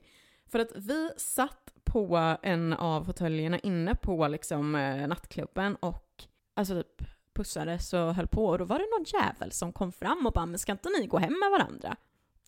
För 0.46 0.58
att 0.58 0.72
vi 0.76 1.10
satt 1.16 1.72
på 1.84 2.36
en 2.42 2.72
av 2.72 3.04
fåtöljerna 3.04 3.58
inne 3.58 3.94
på 3.94 4.28
liksom 4.28 4.74
uh, 4.74 5.06
nattklubben 5.08 5.76
och 5.76 6.24
alltså 6.54 6.82
typ 6.82 7.08
pussades 7.34 7.92
och 7.92 8.14
höll 8.14 8.26
på 8.26 8.46
och 8.46 8.58
då 8.58 8.64
var 8.64 8.78
det 8.78 8.86
någon 8.98 9.22
jävel 9.22 9.52
som 9.52 9.72
kom 9.72 9.92
fram 9.92 10.26
och 10.26 10.32
bara 10.32 10.46
men 10.46 10.58
ska 10.58 10.72
inte 10.72 10.88
ni 10.88 11.06
gå 11.06 11.18
hem 11.18 11.38
med 11.40 11.50
varandra? 11.50 11.96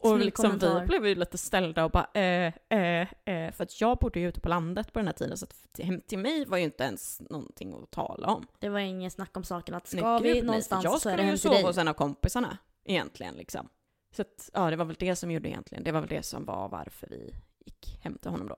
Och 0.04 0.18
liksom 0.18 0.58
vi 0.58 0.86
blev 0.86 1.06
ju 1.06 1.14
lite 1.14 1.38
ställda 1.38 1.84
och 1.84 1.90
bara 1.90 2.08
eh, 2.14 2.52
eh, 2.68 3.08
eh, 3.24 3.52
för 3.52 3.62
att 3.62 3.80
jag 3.80 3.98
bodde 3.98 4.20
ju 4.20 4.28
ute 4.28 4.40
på 4.40 4.48
landet 4.48 4.92
på 4.92 4.98
den 4.98 5.06
här 5.06 5.12
tiden 5.12 5.36
så 5.36 5.44
att 5.44 5.80
hem 5.80 6.00
till 6.00 6.18
mig 6.18 6.44
var 6.44 6.58
ju 6.58 6.64
inte 6.64 6.84
ens 6.84 7.20
någonting 7.20 7.74
att 7.82 7.90
tala 7.90 8.26
om. 8.26 8.46
Det 8.58 8.68
var 8.68 8.78
inget 8.78 9.12
snack 9.12 9.36
om 9.36 9.44
saken 9.44 9.74
att 9.74 9.86
ska 9.86 10.18
nej, 10.18 10.32
vi 10.32 10.42
någonstans 10.42 10.84
nej, 10.84 11.00
så 11.00 11.08
är 11.08 11.16
det 11.16 11.22
hem 11.22 11.36
till 11.36 11.50
dig. 11.50 11.52
Jag 11.52 11.58
skulle 11.58 11.58
ju 11.58 11.62
sova 11.62 11.68
hos 11.68 11.78
en 11.78 11.88
av 11.88 11.94
kompisarna 11.94 12.58
egentligen 12.84 13.34
liksom. 13.34 13.68
Så 14.16 14.22
att 14.22 14.50
ja, 14.52 14.70
det 14.70 14.76
var 14.76 14.84
väl 14.84 14.96
det 14.98 15.16
som 15.16 15.30
gjorde 15.30 15.48
egentligen, 15.48 15.84
det 15.84 15.92
var 15.92 16.00
väl 16.00 16.08
det 16.08 16.22
som 16.22 16.44
var 16.44 16.68
varför 16.68 17.06
vi 17.10 17.34
gick 17.64 17.98
hem 18.02 18.18
till 18.18 18.30
honom 18.30 18.48
då. 18.48 18.56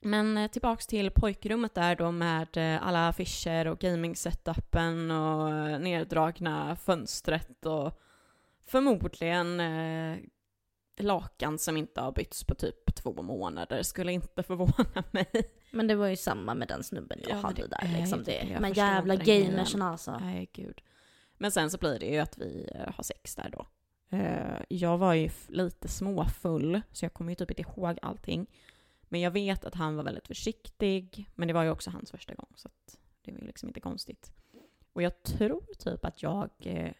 Men 0.00 0.36
eh, 0.36 0.50
tillbaks 0.50 0.86
till 0.86 1.10
pojkrummet 1.10 1.74
där 1.74 1.96
då 1.96 2.12
med 2.12 2.56
eh, 2.56 2.86
alla 2.86 3.08
affischer 3.08 3.66
och 3.66 3.78
gaming-setupen 3.78 5.10
och 5.10 5.50
eh, 5.50 5.78
neddragna 5.78 6.76
fönstret 6.76 7.66
och 7.66 8.00
förmodligen 8.66 9.60
lakan 10.98 11.58
som 11.58 11.76
inte 11.76 12.00
har 12.00 12.12
bytts 12.12 12.44
på 12.44 12.54
typ 12.54 12.94
två 12.94 13.22
månader 13.22 13.82
skulle 13.82 14.12
inte 14.12 14.42
förvåna 14.42 15.04
mig. 15.10 15.50
Men 15.70 15.86
det 15.86 15.94
var 15.94 16.06
ju 16.06 16.16
samma 16.16 16.54
med 16.54 16.68
den 16.68 16.82
snubben 16.82 17.18
jag 17.22 17.30
ja, 17.30 17.36
hade 17.36 17.62
det, 17.62 17.68
där 17.68 17.98
liksom. 17.98 18.22
Det, 18.24 18.58
men 18.60 18.72
jävla 18.72 19.16
gamersen 19.16 19.82
alltså. 19.82 20.18
Nej 20.18 20.50
gud. 20.52 20.80
Men 21.38 21.52
sen 21.52 21.70
så 21.70 21.78
blir 21.78 21.98
det 21.98 22.06
ju 22.06 22.18
att 22.18 22.38
vi 22.38 22.70
eh, 22.74 22.94
har 22.94 23.02
sex 23.02 23.34
där 23.34 23.50
då. 23.52 23.66
Eh, 24.16 24.62
jag 24.68 24.98
var 24.98 25.14
ju 25.14 25.30
lite 25.48 25.88
småfull, 25.88 26.80
så 26.92 27.04
jag 27.04 27.14
kommer 27.14 27.32
ju 27.32 27.36
typ 27.36 27.50
inte 27.50 27.62
ihåg 27.62 27.98
allting. 28.02 28.46
Men 29.02 29.20
jag 29.20 29.30
vet 29.30 29.64
att 29.64 29.74
han 29.74 29.96
var 29.96 30.04
väldigt 30.04 30.26
försiktig, 30.26 31.30
men 31.34 31.48
det 31.48 31.54
var 31.54 31.62
ju 31.62 31.70
också 31.70 31.90
hans 31.90 32.10
första 32.10 32.34
gång, 32.34 32.52
så 32.56 32.68
det 33.24 33.32
var 33.32 33.40
ju 33.40 33.46
liksom 33.46 33.68
inte 33.68 33.80
konstigt. 33.80 34.32
Och 34.92 35.02
jag 35.02 35.22
tror 35.22 35.74
typ 35.78 36.04
att 36.04 36.22
jag 36.22 36.50
eh, 36.58 36.92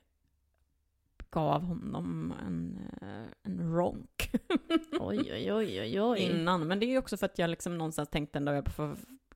gav 1.30 1.62
honom 1.62 2.34
en, 2.46 2.78
eh, 3.02 3.32
en 3.42 3.72
ronk. 3.72 4.30
oj, 5.00 5.32
oj, 5.32 5.52
oj, 5.52 5.80
oj, 5.80 6.00
oj. 6.00 6.18
Innan. 6.20 6.66
Men 6.66 6.80
det 6.80 6.86
är 6.86 6.88
ju 6.88 6.98
också 6.98 7.16
för 7.16 7.26
att 7.26 7.38
jag 7.38 7.50
liksom 7.50 7.78
någonstans 7.78 8.08
tänkte 8.08 8.38
ändå, 8.38 8.52
att 8.52 8.78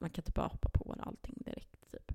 man 0.01 0.11
kan 0.11 0.25
typ 0.25 0.35
bara 0.35 0.47
hoppa 0.47 0.69
på 0.69 0.97
allting 1.01 1.35
direkt 1.37 1.91
typ. 1.93 2.13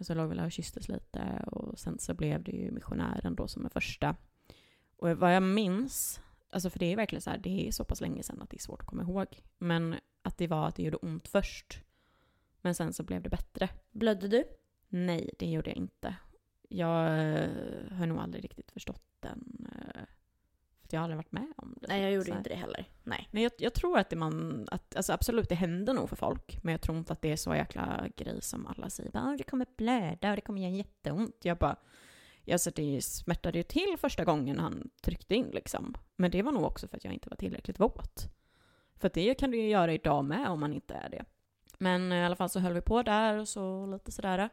Så 0.00 0.14
låg 0.14 0.30
vi 0.30 0.40
och 0.40 0.52
kysstes 0.52 0.88
lite 0.88 1.44
och 1.46 1.78
sen 1.78 1.98
så 1.98 2.14
blev 2.14 2.42
det 2.42 2.52
ju 2.52 2.70
missionären 2.70 3.34
då 3.34 3.48
som 3.48 3.64
är 3.64 3.68
första. 3.68 4.16
Och 4.96 5.10
vad 5.10 5.34
jag 5.34 5.42
minns, 5.42 6.20
alltså 6.50 6.70
för 6.70 6.78
det 6.78 6.92
är 6.92 6.96
verkligen 6.96 7.22
så 7.22 7.30
här, 7.30 7.38
det 7.38 7.68
är 7.68 7.72
så 7.72 7.84
pass 7.84 8.00
länge 8.00 8.22
sedan 8.22 8.42
att 8.42 8.50
det 8.50 8.56
är 8.56 8.60
svårt 8.60 8.80
att 8.80 8.86
komma 8.86 9.02
ihåg. 9.02 9.26
Men 9.58 9.94
att 10.22 10.38
det 10.38 10.46
var 10.46 10.68
att 10.68 10.76
det 10.76 10.82
gjorde 10.82 10.96
ont 10.96 11.28
först. 11.28 11.80
Men 12.60 12.74
sen 12.74 12.92
så 12.92 13.02
blev 13.02 13.22
det 13.22 13.28
bättre. 13.28 13.68
Blödde 13.90 14.28
du? 14.28 14.44
Nej, 14.88 15.30
det 15.38 15.46
gjorde 15.46 15.70
jag 15.70 15.76
inte 15.76 16.16
jag 16.72 17.06
eh, 17.06 17.48
har 17.98 18.06
nog 18.06 18.18
aldrig 18.18 18.44
riktigt 18.44 18.72
förstått 18.72 19.04
den. 19.20 19.68
Eh, 19.72 20.02
för 20.82 20.96
jag 20.96 21.00
har 21.00 21.04
aldrig 21.04 21.16
varit 21.16 21.32
med 21.32 21.52
om 21.56 21.74
det. 21.80 21.88
Nej, 21.88 22.02
jag 22.02 22.12
gjorde 22.12 22.30
inte 22.30 22.48
det 22.48 22.54
heller. 22.54 22.88
Nej. 23.02 23.28
Men 23.30 23.42
jag, 23.42 23.52
jag, 23.58 23.74
tror 23.74 23.98
att 23.98 24.10
det 24.10 24.16
man, 24.16 24.66
att, 24.70 24.96
alltså 24.96 25.12
absolut 25.12 25.48
det 25.48 25.54
händer 25.54 25.94
nog 25.94 26.08
för 26.08 26.16
folk, 26.16 26.58
men 26.62 26.72
jag 26.72 26.80
tror 26.80 26.98
inte 26.98 27.12
att 27.12 27.22
det 27.22 27.32
är 27.32 27.36
så 27.36 27.54
jäkla 27.54 28.08
grej 28.16 28.42
som 28.42 28.66
alla 28.66 28.90
säger. 28.90 29.10
Bara, 29.10 29.36
det 29.36 29.44
kommer 29.44 29.66
blöda 29.76 30.30
och 30.30 30.36
det 30.36 30.40
kommer 30.40 30.60
göra 30.60 30.72
jätteont. 30.72 31.36
Jag 31.42 31.58
bara, 31.58 31.76
alltså 32.52 32.70
det 32.70 33.04
smärtade 33.04 33.58
ju 33.58 33.62
till 33.62 33.96
första 33.98 34.24
gången 34.24 34.58
han 34.58 34.90
tryckte 35.02 35.34
in 35.34 35.50
liksom. 35.52 35.94
Men 36.16 36.30
det 36.30 36.42
var 36.42 36.52
nog 36.52 36.64
också 36.64 36.88
för 36.88 36.96
att 36.96 37.04
jag 37.04 37.14
inte 37.14 37.28
var 37.28 37.36
tillräckligt 37.36 37.80
våt. 37.80 38.28
För 38.96 39.10
det 39.14 39.34
kan 39.34 39.50
du 39.50 39.56
ju 39.56 39.68
göra 39.68 39.92
idag 39.92 40.24
med 40.24 40.48
om 40.48 40.60
man 40.60 40.72
inte 40.72 40.94
är 40.94 41.08
det. 41.08 41.24
Men 41.78 42.12
i 42.12 42.24
alla 42.24 42.36
fall 42.36 42.48
så 42.48 42.60
höll 42.60 42.72
vi 42.72 42.80
på 42.80 43.02
där 43.02 43.38
och 43.38 43.48
så 43.48 43.86
lite 43.86 44.12
sådär. 44.12 44.48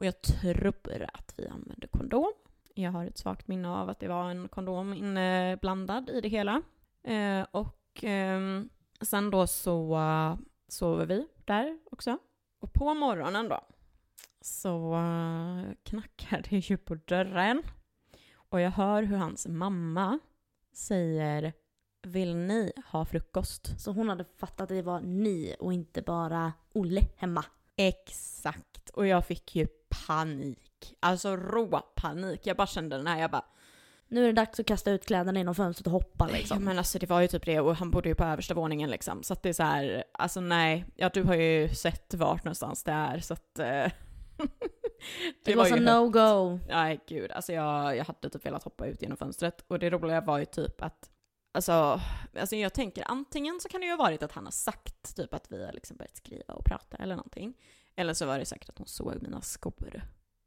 Och 0.00 0.06
jag 0.06 0.22
tror 0.22 1.06
att 1.12 1.34
vi 1.36 1.46
använde 1.46 1.86
kondom. 1.86 2.32
Jag 2.74 2.92
har 2.92 3.04
ett 3.04 3.18
svagt 3.18 3.48
minne 3.48 3.68
av 3.68 3.88
att 3.88 4.00
det 4.00 4.08
var 4.08 4.30
en 4.30 4.48
kondom 4.48 4.94
inblandad 4.94 6.10
i 6.10 6.20
det 6.20 6.28
hela. 6.28 6.62
Eh, 7.02 7.46
och 7.50 8.04
eh, 8.04 8.62
sen 9.00 9.30
då 9.30 9.46
så 9.46 9.98
uh, 9.98 10.38
sover 10.68 11.06
vi 11.06 11.26
där 11.44 11.78
också. 11.90 12.18
Och 12.60 12.72
på 12.72 12.94
morgonen 12.94 13.48
då 13.48 13.60
så 14.40 14.94
uh, 14.94 15.72
knackar 15.82 16.44
det 16.50 16.70
ju 16.70 16.76
på 16.76 16.94
dörren. 16.94 17.62
Och 18.34 18.60
jag 18.60 18.70
hör 18.70 19.02
hur 19.02 19.16
hans 19.16 19.46
mamma 19.46 20.18
säger 20.72 21.52
vill 22.02 22.36
ni 22.36 22.72
ha 22.86 23.04
frukost? 23.04 23.80
Så 23.80 23.92
hon 23.92 24.08
hade 24.08 24.24
fattat 24.24 24.60
att 24.60 24.68
det 24.68 24.82
var 24.82 25.00
ni 25.00 25.56
och 25.58 25.72
inte 25.72 26.02
bara 26.02 26.52
Olle 26.72 27.02
hemma? 27.16 27.44
Exakt. 27.88 28.90
Och 28.90 29.06
jag 29.06 29.26
fick 29.26 29.56
ju 29.56 29.66
panik. 30.06 30.94
Alltså 31.00 31.36
rå 31.36 31.80
panik. 31.94 32.40
Jag 32.46 32.56
bara 32.56 32.66
kände 32.66 32.96
den 32.96 33.06
här, 33.06 33.20
jag 33.20 33.30
bara 33.30 33.44
nu 34.10 34.22
är 34.22 34.26
det 34.26 34.32
dags 34.32 34.60
att 34.60 34.66
kasta 34.66 34.90
ut 34.90 35.06
kläderna 35.06 35.38
genom 35.38 35.54
fönstret 35.54 35.86
och 35.86 35.92
hoppa 35.92 36.26
liksom. 36.26 36.56
Ja 36.56 36.64
men 36.64 36.78
alltså 36.78 36.98
det 36.98 37.06
var 37.06 37.20
ju 37.20 37.28
typ 37.28 37.46
det 37.46 37.60
och 37.60 37.76
han 37.76 37.90
bodde 37.90 38.08
ju 38.08 38.14
på 38.14 38.24
översta 38.24 38.54
våningen 38.54 38.90
liksom. 38.90 39.22
Så 39.22 39.32
att 39.32 39.42
det 39.42 39.48
är 39.48 39.52
så 39.52 39.62
här, 39.62 40.04
alltså 40.12 40.40
nej. 40.40 40.84
Ja 40.96 41.10
du 41.14 41.22
har 41.22 41.34
ju 41.34 41.68
sett 41.68 42.14
vart 42.14 42.44
någonstans 42.44 42.84
det 42.84 42.92
är 42.92 43.18
så 43.18 43.34
att... 43.34 43.60
Uh, 44.40 44.46
det 45.44 45.56
var, 45.56 45.70
var 45.70 45.76
a 45.76 45.80
no-go. 45.80 46.60
Nej 46.68 47.00
gud, 47.08 47.32
alltså 47.32 47.52
jag, 47.52 47.96
jag 47.96 48.04
hade 48.04 48.30
typ 48.30 48.46
velat 48.46 48.62
hoppa 48.62 48.86
ut 48.86 49.02
genom 49.02 49.16
fönstret. 49.16 49.64
Och 49.68 49.78
det 49.78 49.90
roliga 49.90 50.20
var 50.20 50.38
ju 50.38 50.44
typ 50.44 50.82
att, 50.82 51.10
alltså, 51.52 52.00
alltså 52.38 52.56
jag 52.56 52.74
tänker 52.74 53.04
antingen 53.10 53.60
så 53.60 53.68
kan 53.68 53.80
det 53.80 53.86
ju 53.86 53.92
ha 53.92 53.98
varit 53.98 54.22
att 54.22 54.32
han 54.32 54.44
har 54.44 54.52
sagt 54.52 55.16
typ 55.16 55.34
att 55.34 55.52
vi 55.52 55.64
har 55.64 55.72
liksom 55.72 55.96
börjat 55.96 56.16
skriva 56.16 56.54
och 56.54 56.64
prata 56.64 56.96
eller 56.96 57.16
någonting. 57.16 57.54
Eller 57.96 58.14
så 58.14 58.26
var 58.26 58.38
det 58.38 58.44
säkert 58.44 58.68
att 58.68 58.78
hon 58.78 58.86
såg 58.86 59.22
mina 59.22 59.40
skor. 59.40 60.02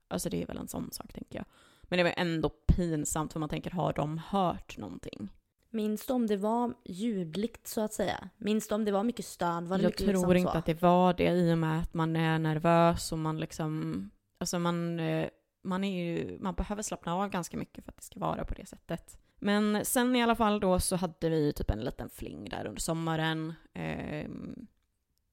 Alltså 0.08 0.30
det 0.30 0.42
är 0.42 0.48
väl 0.48 0.58
en 0.58 0.68
sån 0.68 0.92
sak 0.92 1.14
tänker 1.14 1.40
jag. 1.40 1.46
Men 1.84 1.98
det 1.98 2.04
var 2.04 2.14
ändå 2.18 2.50
pinsamt 2.50 3.34
för 3.34 3.40
man 3.40 3.50
tänker, 3.50 3.72
har 3.72 3.94
de 3.94 4.18
hört 4.18 4.78
någonting? 4.78 5.30
Minns 5.70 6.06
du 6.06 6.14
om 6.14 6.28
det 6.28 6.38
var 6.38 6.74
ljudligt 6.86 7.68
så 7.68 7.82
att 7.82 7.94
säga? 7.94 8.30
Minns 8.38 8.68
du 8.68 8.76
om 8.76 8.86
det 8.86 8.92
var 8.92 9.04
mycket 9.04 9.26
stön? 9.26 9.68
Var 9.68 9.78
det 9.78 9.84
jag 9.84 9.98
tror 9.98 10.08
liksom 10.08 10.36
inte 10.36 10.52
så? 10.52 10.58
att 10.58 10.66
det 10.66 10.82
var 10.82 11.14
det 11.14 11.30
i 11.30 11.54
och 11.54 11.58
med 11.58 11.80
att 11.80 11.94
man 11.94 12.16
är 12.16 12.40
nervös 12.40 13.12
och 13.12 13.20
man 13.20 13.40
liksom, 13.40 14.10
alltså 14.38 14.60
man, 14.60 15.00
eh, 15.00 15.30
man 15.64 15.84
är 15.84 16.04
ju, 16.04 16.40
man 16.40 16.54
behöver 16.54 16.84
slappna 16.84 17.16
av 17.16 17.30
ganska 17.30 17.58
mycket 17.58 17.84
för 17.84 17.92
att 17.92 17.98
det 17.98 18.04
ska 18.04 18.20
vara 18.20 18.46
på 18.46 18.54
det 18.54 18.66
sättet. 18.66 19.18
Men 19.44 19.86
sen 19.86 20.16
i 20.16 20.24
alla 20.24 20.36
fall 20.36 20.60
då 20.60 20.80
så 20.80 20.96
hade 20.96 21.30
vi 21.30 21.54
typ 21.54 21.70
en 21.70 21.84
liten 21.84 22.10
fling 22.10 22.50
där 22.50 22.68
under 22.68 22.82
sommaren. 22.82 23.54
Eh, 23.74 24.28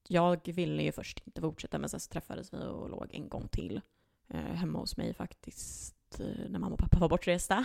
jag 0.08 0.52
ville 0.54 0.82
ju 0.82 0.92
först 0.92 1.22
inte 1.26 1.40
fortsätta 1.40 1.78
men 1.78 1.88
sen 1.88 2.00
så 2.00 2.10
träffades 2.10 2.52
vi 2.52 2.56
och 2.56 2.90
låg 2.90 3.08
en 3.10 3.28
gång 3.28 3.48
till. 3.48 3.80
Eh, 4.28 4.40
hemma 4.40 4.78
hos 4.78 4.96
mig 4.96 5.14
faktiskt, 5.14 6.20
eh, 6.20 6.50
när 6.50 6.58
mamma 6.58 6.72
och 6.72 6.78
pappa 6.78 6.98
var 6.98 7.08
bortresta. 7.08 7.64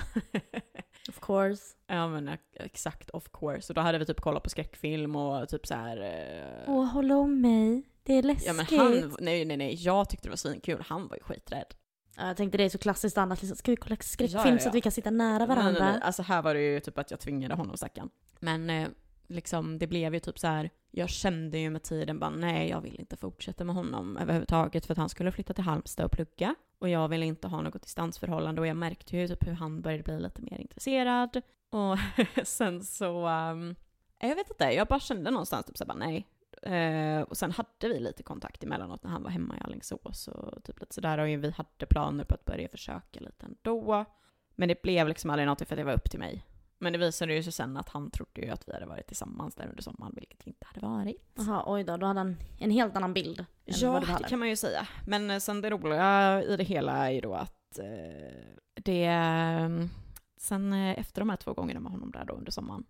of 1.09 1.19
course. 1.19 1.75
Ja 1.87 2.07
men 2.07 2.37
exakt, 2.53 3.09
of 3.09 3.29
course. 3.31 3.73
Och 3.73 3.75
då 3.75 3.81
hade 3.81 3.97
vi 3.97 4.05
typ 4.05 4.21
kollat 4.21 4.43
på 4.43 4.49
skräckfilm 4.49 5.15
och 5.15 5.49
typ 5.49 5.67
så 5.67 5.73
här. 5.75 5.97
Eh... 6.01 6.73
Åh, 6.73 6.85
håll 6.85 7.11
om 7.11 7.41
mig. 7.41 7.83
Det 8.03 8.13
är 8.13 8.23
läskigt. 8.23 8.47
Ja 8.47 8.53
men 8.53 8.65
han, 8.65 9.15
nej 9.19 9.45
nej 9.45 9.57
nej, 9.57 9.75
jag 9.79 10.09
tyckte 10.09 10.27
det 10.27 10.31
var 10.31 10.37
svinkul. 10.37 10.83
Han 10.87 11.07
var 11.07 11.15
ju 11.15 11.23
skiträdd. 11.23 11.75
Ja, 12.17 12.27
jag 12.27 12.37
tänkte 12.37 12.57
det 12.57 12.63
är 12.63 12.69
så 12.69 12.77
klassiskt 12.77 13.17
annars, 13.17 13.41
liksom, 13.41 13.57
ska 13.57 13.71
vi 13.71 13.75
kolla 13.75 13.95
skräckfilm 13.99 14.41
ja, 14.43 14.47
ja, 14.49 14.53
ja. 14.53 14.59
så 14.59 14.69
att 14.69 14.75
vi 14.75 14.81
kan 14.81 14.91
sitta 14.91 15.11
nära 15.11 15.45
varandra? 15.45 15.71
Nej, 15.71 15.81
nej, 15.81 15.91
nej. 15.91 16.01
Alltså 16.03 16.23
här 16.23 16.41
var 16.41 16.53
det 16.53 16.61
ju 16.61 16.79
typ 16.79 16.97
att 16.97 17.11
jag 17.11 17.19
tvingade 17.19 17.55
honom 17.55 17.77
stackarn. 17.77 18.09
Men 18.39 18.69
eh, 18.69 18.87
liksom, 19.27 19.77
det 19.79 19.87
blev 19.87 20.13
ju 20.13 20.19
typ 20.19 20.39
så 20.39 20.47
här, 20.47 20.69
jag 20.91 21.09
kände 21.09 21.57
ju 21.57 21.69
med 21.69 21.83
tiden 21.83 22.19
bara 22.19 22.29
nej, 22.29 22.69
jag 22.69 22.81
vill 22.81 22.99
inte 22.99 23.17
fortsätta 23.17 23.63
med 23.63 23.75
honom 23.75 24.17
överhuvudtaget 24.17 24.85
för 24.85 24.93
att 24.93 24.97
han 24.97 25.09
skulle 25.09 25.31
flytta 25.31 25.53
till 25.53 25.63
Halmstad 25.63 26.05
och 26.05 26.11
plugga. 26.11 26.55
Och 26.79 26.89
jag 26.89 27.07
ville 27.07 27.25
inte 27.25 27.47
ha 27.47 27.61
något 27.61 27.81
distansförhållande 27.81 28.61
och 28.61 28.67
jag 28.67 28.77
märkte 28.77 29.17
ju 29.17 29.27
typ 29.27 29.47
hur 29.47 29.53
han 29.53 29.81
började 29.81 30.03
bli 30.03 30.19
lite 30.19 30.41
mer 30.41 30.61
intresserad. 30.61 31.41
Och 31.69 31.97
sen 32.47 32.83
så, 32.83 33.27
um, 33.27 33.75
jag 34.19 34.35
vet 34.35 34.49
inte, 34.49 34.63
jag 34.63 34.87
bara 34.87 34.99
kände 34.99 35.31
någonstans 35.31 35.65
typ 35.65 35.77
så 35.77 35.85
bara 35.85 35.97
nej. 35.97 36.27
Uh, 36.67 37.21
och 37.21 37.37
sen 37.37 37.51
hade 37.51 37.93
vi 37.93 37.99
lite 37.99 38.23
kontakt 38.23 38.63
emellanåt 38.63 39.03
när 39.03 39.11
han 39.11 39.23
var 39.23 39.29
hemma 39.29 39.57
i 39.57 39.59
Alingsås 39.63 40.27
och 40.27 40.63
typ 40.63 40.79
lite 40.79 40.93
sådär. 40.93 41.17
Och 41.17 41.27
vi 41.27 41.51
hade 41.57 41.85
planer 41.89 42.23
på 42.23 42.33
att 42.35 42.45
börja 42.45 42.69
försöka 42.69 43.19
lite 43.19 43.45
ändå. 43.45 44.05
Men 44.55 44.67
det 44.69 44.81
blev 44.81 45.07
liksom 45.07 45.29
aldrig 45.29 45.47
något 45.47 45.67
för 45.67 45.75
att 45.75 45.77
det 45.77 45.83
var 45.83 45.93
upp 45.93 46.09
till 46.09 46.19
mig. 46.19 46.45
Men 46.77 46.93
det 46.93 46.99
visade 46.99 47.33
ju 47.33 47.43
sig 47.43 47.51
sen 47.53 47.77
att 47.77 47.89
han 47.89 48.11
trodde 48.11 48.41
ju 48.41 48.49
att 48.49 48.67
vi 48.67 48.73
hade 48.73 48.85
varit 48.85 49.07
tillsammans 49.07 49.55
där 49.55 49.67
under 49.67 49.83
sommaren, 49.83 50.13
vilket 50.15 50.47
vi 50.47 50.49
inte 50.49 50.65
hade 50.67 50.87
varit. 50.87 51.33
Jaha, 51.35 51.63
oj 51.65 51.83
då. 51.83 51.97
Då 51.97 52.05
hade 52.05 52.19
han 52.19 52.37
en 52.59 52.71
helt 52.71 52.95
annan 52.95 53.13
bild. 53.13 53.45
Ja, 53.65 53.99
det 53.99 54.05
hade. 54.05 54.27
kan 54.29 54.39
man 54.39 54.49
ju 54.49 54.55
säga. 54.55 54.87
Men 55.07 55.29
eh, 55.31 55.37
sen 55.39 55.61
det 55.61 55.69
roliga 55.69 56.43
i 56.43 56.57
det 56.57 56.63
hela 56.63 57.07
är 57.07 57.11
ju 57.11 57.21
då 57.21 57.33
att 57.33 57.79
eh, 57.79 58.55
det... 58.73 59.05
eh, 59.05 59.69
Sen 60.37 60.73
eh, 60.73 60.99
efter 60.99 61.21
de 61.21 61.29
här 61.29 61.37
två 61.37 61.53
gångerna 61.53 61.79
med 61.79 61.91
honom 61.91 62.11
där 62.11 62.25
då 62.25 62.33
under 62.33 62.51
sommaren 62.51 62.85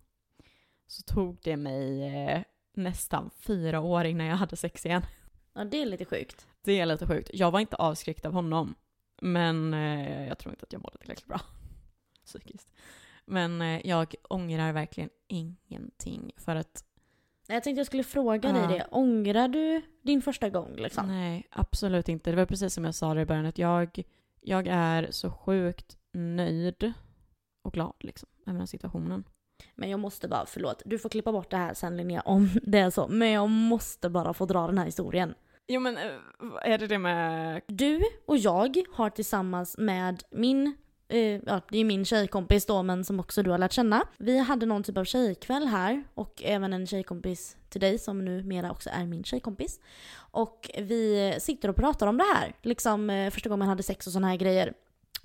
så 0.86 1.02
tog 1.02 1.38
det 1.42 1.56
mig 1.56 2.02
eh, 2.02 2.42
nästan 2.76 3.30
fyra 3.38 3.80
år 3.80 4.04
innan 4.04 4.26
jag 4.26 4.36
hade 4.36 4.56
sex 4.56 4.86
igen. 4.86 5.02
Ja, 5.52 5.64
det 5.64 5.82
är 5.82 5.86
lite 5.86 6.04
sjukt. 6.04 6.46
Det 6.62 6.80
är 6.80 6.86
lite 6.86 7.06
sjukt. 7.06 7.30
Jag 7.32 7.50
var 7.50 7.60
inte 7.60 7.76
avskräckt 7.76 8.26
av 8.26 8.32
honom. 8.32 8.74
Men 9.22 9.74
eh, 9.74 10.28
jag 10.28 10.38
tror 10.38 10.52
inte 10.52 10.64
att 10.64 10.72
jag 10.72 10.82
mådde 10.82 10.98
tillräckligt 10.98 11.26
bra 11.28 11.40
psykiskt. 12.24 12.72
Men 13.24 13.62
eh, 13.62 13.86
jag 13.86 14.14
ångrar 14.22 14.72
verkligen 14.72 15.10
ingenting 15.26 16.32
för 16.36 16.56
att 16.56 16.84
Jag 17.46 17.62
tänkte 17.62 17.80
jag 17.80 17.86
skulle 17.86 18.04
fråga 18.04 18.52
dig 18.52 18.68
det. 18.68 18.86
Ångrar 18.90 19.48
du 19.48 19.82
din 20.02 20.22
första 20.22 20.50
gång 20.50 20.76
liksom? 20.76 21.06
Nej, 21.06 21.46
absolut 21.50 22.08
inte. 22.08 22.30
Det 22.30 22.36
var 22.36 22.46
precis 22.46 22.74
som 22.74 22.84
jag 22.84 22.94
sa 22.94 23.14
det 23.14 23.20
i 23.20 23.26
början, 23.26 23.46
att 23.46 23.58
jag, 23.58 24.02
jag 24.40 24.66
är 24.66 25.10
så 25.10 25.30
sjukt 25.30 25.96
nöjd 26.12 26.92
och 27.62 27.72
glad 27.72 27.94
liksom, 28.00 28.28
med 28.44 28.54
den 28.54 28.66
situationen. 28.66 29.24
Men 29.74 29.90
jag 29.90 30.00
måste 30.00 30.28
bara, 30.28 30.46
förlåt, 30.46 30.82
du 30.84 30.98
får 30.98 31.08
klippa 31.08 31.32
bort 31.32 31.50
det 31.50 31.56
här 31.56 31.74
sen 31.74 31.96
Linnea 31.96 32.20
om 32.20 32.50
det 32.62 32.78
är 32.78 32.90
så. 32.90 33.08
Men 33.08 33.30
jag 33.30 33.50
måste 33.50 34.10
bara 34.10 34.34
få 34.34 34.46
dra 34.46 34.66
den 34.66 34.78
här 34.78 34.84
historien. 34.84 35.34
Jo 35.68 35.80
men, 35.80 35.96
eh, 35.96 36.02
är 36.62 36.78
det 36.78 36.86
det 36.86 36.98
med... 36.98 37.62
Du 37.66 38.02
och 38.26 38.36
jag 38.36 38.76
har 38.92 39.10
tillsammans 39.10 39.78
med 39.78 40.22
min, 40.30 40.76
eh, 41.08 41.18
ja 41.20 41.60
det 41.70 41.78
är 41.78 41.84
min 41.84 42.04
tjejkompis 42.04 42.66
då 42.66 42.82
men 42.82 43.04
som 43.04 43.20
också 43.20 43.42
du 43.42 43.50
har 43.50 43.58
lärt 43.58 43.72
känna. 43.72 44.02
Vi 44.18 44.38
hade 44.38 44.66
någon 44.66 44.82
typ 44.82 44.98
av 44.98 45.04
tjejkväll 45.04 45.66
här 45.66 46.04
och 46.14 46.42
även 46.44 46.72
en 46.72 46.86
tjejkompis 46.86 47.56
till 47.68 47.80
dig 47.80 47.98
som 47.98 48.24
numera 48.24 48.70
också 48.70 48.90
är 48.92 49.06
min 49.06 49.24
tjejkompis. 49.24 49.80
Och 50.16 50.70
vi 50.78 51.34
sitter 51.40 51.68
och 51.68 51.76
pratar 51.76 52.06
om 52.06 52.16
det 52.18 52.34
här, 52.34 52.54
liksom 52.62 53.10
eh, 53.10 53.30
första 53.30 53.48
gången 53.48 53.58
man 53.58 53.68
hade 53.68 53.82
sex 53.82 54.06
och 54.06 54.12
såna 54.12 54.28
här 54.28 54.36
grejer. 54.36 54.72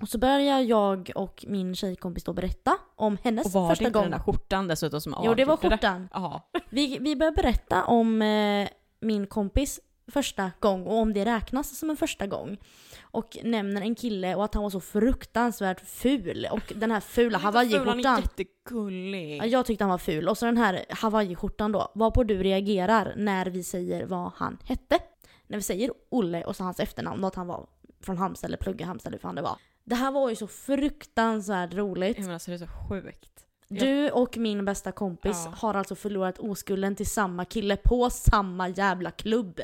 Och 0.02 0.08
så 0.08 0.18
börjar 0.18 0.60
jag 0.60 1.10
och 1.14 1.44
min 1.48 1.74
tjejkompis 1.74 2.24
då 2.24 2.32
berätta 2.32 2.78
om 2.96 3.18
hennes 3.22 3.46
Och 3.46 3.52
var 3.52 3.62
det 3.62 3.68
första 3.68 3.84
inte 3.84 3.92
gång. 3.94 4.02
den 4.02 4.10
där 4.10 4.18
skjortan 4.18 4.68
dessutom 4.68 5.00
som 5.00 5.14
Jo 5.24 5.34
det 5.34 5.44
var 5.44 5.56
skjortan. 5.56 6.08
Ja. 6.12 6.50
Vi, 6.70 6.98
vi 6.98 7.16
börjar 7.16 7.32
berätta 7.32 7.84
om 7.84 8.22
eh, 8.22 8.68
min 9.00 9.26
kompis 9.26 9.80
första 10.08 10.50
gång 10.60 10.86
och 10.86 10.98
om 10.98 11.12
det 11.12 11.24
räknas 11.24 11.78
som 11.78 11.90
en 11.90 11.96
första 11.96 12.26
gång. 12.26 12.56
Och 13.02 13.38
nämner 13.44 13.82
en 13.82 13.94
kille 13.94 14.34
och 14.34 14.44
att 14.44 14.54
han 14.54 14.62
var 14.62 14.70
så 14.70 14.80
fruktansvärt 14.80 15.80
ful. 15.88 16.46
Och 16.50 16.72
den 16.76 16.90
här 16.90 17.00
fula 17.00 17.38
Han 17.38 17.56
är 17.56 17.58
hawaiiskjortan. 17.58 18.20
jättegullig. 18.22 19.38
Ja, 19.38 19.46
jag 19.46 19.66
tyckte 19.66 19.84
han 19.84 19.90
var 19.90 19.98
ful. 19.98 20.28
Och 20.28 20.38
så 20.38 20.46
den 20.46 20.56
här 20.56 20.84
hawaiiskjortan 20.90 21.72
då. 21.72 21.92
Varpå 21.94 22.24
du 22.24 22.42
reagerar 22.42 23.14
när 23.16 23.46
vi 23.46 23.64
säger 23.64 24.06
vad 24.06 24.32
han 24.36 24.58
hette. 24.64 24.98
När 25.46 25.58
vi 25.58 25.62
säger 25.62 25.90
Olle 26.10 26.44
och 26.44 26.56
så 26.56 26.64
hans 26.64 26.80
efternamn 26.80 27.24
och 27.24 27.28
att 27.28 27.34
han 27.34 27.46
var 27.46 27.66
från 28.04 28.18
Halmstad 28.18 28.48
eller 28.48 28.58
plugga 28.58 28.86
Halmstad 28.86 29.10
eller 29.10 29.18
hur 29.18 29.22
fan 29.22 29.34
det 29.34 29.42
var. 29.42 29.56
Det 29.84 29.94
här 29.94 30.12
var 30.12 30.30
ju 30.30 30.36
så 30.36 30.46
fruktansvärt 30.46 31.74
roligt. 31.74 32.16
Jag 32.16 32.22
menar, 32.22 32.34
alltså, 32.34 32.50
det 32.50 32.54
är 32.54 32.58
så 32.58 32.66
sjukt. 32.88 33.28
Du 33.68 34.10
och 34.10 34.36
min 34.36 34.64
bästa 34.64 34.92
kompis 34.92 35.42
Ja. 35.44 35.54
har 35.56 35.74
alltså 35.74 35.94
förlorat 35.94 36.38
oskulden 36.38 36.96
till 36.96 37.06
samma 37.10 37.44
kille 37.44 37.76
på 37.76 38.10
samma 38.10 38.68
jävla 38.68 39.10
klubb. 39.10 39.60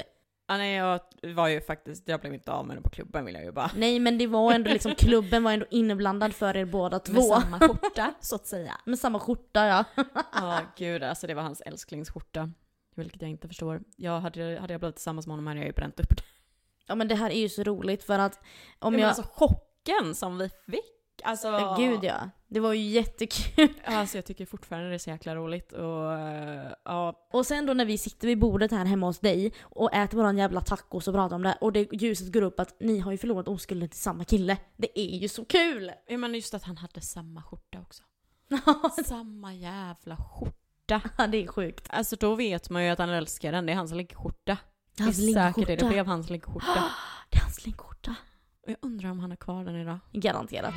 Ja, 0.51 0.57
nej, 0.57 0.75
jag 0.75 1.01
var 1.35 1.49
ju 1.49 1.61
faktiskt, 1.61 2.09
jag 2.09 2.21
blev 2.21 2.35
inte 2.35 2.53
av 2.53 2.67
med 2.67 2.77
den 2.77 2.83
på 2.83 2.91
klubben 2.91 3.25
vill 3.25 3.35
jag 3.35 3.45
ju 3.45 3.53
bara. 3.53 3.71
Nej 3.77 3.99
men 3.99 4.19
det 4.19 4.27
var 4.27 4.53
ändå 4.53 4.71
liksom, 4.71 4.95
klubben 4.99 5.43
var 5.43 5.53
ändå 5.53 5.67
inblandad 5.71 6.35
för 6.35 6.57
er 6.57 6.65
båda 6.65 6.99
två. 6.99 7.13
Med 7.13 7.43
samma 7.43 7.59
skjorta, 7.59 8.15
så 8.21 8.35
att 8.35 8.47
säga. 8.47 8.75
Med 8.85 8.99
samma 8.99 9.21
skjorta 9.21 9.67
ja. 9.67 9.85
Ja, 10.35 10.61
gud 10.77 11.03
alltså 11.03 11.27
det 11.27 11.35
var 11.35 11.43
hans 11.43 11.61
älsklingsskjorta. 11.61 12.51
Vilket 12.95 13.23
jag 13.23 13.31
inte 13.31 13.49
förstår. 13.49 13.81
Jag 13.97 14.21
hade, 14.21 14.59
hade 14.61 14.75
jag 14.75 14.81
blivit 14.81 14.97
tillsammans 14.97 15.27
med 15.27 15.33
honom 15.33 15.47
hade 15.47 15.59
jag 15.61 15.67
ju 15.67 15.73
bränt 15.73 16.01
upp 16.01 16.17
det. 16.17 16.23
Ja 16.87 16.95
men 16.95 17.09
det 17.09 17.15
här 17.15 17.31
är 17.31 17.41
ju 17.41 17.49
så 17.49 17.63
roligt 17.63 18.05
för 18.05 18.19
att 18.19 18.41
om 18.79 18.93
Men 18.93 19.01
jag... 19.03 19.09
alltså 19.09 19.23
chocken 19.87 20.15
som 20.15 20.39
vi 20.39 20.49
fick. 20.49 21.23
Alltså, 21.25 21.49
Ja, 21.49 21.77
Gud 21.79 22.05
ja. 22.05 22.31
Det 22.49 22.61
var 22.61 22.73
ju 22.73 22.83
jättekul. 22.83 23.69
Alltså 23.85 24.19
jag 24.19 24.25
tycker 24.25 24.47
fortfarande 24.47 24.89
det 24.89 24.95
är 24.95 24.99
så 24.99 25.11
jäkla 25.11 25.35
roligt 25.35 25.73
och 25.73 26.13
eh, 26.13 26.73
ja, 26.85 27.29
Och 27.33 27.47
sen 27.47 27.67
då 27.67 27.75
när 27.75 27.85
vi 27.85 27.99
sitter 27.99 28.29
vid 28.29 28.39
bordet 28.39 28.71
här 28.71 28.85
hemma 28.85 29.07
hos 29.07 29.19
dig 29.19 29.53
och 29.61 29.95
äter 29.95 30.19
våran 30.19 30.39
jävla 30.39 30.61
tacos 30.61 31.09
och 31.09 31.15
pratar 31.15 31.37
om 31.37 31.43
det 31.43 31.59
och 31.61 31.73
det 31.73 31.89
ljuset 31.93 32.33
går 32.33 32.43
upp 32.43 32.61
att 32.61 32.77
ni 32.81 32.99
har 32.99 33.13
ju 33.13 33.19
förlorat 33.19 33.49
oskulden 33.49 33.89
till 33.89 34.01
samma 34.01 34.25
kille. 34.25 34.57
Det 34.77 35.01
är 35.01 35.19
ju 35.19 35.29
så 35.29 35.45
kul! 35.45 35.93
jag 36.09 36.21
menar 36.21 36.35
just 36.35 36.55
att 36.55 36.63
han 36.65 36.77
hade 36.77 37.01
samma 37.01 37.43
skjorta 37.43 37.81
också. 37.81 38.03
samma 39.05 39.55
jävla 39.55 40.17
skjorta. 40.17 40.55
Ja 41.19 41.27
det 41.27 41.45
är 41.45 41.47
sjukt. 41.47 41.87
Alltså 41.91 42.17
då 42.17 42.35
vet 42.35 42.71
man 42.71 42.85
ju 42.85 42.91
att 42.91 42.99
han 42.99 43.11
älskar 43.11 43.53
den, 43.53 43.67
det 43.67 43.73
är 43.73 43.77
hans 43.77 43.93
liggskjorta. 43.93 44.57
Det 44.97 45.03
är 45.03 45.13
säkert 45.13 45.67
det, 45.67 45.77
det 45.77 45.89
blev 45.89 46.07
hans 46.07 46.31
liggskjorta. 46.31 46.85
Det 47.31 47.37
är 47.37 47.43
hans 47.43 47.67
liggskjorta. 47.67 48.15
Och 48.69 48.73
jag 48.73 48.79
undrar 48.81 49.11
om 49.11 49.19
han 49.21 49.31
har 49.31 49.37
kvar 49.37 49.65
den 49.65 49.77
idag. 49.77 49.99
Garanterat. 50.13 50.75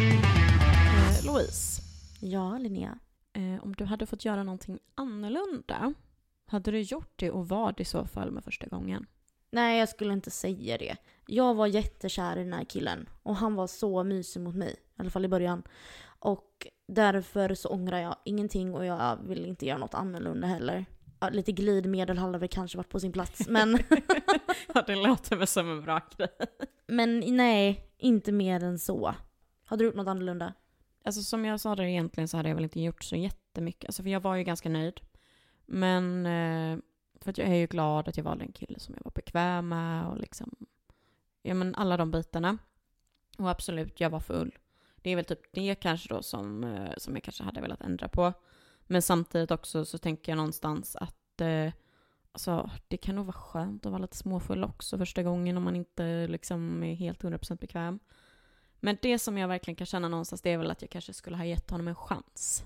Eh, 0.00 1.26
Louise, 1.26 1.82
Ja 2.20 2.58
Linnea. 2.58 2.98
eh, 3.32 3.64
om 3.64 3.74
du 3.74 3.84
hade 3.84 4.06
fått 4.06 4.24
göra 4.24 4.42
någonting 4.42 4.78
annorlunda, 4.94 5.94
hade 6.46 6.70
du 6.70 6.80
gjort 6.80 7.12
det 7.16 7.30
och 7.30 7.48
vad 7.48 7.80
i 7.80 7.84
så 7.84 8.06
fall 8.06 8.30
med 8.30 8.44
första 8.44 8.66
gången? 8.66 9.06
Nej, 9.50 9.78
jag 9.78 9.88
skulle 9.88 10.12
inte 10.12 10.30
säga 10.30 10.78
det. 10.78 10.96
Jag 11.26 11.54
var 11.54 11.66
jättekär 11.66 12.36
i 12.36 12.44
den 12.44 12.52
här 12.52 12.64
killen 12.64 13.08
och 13.22 13.36
han 13.36 13.54
var 13.54 13.66
så 13.66 14.04
mysig 14.04 14.40
mot 14.42 14.54
mig. 14.54 14.70
I 14.72 15.00
alla 15.00 15.10
fall 15.10 15.24
i 15.24 15.28
början. 15.28 15.62
Och 16.18 16.66
därför 16.88 17.54
så 17.54 17.68
ångrar 17.68 17.98
jag 17.98 18.16
ingenting 18.24 18.74
och 18.74 18.84
jag 18.86 19.18
vill 19.22 19.46
inte 19.46 19.66
göra 19.66 19.78
något 19.78 19.94
annorlunda 19.94 20.46
heller. 20.46 20.84
Ja, 21.22 21.28
lite 21.28 21.52
glidmedel 21.52 22.18
hade 22.18 22.38
väl 22.38 22.48
kanske 22.48 22.78
varit 22.78 22.88
på 22.88 23.00
sin 23.00 23.12
plats. 23.12 23.48
Men, 23.48 23.78
ja, 24.74 24.84
det 24.86 24.96
låter 24.96 25.36
väl 25.36 25.46
som 25.46 25.70
en 25.70 25.82
bra 25.82 26.00
grej. 26.16 26.28
men 26.86 27.36
nej, 27.36 27.86
inte 27.98 28.32
mer 28.32 28.64
än 28.64 28.78
så. 28.78 29.14
Har 29.64 29.76
du 29.76 29.84
gjort 29.84 29.94
något 29.94 30.06
annorlunda? 30.06 30.54
Alltså 31.04 31.22
som 31.22 31.44
jag 31.44 31.60
sa 31.60 31.76
det 31.76 31.90
egentligen 31.90 32.28
så 32.28 32.36
hade 32.36 32.48
jag 32.48 32.56
väl 32.56 32.64
inte 32.64 32.80
gjort 32.80 33.04
så 33.04 33.16
jättemycket. 33.16 33.88
Alltså 33.88 34.02
för 34.02 34.10
jag 34.10 34.20
var 34.20 34.36
ju 34.36 34.44
ganska 34.44 34.68
nöjd. 34.68 35.00
Men 35.66 36.26
eh, 36.26 36.78
för 37.20 37.30
att 37.30 37.38
jag 37.38 37.48
är 37.48 37.54
ju 37.54 37.66
glad 37.66 38.08
att 38.08 38.16
jag 38.16 38.24
valde 38.24 38.44
en 38.44 38.52
kille 38.52 38.78
som 38.78 38.94
jag 38.94 39.04
var 39.04 39.12
bekväm 39.14 39.68
med 39.68 40.06
och 40.06 40.18
liksom, 40.18 40.54
ja 41.42 41.54
men 41.54 41.74
alla 41.74 41.96
de 41.96 42.10
bitarna. 42.10 42.58
Och 43.38 43.50
absolut, 43.50 44.00
jag 44.00 44.10
var 44.10 44.20
full. 44.20 44.58
Det 44.96 45.10
är 45.10 45.16
väl 45.16 45.24
typ 45.24 45.52
det 45.52 45.74
kanske 45.74 46.14
då 46.14 46.22
som, 46.22 46.64
eh, 46.64 46.92
som 46.96 47.14
jag 47.14 47.22
kanske 47.22 47.44
hade 47.44 47.60
velat 47.60 47.80
ändra 47.80 48.08
på. 48.08 48.32
Men 48.86 49.02
samtidigt 49.02 49.50
också 49.50 49.84
så 49.84 49.98
tänker 49.98 50.32
jag 50.32 50.36
någonstans 50.36 50.96
att 50.96 51.40
eh, 51.40 51.72
alltså, 52.32 52.70
det 52.88 52.96
kan 52.96 53.16
nog 53.16 53.26
vara 53.26 53.36
skönt 53.36 53.86
att 53.86 53.92
vara 53.92 54.02
lite 54.02 54.16
småfull 54.16 54.64
också 54.64 54.98
första 54.98 55.22
gången 55.22 55.56
om 55.56 55.62
man 55.62 55.76
inte 55.76 56.26
liksom 56.26 56.82
är 56.82 56.94
helt 56.94 57.22
100% 57.22 57.60
bekväm. 57.60 57.98
Men 58.80 58.98
det 59.02 59.18
som 59.18 59.38
jag 59.38 59.48
verkligen 59.48 59.76
kan 59.76 59.86
känna 59.86 60.08
någonstans 60.08 60.42
det 60.42 60.50
är 60.50 60.58
väl 60.58 60.70
att 60.70 60.82
jag 60.82 60.90
kanske 60.90 61.12
skulle 61.12 61.36
ha 61.36 61.44
gett 61.44 61.70
honom 61.70 61.88
en 61.88 61.94
chans. 61.94 62.64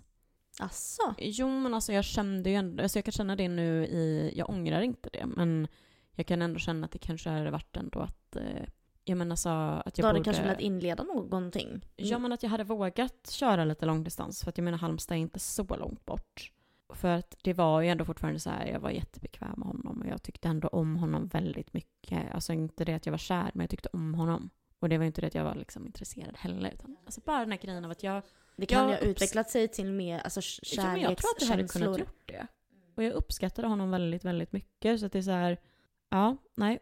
Asså? 0.58 1.14
Jo 1.18 1.48
men 1.48 1.74
alltså 1.74 1.92
jag 1.92 2.04
kände 2.04 2.50
ju 2.50 2.56
ändå, 2.56 2.82
alltså 2.82 2.98
jag 2.98 3.04
kan 3.04 3.12
känna 3.12 3.36
det 3.36 3.48
nu 3.48 3.86
i, 3.86 4.32
jag 4.36 4.50
ångrar 4.50 4.80
inte 4.80 5.08
det 5.12 5.26
men 5.26 5.68
jag 6.12 6.26
kan 6.26 6.42
ändå 6.42 6.58
känna 6.58 6.84
att 6.84 6.92
det 6.92 6.98
kanske 6.98 7.30
hade 7.30 7.50
varit 7.50 7.76
ändå 7.76 8.00
att, 8.00 8.36
eh, 8.36 8.62
jag 9.08 9.18
menar 9.18 9.36
så 9.36 9.48
att 9.48 9.98
jag 9.98 10.06
hade 10.06 10.18
borde... 10.18 10.24
kanske 10.24 10.42
velat 10.42 10.60
inleda 10.60 11.02
någonting? 11.02 11.86
Ja 11.96 12.18
men 12.18 12.32
att 12.32 12.42
jag 12.42 12.50
hade 12.50 12.64
vågat 12.64 13.30
köra 13.30 13.64
lite 13.64 13.86
långdistans 13.86 14.42
för 14.42 14.48
att 14.48 14.58
jag 14.58 14.64
menar 14.64 14.78
Halmstad 14.78 15.16
är 15.16 15.20
inte 15.20 15.38
så 15.38 15.76
långt 15.76 16.04
bort. 16.04 16.52
För 16.94 17.08
att 17.08 17.36
det 17.42 17.52
var 17.52 17.80
ju 17.80 17.88
ändå 17.88 18.04
fortfarande 18.04 18.40
så 18.40 18.50
här, 18.50 18.66
jag 18.66 18.80
var 18.80 18.90
jättebekväm 18.90 19.54
med 19.56 19.68
honom 19.68 20.00
och 20.00 20.06
jag 20.06 20.22
tyckte 20.22 20.48
ändå 20.48 20.68
om 20.68 20.96
honom 20.96 21.26
väldigt 21.26 21.72
mycket. 21.72 22.34
Alltså 22.34 22.52
inte 22.52 22.84
det 22.84 22.94
att 22.94 23.06
jag 23.06 23.10
var 23.10 23.18
kär, 23.18 23.50
men 23.54 23.60
jag 23.60 23.70
tyckte 23.70 23.88
om 23.92 24.14
honom. 24.14 24.50
Och 24.78 24.88
det 24.88 24.98
var 24.98 25.04
inte 25.04 25.20
det 25.20 25.26
att 25.26 25.34
jag 25.34 25.44
var 25.44 25.54
liksom 25.54 25.86
intresserad 25.86 26.36
heller. 26.36 26.70
Utan, 26.70 26.96
alltså 27.04 27.20
bara 27.20 27.38
den 27.38 27.50
här 27.50 27.58
grejen 27.58 27.84
av 27.84 27.90
att 27.90 28.02
jag... 28.02 28.22
Det 28.56 28.66
kan 28.66 28.82
Jag 28.82 28.90
ju 28.90 28.96
ha 28.96 29.10
utvecklat 29.10 29.50
sig 29.50 29.68
till 29.68 29.92
mer 29.92 30.18
alltså, 30.18 30.40
Ja, 30.62 30.82
men 30.84 31.00
jag 31.00 31.16
tror 31.16 31.30
att 31.36 31.42
jag 31.42 31.48
hade 31.48 31.68
kunnat 31.68 31.72
kärlekskänslor. 31.72 31.98
gjort 31.98 32.26
det. 32.26 32.46
Och 32.96 33.02
jag 33.02 33.12
uppskattade 33.12 33.68
honom 33.68 33.90
väldigt, 33.90 34.24
väldigt 34.24 34.52
mycket. 34.52 35.00
Så 35.00 35.06
att 35.06 35.12
det 35.12 35.18
är 35.18 35.22
så 35.22 35.30
här, 35.30 35.58
ja, 36.08 36.36
nej. 36.54 36.78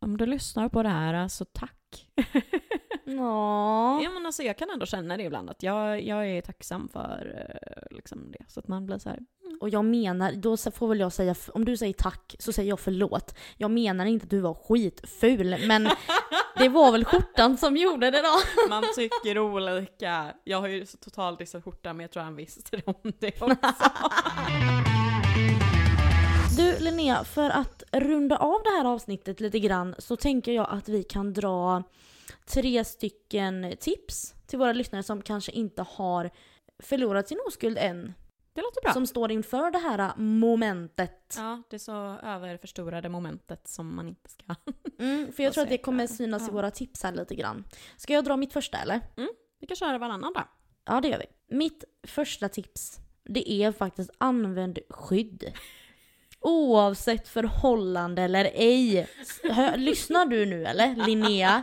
Om 0.00 0.16
du 0.16 0.26
lyssnar 0.26 0.68
på 0.68 0.82
det 0.82 0.88
här 0.88 1.28
så 1.28 1.44
tack. 1.44 2.06
Ja. 3.16 4.00
Men 4.14 4.26
alltså 4.26 4.42
jag 4.42 4.58
kan 4.58 4.70
ändå 4.70 4.86
känna 4.86 5.16
det 5.16 5.22
ibland 5.22 5.50
att 5.50 5.62
jag, 5.62 6.02
jag 6.02 6.28
är 6.28 6.42
tacksam 6.42 6.88
för 6.88 7.46
eh, 7.48 7.96
liksom 7.96 8.32
det. 8.32 8.44
Så 8.48 8.60
att 8.60 8.68
man 8.68 8.86
blir 8.86 8.98
så 8.98 9.08
här, 9.08 9.18
Och 9.60 9.68
jag 9.68 9.84
menar, 9.84 10.32
då 10.32 10.56
får 10.56 10.88
väl 10.88 11.00
jag 11.00 11.12
säga, 11.12 11.34
om 11.54 11.64
du 11.64 11.76
säger 11.76 11.92
tack 11.92 12.36
så 12.38 12.52
säger 12.52 12.68
jag 12.68 12.80
förlåt. 12.80 13.34
Jag 13.56 13.70
menar 13.70 14.06
inte 14.06 14.24
att 14.24 14.30
du 14.30 14.40
var 14.40 14.54
skitful, 14.54 15.56
men 15.66 15.84
det 16.58 16.68
var 16.68 16.92
väl 16.92 17.04
skjortan 17.04 17.56
som 17.56 17.76
gjorde 17.76 18.10
det 18.10 18.22
då. 18.22 18.68
man 18.68 18.84
tycker 18.96 19.38
olika. 19.38 20.34
Jag 20.44 20.60
har 20.60 20.68
ju 20.68 20.86
totalt 20.86 21.38
dissat 21.38 21.64
skjortan 21.64 21.96
men 21.96 22.04
jag 22.04 22.10
tror 22.10 22.22
han 22.22 22.36
visste 22.36 22.82
om 22.86 23.12
det 23.18 23.42
också. 23.42 23.90
Du 26.56 26.78
Linnea, 26.78 27.24
för 27.24 27.50
att 27.50 27.82
runda 27.92 28.36
av 28.36 28.62
det 28.64 28.70
här 28.70 28.84
avsnittet 28.84 29.40
lite 29.40 29.58
grann 29.58 29.94
så 29.98 30.16
tänker 30.16 30.52
jag 30.52 30.66
att 30.70 30.88
vi 30.88 31.02
kan 31.02 31.32
dra 31.32 31.82
tre 32.46 32.84
stycken 32.84 33.74
tips 33.80 34.34
till 34.46 34.58
våra 34.58 34.72
lyssnare 34.72 35.02
som 35.02 35.22
kanske 35.22 35.52
inte 35.52 35.82
har 35.82 36.30
förlorat 36.78 37.28
sin 37.28 37.38
oskuld 37.46 37.78
än. 37.78 38.14
Det 38.52 38.60
låter 38.60 38.82
bra. 38.82 38.92
Som 38.92 39.06
står 39.06 39.30
inför 39.32 39.70
det 39.70 39.78
här 39.78 40.12
momentet. 40.16 41.34
Ja, 41.36 41.62
det 41.70 41.76
är 41.76 41.78
så 41.78 42.18
överförstorade 42.22 43.08
momentet 43.08 43.68
som 43.68 43.96
man 43.96 44.08
inte 44.08 44.30
ska... 44.30 44.44
Mm, 44.98 45.32
för 45.32 45.42
jag 45.42 45.52
tror 45.52 45.62
att 45.62 45.70
det 45.70 45.78
kommer 45.78 46.06
synas 46.06 46.48
i 46.48 46.50
våra 46.50 46.70
tips 46.70 47.02
här 47.02 47.12
lite 47.12 47.34
grann. 47.34 47.64
Ska 47.96 48.12
jag 48.12 48.24
dra 48.24 48.36
mitt 48.36 48.52
första 48.52 48.78
eller? 48.78 49.00
Mm, 49.16 49.30
vi 49.60 49.66
kan 49.66 49.76
köra 49.76 49.98
varannan 49.98 50.32
då. 50.32 50.42
Ja, 50.84 51.00
det 51.00 51.08
gör 51.08 51.18
vi. 51.18 51.56
Mitt 51.56 51.84
första 52.02 52.48
tips, 52.48 52.98
det 53.24 53.50
är 53.50 53.72
faktiskt 53.72 54.10
använd 54.18 54.78
skydd. 54.90 55.52
Oavsett 56.40 57.28
förhållande 57.28 58.22
eller 58.22 58.44
ej. 58.54 59.08
Hör, 59.42 59.76
lyssnar 59.76 60.26
du 60.26 60.46
nu 60.46 60.64
eller 60.64 61.06
Linnea? 61.06 61.62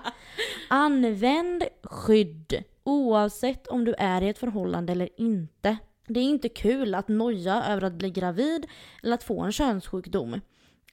Använd 0.70 1.64
skydd. 1.84 2.64
Oavsett 2.84 3.68
om 3.68 3.86
du 3.86 3.94
är 3.98 4.22
i 4.22 4.30
ett 4.30 4.38
förhållande 4.38 4.92
eller 4.92 5.10
inte. 5.18 5.78
Det 6.08 6.20
är 6.20 6.24
inte 6.24 6.50
kul 6.50 6.96
att 6.96 7.08
noja 7.08 7.64
över 7.64 7.84
att 7.84 7.94
bli 7.94 8.10
gravid 8.10 8.66
eller 9.04 9.14
att 9.14 9.24
få 9.24 9.42
en 9.42 9.52
könssjukdom. 9.52 10.42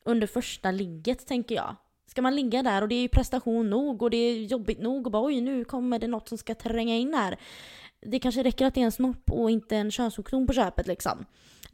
Under 0.04 0.26
första 0.26 0.70
ligget 0.70 1.26
tänker 1.26 1.54
jag. 1.54 1.76
Ska 2.06 2.22
man 2.22 2.36
ligga 2.36 2.62
där 2.62 2.82
och 2.82 2.88
det 2.88 2.94
är 2.94 3.02
ju 3.02 3.08
prestation 3.08 3.70
nog 3.70 4.02
och 4.02 4.10
det 4.10 4.16
är 4.16 4.44
jobbigt 4.44 4.80
nog 4.80 5.06
och 5.06 5.12
bara 5.12 5.24
oj 5.24 5.40
nu 5.40 5.64
kommer 5.64 5.98
det 5.98 6.08
något 6.08 6.28
som 6.28 6.38
ska 6.38 6.54
tränga 6.54 6.96
in 6.96 7.14
här. 7.14 7.38
Det 8.00 8.18
kanske 8.18 8.42
räcker 8.42 8.66
att 8.66 8.74
det 8.74 8.80
är 8.80 8.84
en 8.84 8.92
snopp 8.92 9.30
och 9.30 9.50
inte 9.50 9.76
en 9.76 9.90
könssjukdom 9.90 10.46
på 10.46 10.52
köpet 10.52 10.86
liksom. 10.86 11.24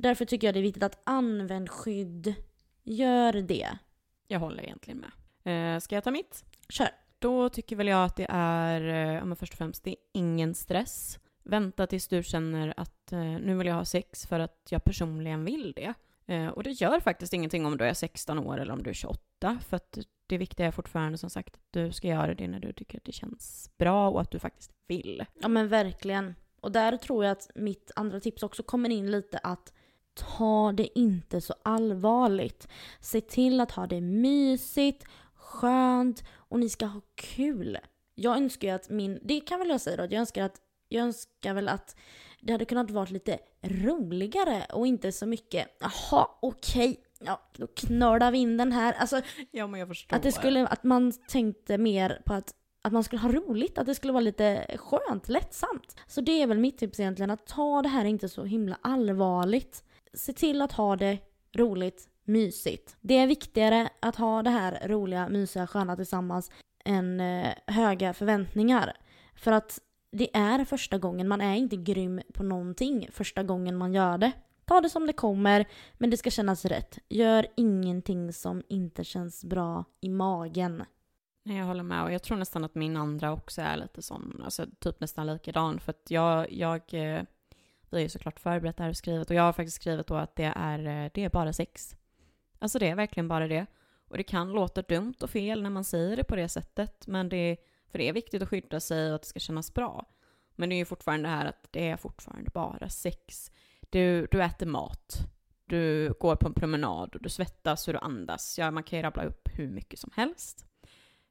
Därför 0.01 0.24
tycker 0.24 0.46
jag 0.46 0.55
det 0.55 0.61
är 0.61 0.62
viktigt 0.62 0.82
att 0.82 1.01
använd 1.05 1.70
skydd. 1.70 2.34
Gör 2.82 3.32
det. 3.32 3.78
Jag 4.26 4.40
håller 4.40 4.62
egentligen 4.62 5.05
med. 5.44 5.74
Eh, 5.74 5.80
ska 5.80 5.94
jag 5.94 6.05
ta 6.05 6.11
mitt? 6.11 6.44
Kör. 6.68 6.88
Då 7.18 7.48
tycker 7.48 7.76
väl 7.76 7.88
jag 7.88 8.05
att 8.05 8.16
det 8.16 8.26
är, 8.28 8.80
eh, 8.80 9.14
ja 9.14 9.24
men 9.24 9.36
först 9.36 9.53
och 9.53 9.59
främst, 9.59 9.84
det 9.84 9.90
är 9.90 9.96
ingen 10.12 10.55
stress. 10.55 11.18
Vänta 11.42 11.86
tills 11.86 12.09
du 12.09 12.22
känner 12.22 12.74
att 12.76 13.12
eh, 13.12 13.18
nu 13.20 13.55
vill 13.55 13.66
jag 13.66 13.74
ha 13.74 13.84
sex 13.84 14.26
för 14.26 14.40
att 14.40 14.66
jag 14.70 14.84
personligen 14.84 15.44
vill 15.44 15.72
det. 15.76 15.94
Eh, 16.26 16.48
och 16.48 16.62
det 16.62 16.70
gör 16.70 17.01
faktiskt 17.01 17.32
ingenting 17.32 17.66
om 17.66 17.76
du 17.76 17.84
är 17.84 17.94
16 17.94 18.38
år 18.38 18.61
eller 18.61 18.72
om 18.72 18.82
du 18.82 18.90
är 18.90 18.94
28, 18.94 19.59
för 19.68 19.76
att 19.76 19.98
det 20.26 20.38
viktiga 20.38 20.66
är 20.66 20.70
fortfarande 20.70 21.18
som 21.18 21.30
sagt 21.30 21.55
att 21.55 21.66
du 21.70 21.92
ska 21.92 22.09
göra 22.09 22.34
det 22.34 22.48
när 22.48 22.61
du 22.61 22.72
tycker 22.72 22.98
att 22.98 23.05
det 23.05 23.12
känns 23.12 23.70
bra 23.78 24.11
och 24.11 24.20
att 24.20 24.30
du 24.30 24.38
faktiskt 24.38 24.72
vill. 24.86 25.24
Ja 25.40 25.48
men 25.48 25.68
verkligen. 25.68 26.34
Och 26.61 26.72
där 26.72 26.96
tror 26.96 27.24
jag 27.24 27.32
att 27.32 27.51
mitt 27.55 27.90
andra 27.96 28.20
tips 28.20 28.42
också 28.42 28.62
kommer 28.62 28.90
in 28.90 29.11
lite 29.11 29.38
att 29.38 29.72
ta 30.15 30.73
det 30.73 30.99
inte 30.99 31.41
så 31.41 31.55
allvarligt. 31.63 32.69
Se 33.01 33.21
till 33.21 33.61
att 33.61 33.71
ha 33.71 33.87
det 33.87 34.01
mysigt, 34.01 35.05
skönt 35.35 36.25
och 36.35 36.61
ni 36.61 36.69
ska 36.69 36.87
ha 36.87 37.01
kul. 37.15 37.79
Jag 38.15 38.37
önskar 38.37 38.69
ju 38.69 38.75
att 38.75 38.91
min, 38.91 39.19
det 39.23 39.41
kan 39.41 39.59
väl 39.59 39.69
jag 39.69 39.81
säga 39.81 39.97
då, 39.97 40.03
att 40.03 40.13
jag 40.13 40.21
önskar 40.21 40.45
att 40.45 40.61
jag 40.89 41.03
önskar 41.03 41.55
väl 41.55 41.69
att 41.69 41.97
det 42.41 42.53
hade 42.53 42.65
kunnat 42.65 42.91
vara 42.91 43.05
lite 43.05 43.39
roligare 43.63 44.67
och 44.73 44.87
inte 44.87 45.13
så 45.13 45.27
mycket 45.27 45.67
jaha 45.81 46.29
okej, 46.41 46.91
okay. 46.91 46.97
ja 47.19 47.41
då 47.57 47.67
knölar 47.67 48.31
vi 48.31 48.39
in 48.39 48.57
den 48.57 48.73
här. 48.73 48.93
Alltså, 48.93 49.21
ja 49.51 49.67
men 49.67 49.81
jag 49.81 49.89
förstår. 49.89 50.17
Att, 50.17 50.23
det 50.23 50.33
skulle, 50.33 50.67
att 50.67 50.85
man 50.85 51.13
tänkte 51.13 51.79
mer 51.79 52.23
på 52.27 52.35
att 52.35 52.55
att 52.83 52.93
man 52.93 53.05
skulle 53.05 53.23
ha 53.23 53.33
roligt, 53.33 53.79
att 53.79 53.87
det 53.87 53.95
skulle 53.95 54.13
vara 54.13 54.21
lite 54.21 54.77
skönt, 54.79 55.29
lättsamt. 55.29 55.97
Så 56.07 56.21
det 56.21 56.43
är 56.43 56.47
väl 56.47 56.59
mitt 56.59 56.79
tips 56.79 57.01
egentligen, 57.01 57.31
att 57.31 57.47
ta 57.47 57.83
det 57.83 57.89
här 57.89 58.05
inte 58.05 58.29
så 58.29 58.45
himla 58.45 58.79
allvarligt. 58.83 59.85
Se 60.15 60.33
till 60.33 60.63
att 60.63 60.73
ha 60.73 60.97
det 60.97 61.19
roligt, 61.57 62.09
mysigt. 62.25 62.97
Det 63.01 63.19
är 63.19 63.27
viktigare 63.27 63.89
att 64.01 64.17
ha 64.17 64.43
det 64.43 64.51
här 64.51 64.89
roliga, 64.89 65.29
mysiga, 65.29 65.67
sköna 65.67 65.97
tillsammans 65.97 66.51
än 66.85 67.21
eh, 67.21 67.53
höga 67.67 68.15
förväntningar. 68.15 68.97
För 69.35 69.53
att 69.53 69.81
det 70.13 70.37
är 70.37 70.65
första 70.65 70.99
gången, 70.99 71.29
man 71.29 71.41
är 71.41 71.55
inte 71.55 71.77
grym 71.77 72.21
på 72.35 72.43
någonting 72.43 73.09
första 73.13 73.43
gången 73.43 73.77
man 73.77 73.95
gör 73.95 74.19
det. 74.19 74.33
Ta 74.65 74.81
det 74.81 74.91
som 74.91 75.07
det 75.07 75.13
kommer, 75.13 75.69
men 75.99 76.11
det 76.11 76.17
ska 76.17 76.31
kännas 76.31 76.65
rätt. 76.65 76.99
Gör 77.09 77.47
ingenting 77.57 78.33
som 78.33 78.63
inte 78.69 79.05
känns 79.05 79.45
bra 79.45 79.85
i 80.01 80.09
magen. 80.09 80.85
Nej, 81.45 81.57
jag 81.59 81.65
håller 81.65 81.83
med 81.83 82.05
och 82.05 82.13
jag 82.13 82.23
tror 82.23 82.37
nästan 82.37 82.65
att 82.65 82.75
min 82.75 82.97
andra 82.97 83.33
också 83.33 83.63
är 83.63 83.77
lite 83.77 84.03
sån, 84.03 84.43
alltså 84.45 84.67
typ 84.79 85.01
nästan 85.01 85.27
likadan 85.27 85.81
för 85.81 85.91
att 85.91 86.11
jag, 86.11 86.53
jag 86.53 86.95
eh, 86.95 87.23
vi 87.91 87.97
har 87.97 88.03
ju 88.03 88.09
såklart 88.09 88.41
förberett 88.41 88.76
det 88.76 88.82
här 88.82 88.91
och 88.91 88.97
skrivit 88.97 89.30
och 89.30 89.36
jag 89.36 89.43
har 89.43 89.53
faktiskt 89.53 89.76
skrivit 89.76 90.07
då 90.07 90.14
att 90.14 90.36
det 90.36 90.53
är, 90.57 90.78
eh, 90.78 91.11
det 91.14 91.24
är 91.24 91.30
bara 91.30 91.53
sex. 91.53 91.97
Alltså 92.59 92.78
det 92.78 92.88
är 92.88 92.95
verkligen 92.95 93.28
bara 93.28 93.49
det. 93.49 93.66
Och 94.09 94.16
det 94.16 94.22
kan 94.22 94.53
låta 94.53 94.82
dumt 94.82 95.14
och 95.20 95.30
fel 95.30 95.62
när 95.62 95.70
man 95.70 95.84
säger 95.84 96.16
det 96.16 96.24
på 96.24 96.36
det 96.36 96.49
sättet, 96.49 97.07
men 97.07 97.28
det, 97.28 97.57
för 97.88 97.99
det 97.99 98.09
är 98.09 98.12
viktigt 98.12 98.43
att 98.43 98.49
skydda 98.49 98.80
sig 98.80 99.09
och 99.09 99.14
att 99.14 99.22
det 99.22 99.28
ska 99.28 99.41
kännas 99.41 99.74
bra. 99.74 100.07
Men 100.57 100.68
det 100.68 100.74
är 100.74 100.76
ju 100.76 100.84
fortfarande 100.84 101.28
det 101.28 101.34
här 101.34 101.47
att 101.47 101.68
det 101.70 101.88
är 101.88 101.97
fortfarande 101.97 102.51
bara 102.51 102.88
sex. 102.88 103.53
Du, 103.91 104.26
du 104.30 104.43
äter 104.43 104.66
mat, 104.66 105.18
du 105.66 106.12
går 106.20 106.36
på 106.36 106.47
en 106.47 106.55
promenad 106.55 107.14
och 107.14 107.22
du 107.22 107.28
svettas 107.28 107.88
och 107.88 107.95
du 107.95 108.01
andas. 108.01 108.59
Ja, 108.59 108.70
man 108.70 108.82
kan 108.82 108.99
ju 108.99 109.03
rabbla 109.03 109.24
upp 109.24 109.49
hur 109.55 109.68
mycket 109.68 109.99
som 109.99 110.11
helst. 110.14 110.66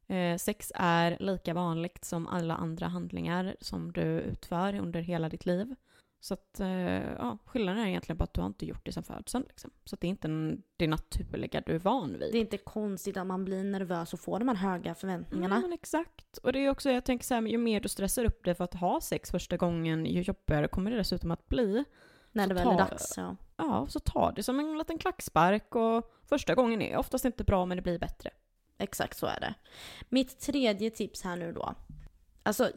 Eh, 0.07 0.37
sex 0.37 0.71
är 0.75 1.17
lika 1.19 1.53
vanligt 1.53 2.05
som 2.05 2.27
alla 2.27 2.55
andra 2.55 2.87
handlingar 2.87 3.55
som 3.61 3.91
du 3.91 4.01
utför 4.01 4.75
under 4.75 5.01
hela 5.01 5.29
ditt 5.29 5.45
liv. 5.45 5.75
Så 6.21 6.33
att, 6.33 6.59
eh, 6.59 7.13
ja, 7.13 7.37
skillnaden 7.45 7.83
är 7.83 7.87
egentligen 7.87 8.17
bara 8.17 8.23
att 8.23 8.33
du 8.33 8.41
har 8.41 8.47
inte 8.47 8.65
gjort 8.65 8.85
det 8.85 8.91
sedan 8.91 9.03
födseln. 9.03 9.45
Liksom. 9.47 9.71
Så 9.85 9.95
att 9.95 10.01
det 10.01 10.07
är 10.07 10.09
inte 10.09 10.57
det 10.77 10.87
naturliga 10.87 11.61
du 11.65 11.75
är 11.75 11.79
van 11.79 12.19
vid. 12.19 12.31
Det 12.31 12.37
är 12.37 12.41
inte 12.41 12.57
konstigt 12.57 13.17
att 13.17 13.27
man 13.27 13.45
blir 13.45 13.63
nervös 13.63 14.13
och 14.13 14.19
får 14.19 14.39
de 14.39 14.47
här 14.47 14.55
höga 14.55 14.95
förväntningarna. 14.95 15.55
Mm, 15.55 15.73
exakt. 15.73 16.37
Och 16.37 16.53
det 16.53 16.59
är 16.59 16.69
också, 16.69 16.91
jag 16.91 17.05
tänker 17.05 17.25
så 17.25 17.33
här, 17.33 17.41
ju 17.41 17.57
mer 17.57 17.79
du 17.79 17.89
stressar 17.89 18.25
upp 18.25 18.43
dig 18.43 18.55
för 18.55 18.63
att 18.63 18.73
ha 18.73 19.01
sex 19.01 19.31
första 19.31 19.57
gången, 19.57 20.05
ju 20.05 20.21
jobbigare 20.21 20.67
kommer 20.67 20.91
det 20.91 20.97
dessutom 20.97 21.31
att 21.31 21.47
bli. 21.47 21.83
När 22.31 22.47
det 22.47 22.53
väl 22.53 22.67
är 22.67 22.77
dags, 22.77 23.13
ja. 23.17 23.35
Ja, 23.57 23.87
så 23.89 23.99
ta 23.99 24.31
det 24.31 24.43
som 24.43 24.59
en 24.59 24.77
liten 24.77 24.97
klackspark 24.97 25.75
och 25.75 26.13
första 26.25 26.55
gången 26.55 26.81
är 26.81 26.97
oftast 26.97 27.25
inte 27.25 27.43
bra 27.43 27.65
men 27.65 27.77
det 27.77 27.81
blir 27.81 27.99
bättre. 27.99 28.29
Exakt 28.77 29.17
så 29.17 29.25
är 29.25 29.39
det. 29.39 29.53
Mitt 30.09 30.39
tredje 30.39 30.89
tips 30.89 31.21
här 31.21 31.35
nu 31.35 31.53
då. 31.53 31.75
Alltså, 32.43 32.71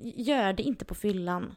gör 0.00 0.52
det 0.52 0.62
inte 0.62 0.84
på 0.84 0.94
fyllan. 0.94 1.54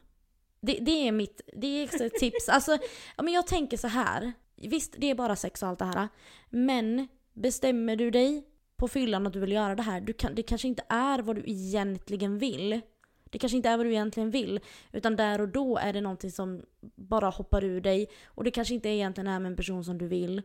Det, 0.66 0.78
det 0.80 1.08
är 1.08 1.12
mitt 1.12 1.40
det 1.52 1.66
är 1.66 2.02
ett 2.02 2.14
tips. 2.14 2.48
Alltså, 2.48 2.78
men 3.16 3.32
jag 3.32 3.46
tänker 3.46 3.76
så 3.76 3.88
här. 3.88 4.32
Visst, 4.56 4.94
det 4.98 5.10
är 5.10 5.14
bara 5.14 5.36
sex 5.36 5.62
och 5.62 5.68
allt 5.68 5.78
det 5.78 5.84
här. 5.84 6.08
Men 6.50 7.08
bestämmer 7.32 7.96
du 7.96 8.10
dig 8.10 8.44
på 8.76 8.88
fyllan 8.88 9.26
att 9.26 9.32
du 9.32 9.40
vill 9.40 9.52
göra 9.52 9.74
det 9.74 9.82
här, 9.82 10.00
du 10.00 10.12
kan, 10.12 10.34
det 10.34 10.42
kanske 10.42 10.68
inte 10.68 10.82
är 10.88 11.18
vad 11.18 11.36
du 11.36 11.42
egentligen 11.46 12.38
vill. 12.38 12.80
Det 13.24 13.38
kanske 13.38 13.56
inte 13.56 13.68
är 13.68 13.76
vad 13.76 13.86
du 13.86 13.90
egentligen 13.90 14.30
vill. 14.30 14.60
Utan 14.92 15.16
där 15.16 15.40
och 15.40 15.48
då 15.48 15.78
är 15.78 15.92
det 15.92 16.00
någonting 16.00 16.30
som 16.30 16.62
bara 16.80 17.28
hoppar 17.28 17.64
ur 17.64 17.80
dig. 17.80 18.06
Och 18.26 18.44
det 18.44 18.50
kanske 18.50 18.74
inte 18.74 18.88
egentligen 18.88 19.28
är 19.28 19.40
med 19.40 19.50
en 19.50 19.56
person 19.56 19.84
som 19.84 19.98
du 19.98 20.06
vill. 20.08 20.42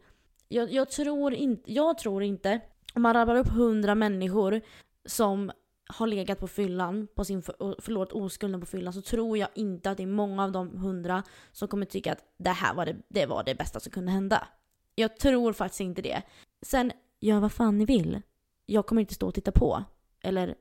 Jag, 0.47 0.72
jag 0.72 0.89
tror, 0.89 1.34
in, 1.34 1.63
jag 1.65 1.97
tror 1.97 2.24
inte 2.24 2.59
om 2.93 3.01
man 3.01 3.13
rabblar 3.13 3.36
upp 3.36 3.47
hundra 3.47 3.95
människor 3.95 4.61
som 5.05 5.51
har 5.88 6.07
legat 6.07 6.39
på 6.39 6.47
fyllan, 6.47 7.07
på 7.15 7.25
sin 7.25 7.41
för, 7.41 7.81
förlorat 7.81 8.11
oskulden 8.11 8.59
på 8.59 8.65
fyllan, 8.65 8.93
så 8.93 9.01
tror 9.01 9.38
jag 9.38 9.49
inte 9.55 9.91
att 9.91 9.97
det 9.97 10.03
är 10.03 10.07
många 10.07 10.43
av 10.43 10.51
de 10.51 10.77
hundra 10.77 11.23
som 11.51 11.67
kommer 11.67 11.85
tycka 11.85 12.11
att 12.11 12.23
det 12.38 12.49
här 12.49 12.73
var 12.73 12.85
det, 12.85 12.95
det, 13.07 13.25
var 13.25 13.43
det 13.43 13.55
bästa 13.55 13.79
som 13.79 13.91
kunde 13.91 14.11
hända. 14.11 14.47
Jag 14.95 15.17
tror 15.17 15.53
faktiskt 15.53 15.81
inte 15.81 16.01
det. 16.01 16.21
Sen, 16.61 16.91
gör 17.19 17.39
vad 17.39 17.51
fan 17.51 17.77
ni 17.77 17.85
vill. 17.85 18.21
Jag 18.65 18.85
kommer 18.85 19.01
inte 19.01 19.13
stå 19.13 19.27
och 19.27 19.33
titta 19.33 19.51
på. 19.51 19.83
Eller 20.21 20.55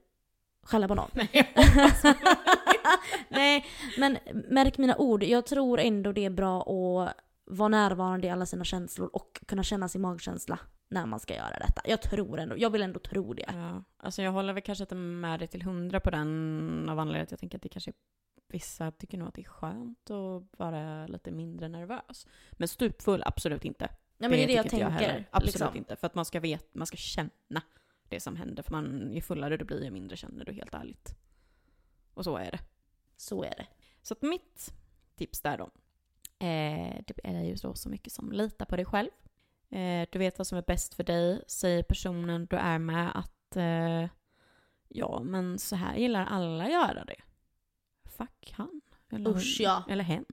skälla 0.62 0.88
på 0.88 0.94
någon. 0.94 1.10
Nej, 1.12 1.54
Nej, 3.28 3.66
men 3.98 4.18
märk 4.48 4.78
mina 4.78 4.96
ord. 4.96 5.22
Jag 5.22 5.46
tror 5.46 5.80
ändå 5.80 6.12
det 6.12 6.24
är 6.24 6.30
bra 6.30 6.60
att 6.60 7.14
vara 7.46 7.68
närvarande 7.68 8.26
i 8.26 8.30
alla 8.30 8.46
sina 8.46 8.64
känslor 8.64 9.10
och 9.12 9.40
kunna 9.46 9.62
känna 9.62 9.88
sin 9.88 10.00
magkänsla 10.00 10.58
när 10.88 11.06
man 11.06 11.20
ska 11.20 11.34
göra 11.34 11.58
detta. 11.58 11.82
Jag 11.84 12.02
tror 12.02 12.38
ändå, 12.38 12.58
jag 12.58 12.70
vill 12.70 12.82
ändå 12.82 13.00
tro 13.00 13.34
det. 13.34 13.46
Ja, 13.48 13.84
alltså 13.96 14.22
jag 14.22 14.32
håller 14.32 14.52
väl 14.52 14.62
kanske 14.62 14.84
inte 14.84 14.94
med 14.94 15.40
dig 15.40 15.48
till 15.48 15.62
hundra 15.62 16.00
på 16.00 16.10
den 16.10 16.88
av 16.88 16.98
anledningen 16.98 17.24
att 17.24 17.30
jag 17.30 17.40
tänker 17.40 17.58
att 17.58 17.62
det 17.62 17.68
kanske 17.68 17.92
Vissa 18.48 18.90
tycker 18.90 19.18
nog 19.18 19.28
att 19.28 19.34
det 19.34 19.40
är 19.40 19.44
skönt 19.44 20.10
att 20.10 20.58
vara 20.58 21.06
lite 21.06 21.30
mindre 21.30 21.68
nervös. 21.68 22.26
Men 22.52 22.68
stupfull, 22.68 23.22
absolut 23.26 23.64
inte. 23.64 23.84
Ja, 24.18 24.28
men 24.28 24.30
det, 24.30 24.42
är 24.42 24.46
det 24.46 24.52
jag 24.52 24.68
tänker. 24.68 25.14
Jag 25.14 25.24
absolut 25.30 25.54
liksom. 25.54 25.76
inte. 25.76 25.96
För 25.96 26.06
att 26.06 26.14
man 26.14 26.24
ska, 26.24 26.40
vet, 26.40 26.74
man 26.74 26.86
ska 26.86 26.96
känna 26.96 27.62
det 28.08 28.20
som 28.20 28.36
händer. 28.36 28.62
För 28.62 28.72
man, 28.72 29.12
ju 29.12 29.20
fullare 29.20 29.56
du 29.56 29.64
blir, 29.64 29.84
ju 29.84 29.90
mindre 29.90 30.16
känner 30.16 30.44
du 30.44 30.52
helt 30.52 30.74
ärligt. 30.74 31.16
Och 32.14 32.24
så 32.24 32.36
är 32.36 32.50
det. 32.50 32.58
Så 33.16 33.44
är 33.44 33.54
det. 33.56 33.66
Så 34.02 34.14
att 34.14 34.22
mitt 34.22 34.74
tips 35.16 35.40
där 35.40 35.58
då. 35.58 35.70
Eh, 36.38 37.02
det 37.06 37.20
är 37.24 37.42
ju 37.42 37.56
så, 37.56 37.74
så 37.74 37.88
mycket 37.88 38.12
som 38.12 38.32
lita 38.32 38.64
på 38.64 38.76
dig 38.76 38.84
själv. 38.84 39.10
Eh, 39.70 40.08
du 40.12 40.18
vet 40.18 40.38
vad 40.38 40.46
som 40.46 40.58
är 40.58 40.62
bäst 40.62 40.94
för 40.94 41.04
dig. 41.04 41.44
Säger 41.48 41.82
personen 41.82 42.46
du 42.46 42.56
är 42.56 42.78
med 42.78 43.18
att 43.18 43.56
eh, 43.56 44.10
ja, 44.88 45.20
men 45.24 45.58
så 45.58 45.76
här 45.76 45.96
gillar 45.96 46.26
alla 46.26 46.70
göra 46.70 47.04
det. 47.04 47.22
Fuck 48.04 48.54
han. 48.56 48.80
Eller 49.10 49.30
Usch, 49.30 49.56
ja. 49.60 49.84
Eller 49.88 50.04
hen. 50.04 50.24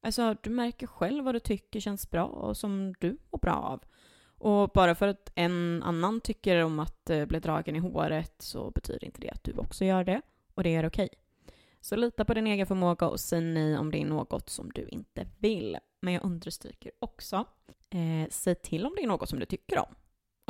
Alltså, 0.00 0.36
du 0.42 0.50
märker 0.50 0.86
själv 0.86 1.24
vad 1.24 1.34
du 1.34 1.40
tycker 1.40 1.80
känns 1.80 2.10
bra 2.10 2.24
och 2.24 2.56
som 2.56 2.94
du 3.00 3.18
mår 3.30 3.38
bra 3.38 3.54
av. 3.54 3.84
Och 4.38 4.68
bara 4.68 4.94
för 4.94 5.08
att 5.08 5.32
en 5.34 5.82
annan 5.82 6.20
tycker 6.20 6.64
om 6.64 6.78
att 6.78 7.10
eh, 7.10 7.24
bli 7.24 7.40
dragen 7.40 7.76
i 7.76 7.78
håret 7.78 8.42
så 8.42 8.70
betyder 8.70 9.04
inte 9.04 9.20
det 9.20 9.30
att 9.30 9.44
du 9.44 9.52
också 9.52 9.84
gör 9.84 10.04
det. 10.04 10.22
Och 10.54 10.62
det 10.62 10.74
är 10.74 10.86
okej. 10.86 11.08
Så 11.84 11.96
lita 11.96 12.24
på 12.24 12.34
din 12.34 12.46
egen 12.46 12.66
förmåga 12.66 13.08
och 13.08 13.20
säg 13.20 13.40
nej 13.40 13.78
om 13.78 13.90
det 13.90 13.98
är 13.98 14.04
något 14.04 14.50
som 14.50 14.70
du 14.74 14.88
inte 14.88 15.26
vill. 15.38 15.78
Men 16.00 16.14
jag 16.14 16.24
understryker 16.24 16.92
också, 16.98 17.44
eh, 17.90 18.28
säg 18.30 18.54
till 18.54 18.86
om 18.86 18.92
det 18.96 19.02
är 19.02 19.06
något 19.06 19.28
som 19.28 19.38
du 19.38 19.46
tycker 19.46 19.78
om. 19.78 19.94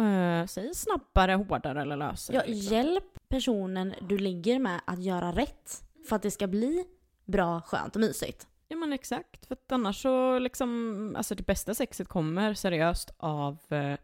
Uh, 0.07 0.47
säg 0.47 0.75
snabbare, 0.75 1.33
hårdare 1.33 1.83
eller 1.83 1.97
lösare. 1.97 2.37
Ja, 2.37 2.43
liksom. 2.47 2.77
Hjälp 2.77 3.29
personen 3.29 3.95
du 4.01 4.19
ligger 4.19 4.59
med 4.59 4.81
att 4.85 5.03
göra 5.03 5.33
rätt 5.33 5.83
för 6.09 6.17
att 6.17 6.23
det 6.23 6.31
ska 6.31 6.47
bli 6.47 6.85
bra, 7.25 7.61
skönt 7.61 7.97
och 7.97 8.01
mysigt. 8.01 8.49
Ja 8.69 8.77
men 8.77 8.93
exakt, 8.93 9.47
för 9.47 9.55
att 9.55 9.73
annars 9.73 10.03
så 10.03 10.39
liksom, 10.39 11.15
alltså 11.17 11.35
det 11.35 11.47
bästa 11.47 11.75
sexet 11.75 12.09
kommer 12.09 12.55
seriöst 12.55 13.15
av, 13.17 13.59
uh, 13.73 13.97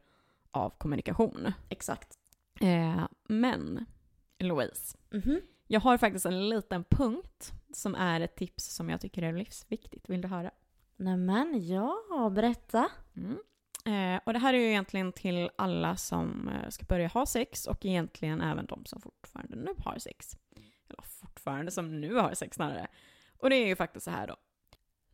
av 0.50 0.70
kommunikation. 0.78 1.52
Exakt. 1.68 2.18
Uh, 2.62 3.06
men, 3.28 3.86
Louise, 4.38 4.96
mm 5.12 5.22
-hmm. 5.22 5.40
Jag 5.72 5.80
har 5.80 5.98
faktiskt 5.98 6.26
en 6.26 6.48
liten 6.48 6.84
punkt 6.84 7.52
som 7.72 7.94
är 7.94 8.20
ett 8.20 8.36
tips 8.36 8.64
som 8.64 8.90
jag 8.90 9.00
tycker 9.00 9.22
är 9.22 9.32
livsviktigt. 9.32 10.10
Vill 10.10 10.20
du 10.20 10.28
höra? 10.28 10.50
Nämen, 10.96 11.66
ja, 11.66 12.30
berätta. 12.34 12.88
Mm. 13.16 13.36
Eh, 13.84 14.20
och 14.26 14.32
det 14.32 14.38
här 14.38 14.54
är 14.54 14.58
ju 14.58 14.68
egentligen 14.68 15.12
till 15.12 15.50
alla 15.56 15.96
som 15.96 16.48
eh, 16.48 16.68
ska 16.68 16.84
börja 16.84 17.08
ha 17.08 17.26
sex 17.26 17.66
och 17.66 17.84
egentligen 17.84 18.40
även 18.40 18.66
de 18.66 18.84
som 18.84 19.00
fortfarande 19.00 19.56
nu 19.56 19.74
har 19.78 19.98
sex. 19.98 20.36
Eller 20.88 21.02
fortfarande 21.02 21.70
som 21.70 22.00
nu 22.00 22.14
har 22.14 22.34
sex 22.34 22.54
snarare. 22.54 22.86
Och 23.38 23.50
det 23.50 23.56
är 23.56 23.66
ju 23.66 23.76
faktiskt 23.76 24.04
så 24.04 24.10
här 24.10 24.26
då. 24.26 24.36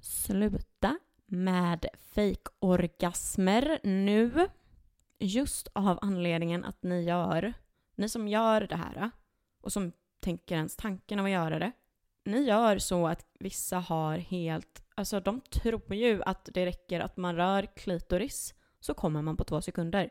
Sluta 0.00 0.98
med 1.26 1.86
fejkorgasmer 2.14 3.78
nu. 3.82 4.48
Just 5.18 5.68
av 5.72 5.98
anledningen 6.02 6.64
att 6.64 6.82
ni 6.82 7.04
gör, 7.04 7.52
ni 7.94 8.08
som 8.08 8.28
gör 8.28 8.60
det 8.60 8.76
här 8.76 9.10
och 9.60 9.72
som 9.72 9.92
tänker 10.26 10.54
ens 10.54 10.76
tanken 10.76 11.18
av 11.18 11.24
att 11.24 11.30
göra 11.30 11.58
det. 11.58 11.72
Ni 12.24 12.40
gör 12.40 12.78
så 12.78 13.06
att 13.06 13.26
vissa 13.38 13.78
har 13.78 14.18
helt, 14.18 14.82
alltså 14.94 15.20
de 15.20 15.40
tror 15.40 15.94
ju 15.94 16.22
att 16.22 16.48
det 16.54 16.66
räcker 16.66 17.00
att 17.00 17.16
man 17.16 17.36
rör 17.36 17.66
klitoris 17.76 18.54
så 18.80 18.94
kommer 18.94 19.22
man 19.22 19.36
på 19.36 19.44
två 19.44 19.60
sekunder. 19.60 20.10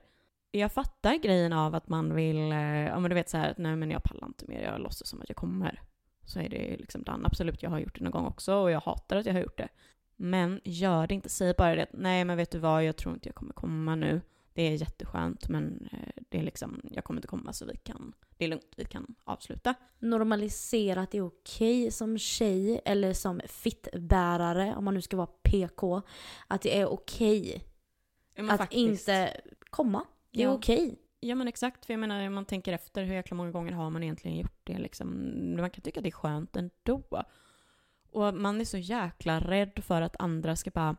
Jag 0.51 0.71
fattar 0.71 1.15
grejen 1.15 1.53
av 1.53 1.75
att 1.75 1.87
man 1.87 2.15
vill, 2.15 2.51
eh, 2.51 2.85
ja 2.85 2.99
men 2.99 3.09
du 3.09 3.15
vet 3.15 3.29
så 3.29 3.37
här, 3.37 3.53
nej 3.57 3.75
men 3.75 3.91
jag 3.91 4.03
pallar 4.03 4.27
inte 4.27 4.45
mer, 4.47 4.61
jag 4.61 4.81
låtsas 4.81 5.07
som 5.07 5.21
att 5.21 5.29
jag 5.29 5.35
kommer. 5.35 5.81
Så 6.25 6.39
är 6.39 6.49
det 6.49 6.77
liksom 6.77 7.03
den, 7.03 7.25
Absolut, 7.25 7.63
jag 7.63 7.69
har 7.69 7.79
gjort 7.79 7.97
det 7.97 8.03
någon 8.03 8.11
gång 8.11 8.25
också 8.25 8.55
och 8.55 8.71
jag 8.71 8.79
hatar 8.81 9.17
att 9.17 9.25
jag 9.25 9.33
har 9.33 9.41
gjort 9.41 9.57
det. 9.57 9.69
Men 10.15 10.61
gör 10.63 11.07
det 11.07 11.13
inte, 11.13 11.29
säg 11.29 11.53
bara 11.57 11.75
det, 11.75 11.87
nej 11.93 12.25
men 12.25 12.37
vet 12.37 12.51
du 12.51 12.59
vad, 12.59 12.83
jag 12.83 12.95
tror 12.95 13.13
inte 13.13 13.29
jag 13.29 13.35
kommer 13.35 13.53
komma 13.53 13.95
nu. 13.95 14.21
Det 14.55 14.61
är 14.61 14.71
jätteskönt 14.71 15.49
men 15.49 15.89
eh, 15.91 16.23
det 16.29 16.39
är 16.39 16.43
liksom, 16.43 16.81
jag 16.91 17.03
kommer 17.03 17.17
inte 17.17 17.27
komma 17.27 17.53
så 17.53 17.65
vi 17.65 17.77
kan, 17.77 18.13
det 18.37 18.45
är 18.45 18.49
lugnt, 18.49 18.73
vi 18.77 18.85
kan 18.85 19.15
avsluta. 19.23 19.75
Normalisera 19.99 21.01
att 21.01 21.11
det 21.11 21.17
är 21.17 21.25
okej 21.25 21.91
som 21.91 22.17
tjej 22.17 22.81
eller 22.85 23.13
som 23.13 23.41
fittbärare, 23.47 24.75
om 24.75 24.85
man 24.85 24.93
nu 24.93 25.01
ska 25.01 25.17
vara 25.17 25.27
PK, 25.27 26.01
att 26.47 26.61
det 26.61 26.79
är 26.79 26.85
okej 26.85 27.63
att 28.37 28.57
faktiskt. 28.57 29.09
inte 29.09 29.41
komma. 29.69 30.05
Det 30.31 30.41
är 30.41 30.47
ja. 30.47 30.53
okej. 30.53 30.99
Ja 31.19 31.35
men 31.35 31.47
exakt, 31.47 31.85
för 31.85 31.93
jag 31.93 31.99
menar 31.99 32.27
om 32.27 32.33
man 32.33 32.45
tänker 32.45 32.73
efter 32.73 33.03
hur 33.03 33.13
jäkla 33.13 33.37
många 33.37 33.51
gånger 33.51 33.71
har 33.71 33.89
man 33.89 34.03
egentligen 34.03 34.37
gjort 34.37 34.59
det 34.63 34.77
liksom. 34.77 35.07
Man 35.57 35.69
kan 35.69 35.81
tycka 35.81 35.99
att 35.99 36.03
det 36.03 36.09
är 36.09 36.11
skönt 36.11 36.55
ändå. 36.55 37.25
Och 38.11 38.33
man 38.33 38.61
är 38.61 38.65
så 38.65 38.77
jäkla 38.77 39.39
rädd 39.39 39.83
för 39.83 40.01
att 40.01 40.15
andra 40.19 40.55
ska 40.55 40.71
bara 40.71 40.95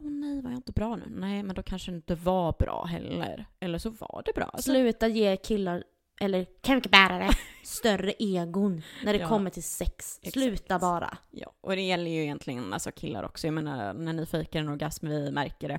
Åh 0.00 0.10
nej, 0.10 0.40
var 0.42 0.50
jag 0.50 0.58
inte 0.58 0.72
bra 0.72 0.96
nu? 0.96 1.04
Nej, 1.08 1.42
men 1.42 1.56
då 1.56 1.62
kanske 1.62 1.90
det 1.90 1.96
inte 1.96 2.14
var 2.14 2.54
bra 2.58 2.84
heller. 2.84 3.46
Eller 3.60 3.78
så 3.78 3.90
var 3.90 4.22
det 4.26 4.32
bra. 4.34 4.44
Alltså... 4.44 4.70
Sluta 4.70 5.08
ge 5.08 5.36
killar, 5.36 5.84
eller 6.20 6.46
kukbärare, 6.62 7.30
större 7.64 8.12
egon 8.18 8.82
när 9.04 9.12
det 9.12 9.18
ja, 9.18 9.28
kommer 9.28 9.50
till 9.50 9.62
sex. 9.62 10.20
Sluta 10.22 10.64
exakt. 10.64 10.80
bara. 10.80 11.18
Ja, 11.30 11.52
och 11.60 11.76
det 11.76 11.82
gäller 11.82 12.10
ju 12.10 12.22
egentligen 12.22 12.72
alltså 12.72 12.92
killar 12.92 13.22
också. 13.22 13.46
Jag 13.46 13.54
menar, 13.54 13.94
när 13.94 14.12
ni 14.12 14.26
fejkar 14.26 14.60
en 14.60 14.68
orgasm, 14.68 15.08
vi 15.08 15.30
märker 15.30 15.68
det. 15.68 15.78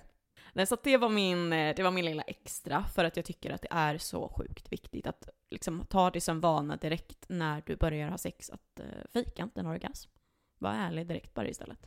Nej, 0.55 0.67
så 0.67 0.77
det 0.83 0.97
var, 0.97 1.09
min, 1.09 1.53
eh, 1.53 1.75
det 1.75 1.83
var 1.83 1.91
min 1.91 2.05
lilla 2.05 2.23
extra 2.23 2.83
för 2.83 3.05
att 3.05 3.15
jag 3.15 3.25
tycker 3.25 3.51
att 3.51 3.61
det 3.61 3.67
är 3.71 3.97
så 3.97 4.33
sjukt 4.37 4.71
viktigt 4.71 5.07
att 5.07 5.29
liksom 5.51 5.85
ta 5.89 6.09
det 6.09 6.21
som 6.21 6.41
vana 6.41 6.75
direkt 6.75 7.25
när 7.27 7.63
du 7.65 7.75
börjar 7.75 8.09
ha 8.09 8.17
sex 8.17 8.49
att 8.49 8.79
uh, 8.79 8.85
fejka 9.13 9.43
inte 9.43 9.59
en 9.59 9.65
orgasm. 9.65 10.09
Var 10.59 10.71
ärlig 10.71 11.07
direkt 11.07 11.33
bara 11.33 11.47
istället. 11.47 11.79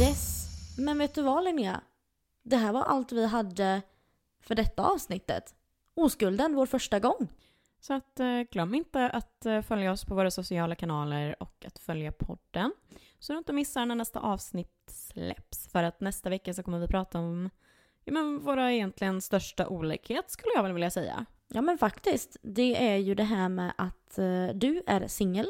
Yes. 0.00 0.48
Men 0.78 0.98
vet 0.98 1.14
du 1.14 1.22
vad 1.22 1.44
Linnea? 1.44 1.80
Det 2.42 2.56
här 2.56 2.72
var 2.72 2.82
allt 2.82 3.12
vi 3.12 3.26
hade 3.26 3.82
för 4.42 4.54
detta 4.54 4.82
avsnittet. 4.82 5.54
Oskulden, 5.94 6.54
vår 6.54 6.66
första 6.66 6.98
gång. 6.98 7.28
Så 7.80 7.94
att 7.94 8.20
uh, 8.20 8.42
glöm 8.42 8.74
inte 8.74 9.10
att 9.10 9.46
uh, 9.46 9.62
följa 9.62 9.92
oss 9.92 10.04
på 10.04 10.14
våra 10.14 10.30
sociala 10.30 10.74
kanaler 10.74 11.42
och 11.42 11.64
att 11.66 11.78
följa 11.78 12.12
podden. 12.12 12.72
Så 13.18 13.32
du 13.32 13.38
inte 13.38 13.52
missar 13.52 13.86
när 13.86 13.94
nästa 13.94 14.20
avsnitt 14.20 14.90
släpps. 14.90 15.68
För 15.68 15.82
att 15.82 16.00
nästa 16.00 16.30
vecka 16.30 16.54
så 16.54 16.62
kommer 16.62 16.78
vi 16.78 16.86
prata 16.86 17.18
om 17.18 17.50
ja, 18.04 18.12
men 18.12 18.38
våra 18.38 18.72
egentligen 18.72 19.20
största 19.20 19.68
olikhet 19.68 20.30
skulle 20.30 20.52
jag 20.54 20.62
väl 20.62 20.72
vilja 20.72 20.90
säga. 20.90 21.26
Ja 21.48 21.60
men 21.60 21.78
faktiskt. 21.78 22.36
Det 22.42 22.88
är 22.92 22.96
ju 22.96 23.14
det 23.14 23.24
här 23.24 23.48
med 23.48 23.72
att 23.78 24.18
uh, 24.18 24.48
du 24.54 24.82
är 24.86 25.08
singel 25.08 25.48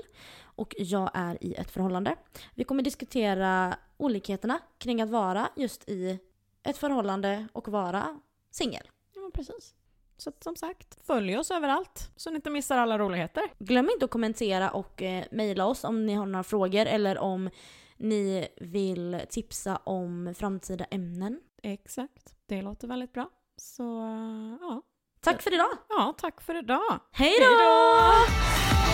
och 0.60 0.74
jag 0.78 1.10
är 1.14 1.44
i 1.44 1.54
ett 1.54 1.70
förhållande. 1.70 2.16
Vi 2.54 2.64
kommer 2.64 2.82
diskutera 2.82 3.76
olikheterna 3.96 4.60
kring 4.78 5.00
att 5.00 5.10
vara 5.10 5.48
just 5.56 5.88
i 5.88 6.18
ett 6.62 6.76
förhållande 6.76 7.48
och 7.52 7.68
vara 7.68 8.20
singel. 8.50 8.90
Ja 9.14 9.30
precis. 9.34 9.74
Så 10.16 10.32
som 10.40 10.56
sagt, 10.56 11.06
följ 11.06 11.38
oss 11.38 11.50
överallt 11.50 12.10
så 12.16 12.30
ni 12.30 12.36
inte 12.36 12.50
missar 12.50 12.78
alla 12.78 12.98
roligheter. 12.98 13.42
Glöm 13.58 13.90
inte 13.90 14.04
att 14.04 14.10
kommentera 14.10 14.70
och 14.70 15.02
eh, 15.02 15.24
mejla 15.30 15.66
oss 15.66 15.84
om 15.84 16.06
ni 16.06 16.14
har 16.14 16.26
några 16.26 16.44
frågor 16.44 16.86
eller 16.86 17.18
om 17.18 17.50
ni 17.96 18.48
vill 18.60 19.20
tipsa 19.30 19.76
om 19.84 20.34
framtida 20.38 20.84
ämnen. 20.84 21.40
Exakt, 21.62 22.34
det 22.46 22.62
låter 22.62 22.88
väldigt 22.88 23.12
bra. 23.12 23.30
Så 23.56 23.82
ja. 24.60 24.82
Tack 25.20 25.42
för 25.42 25.54
idag! 25.54 25.70
Ja, 25.88 26.14
tack 26.18 26.40
för 26.40 26.58
idag. 26.58 27.00
Hej 27.12 27.34
då! 27.40 28.89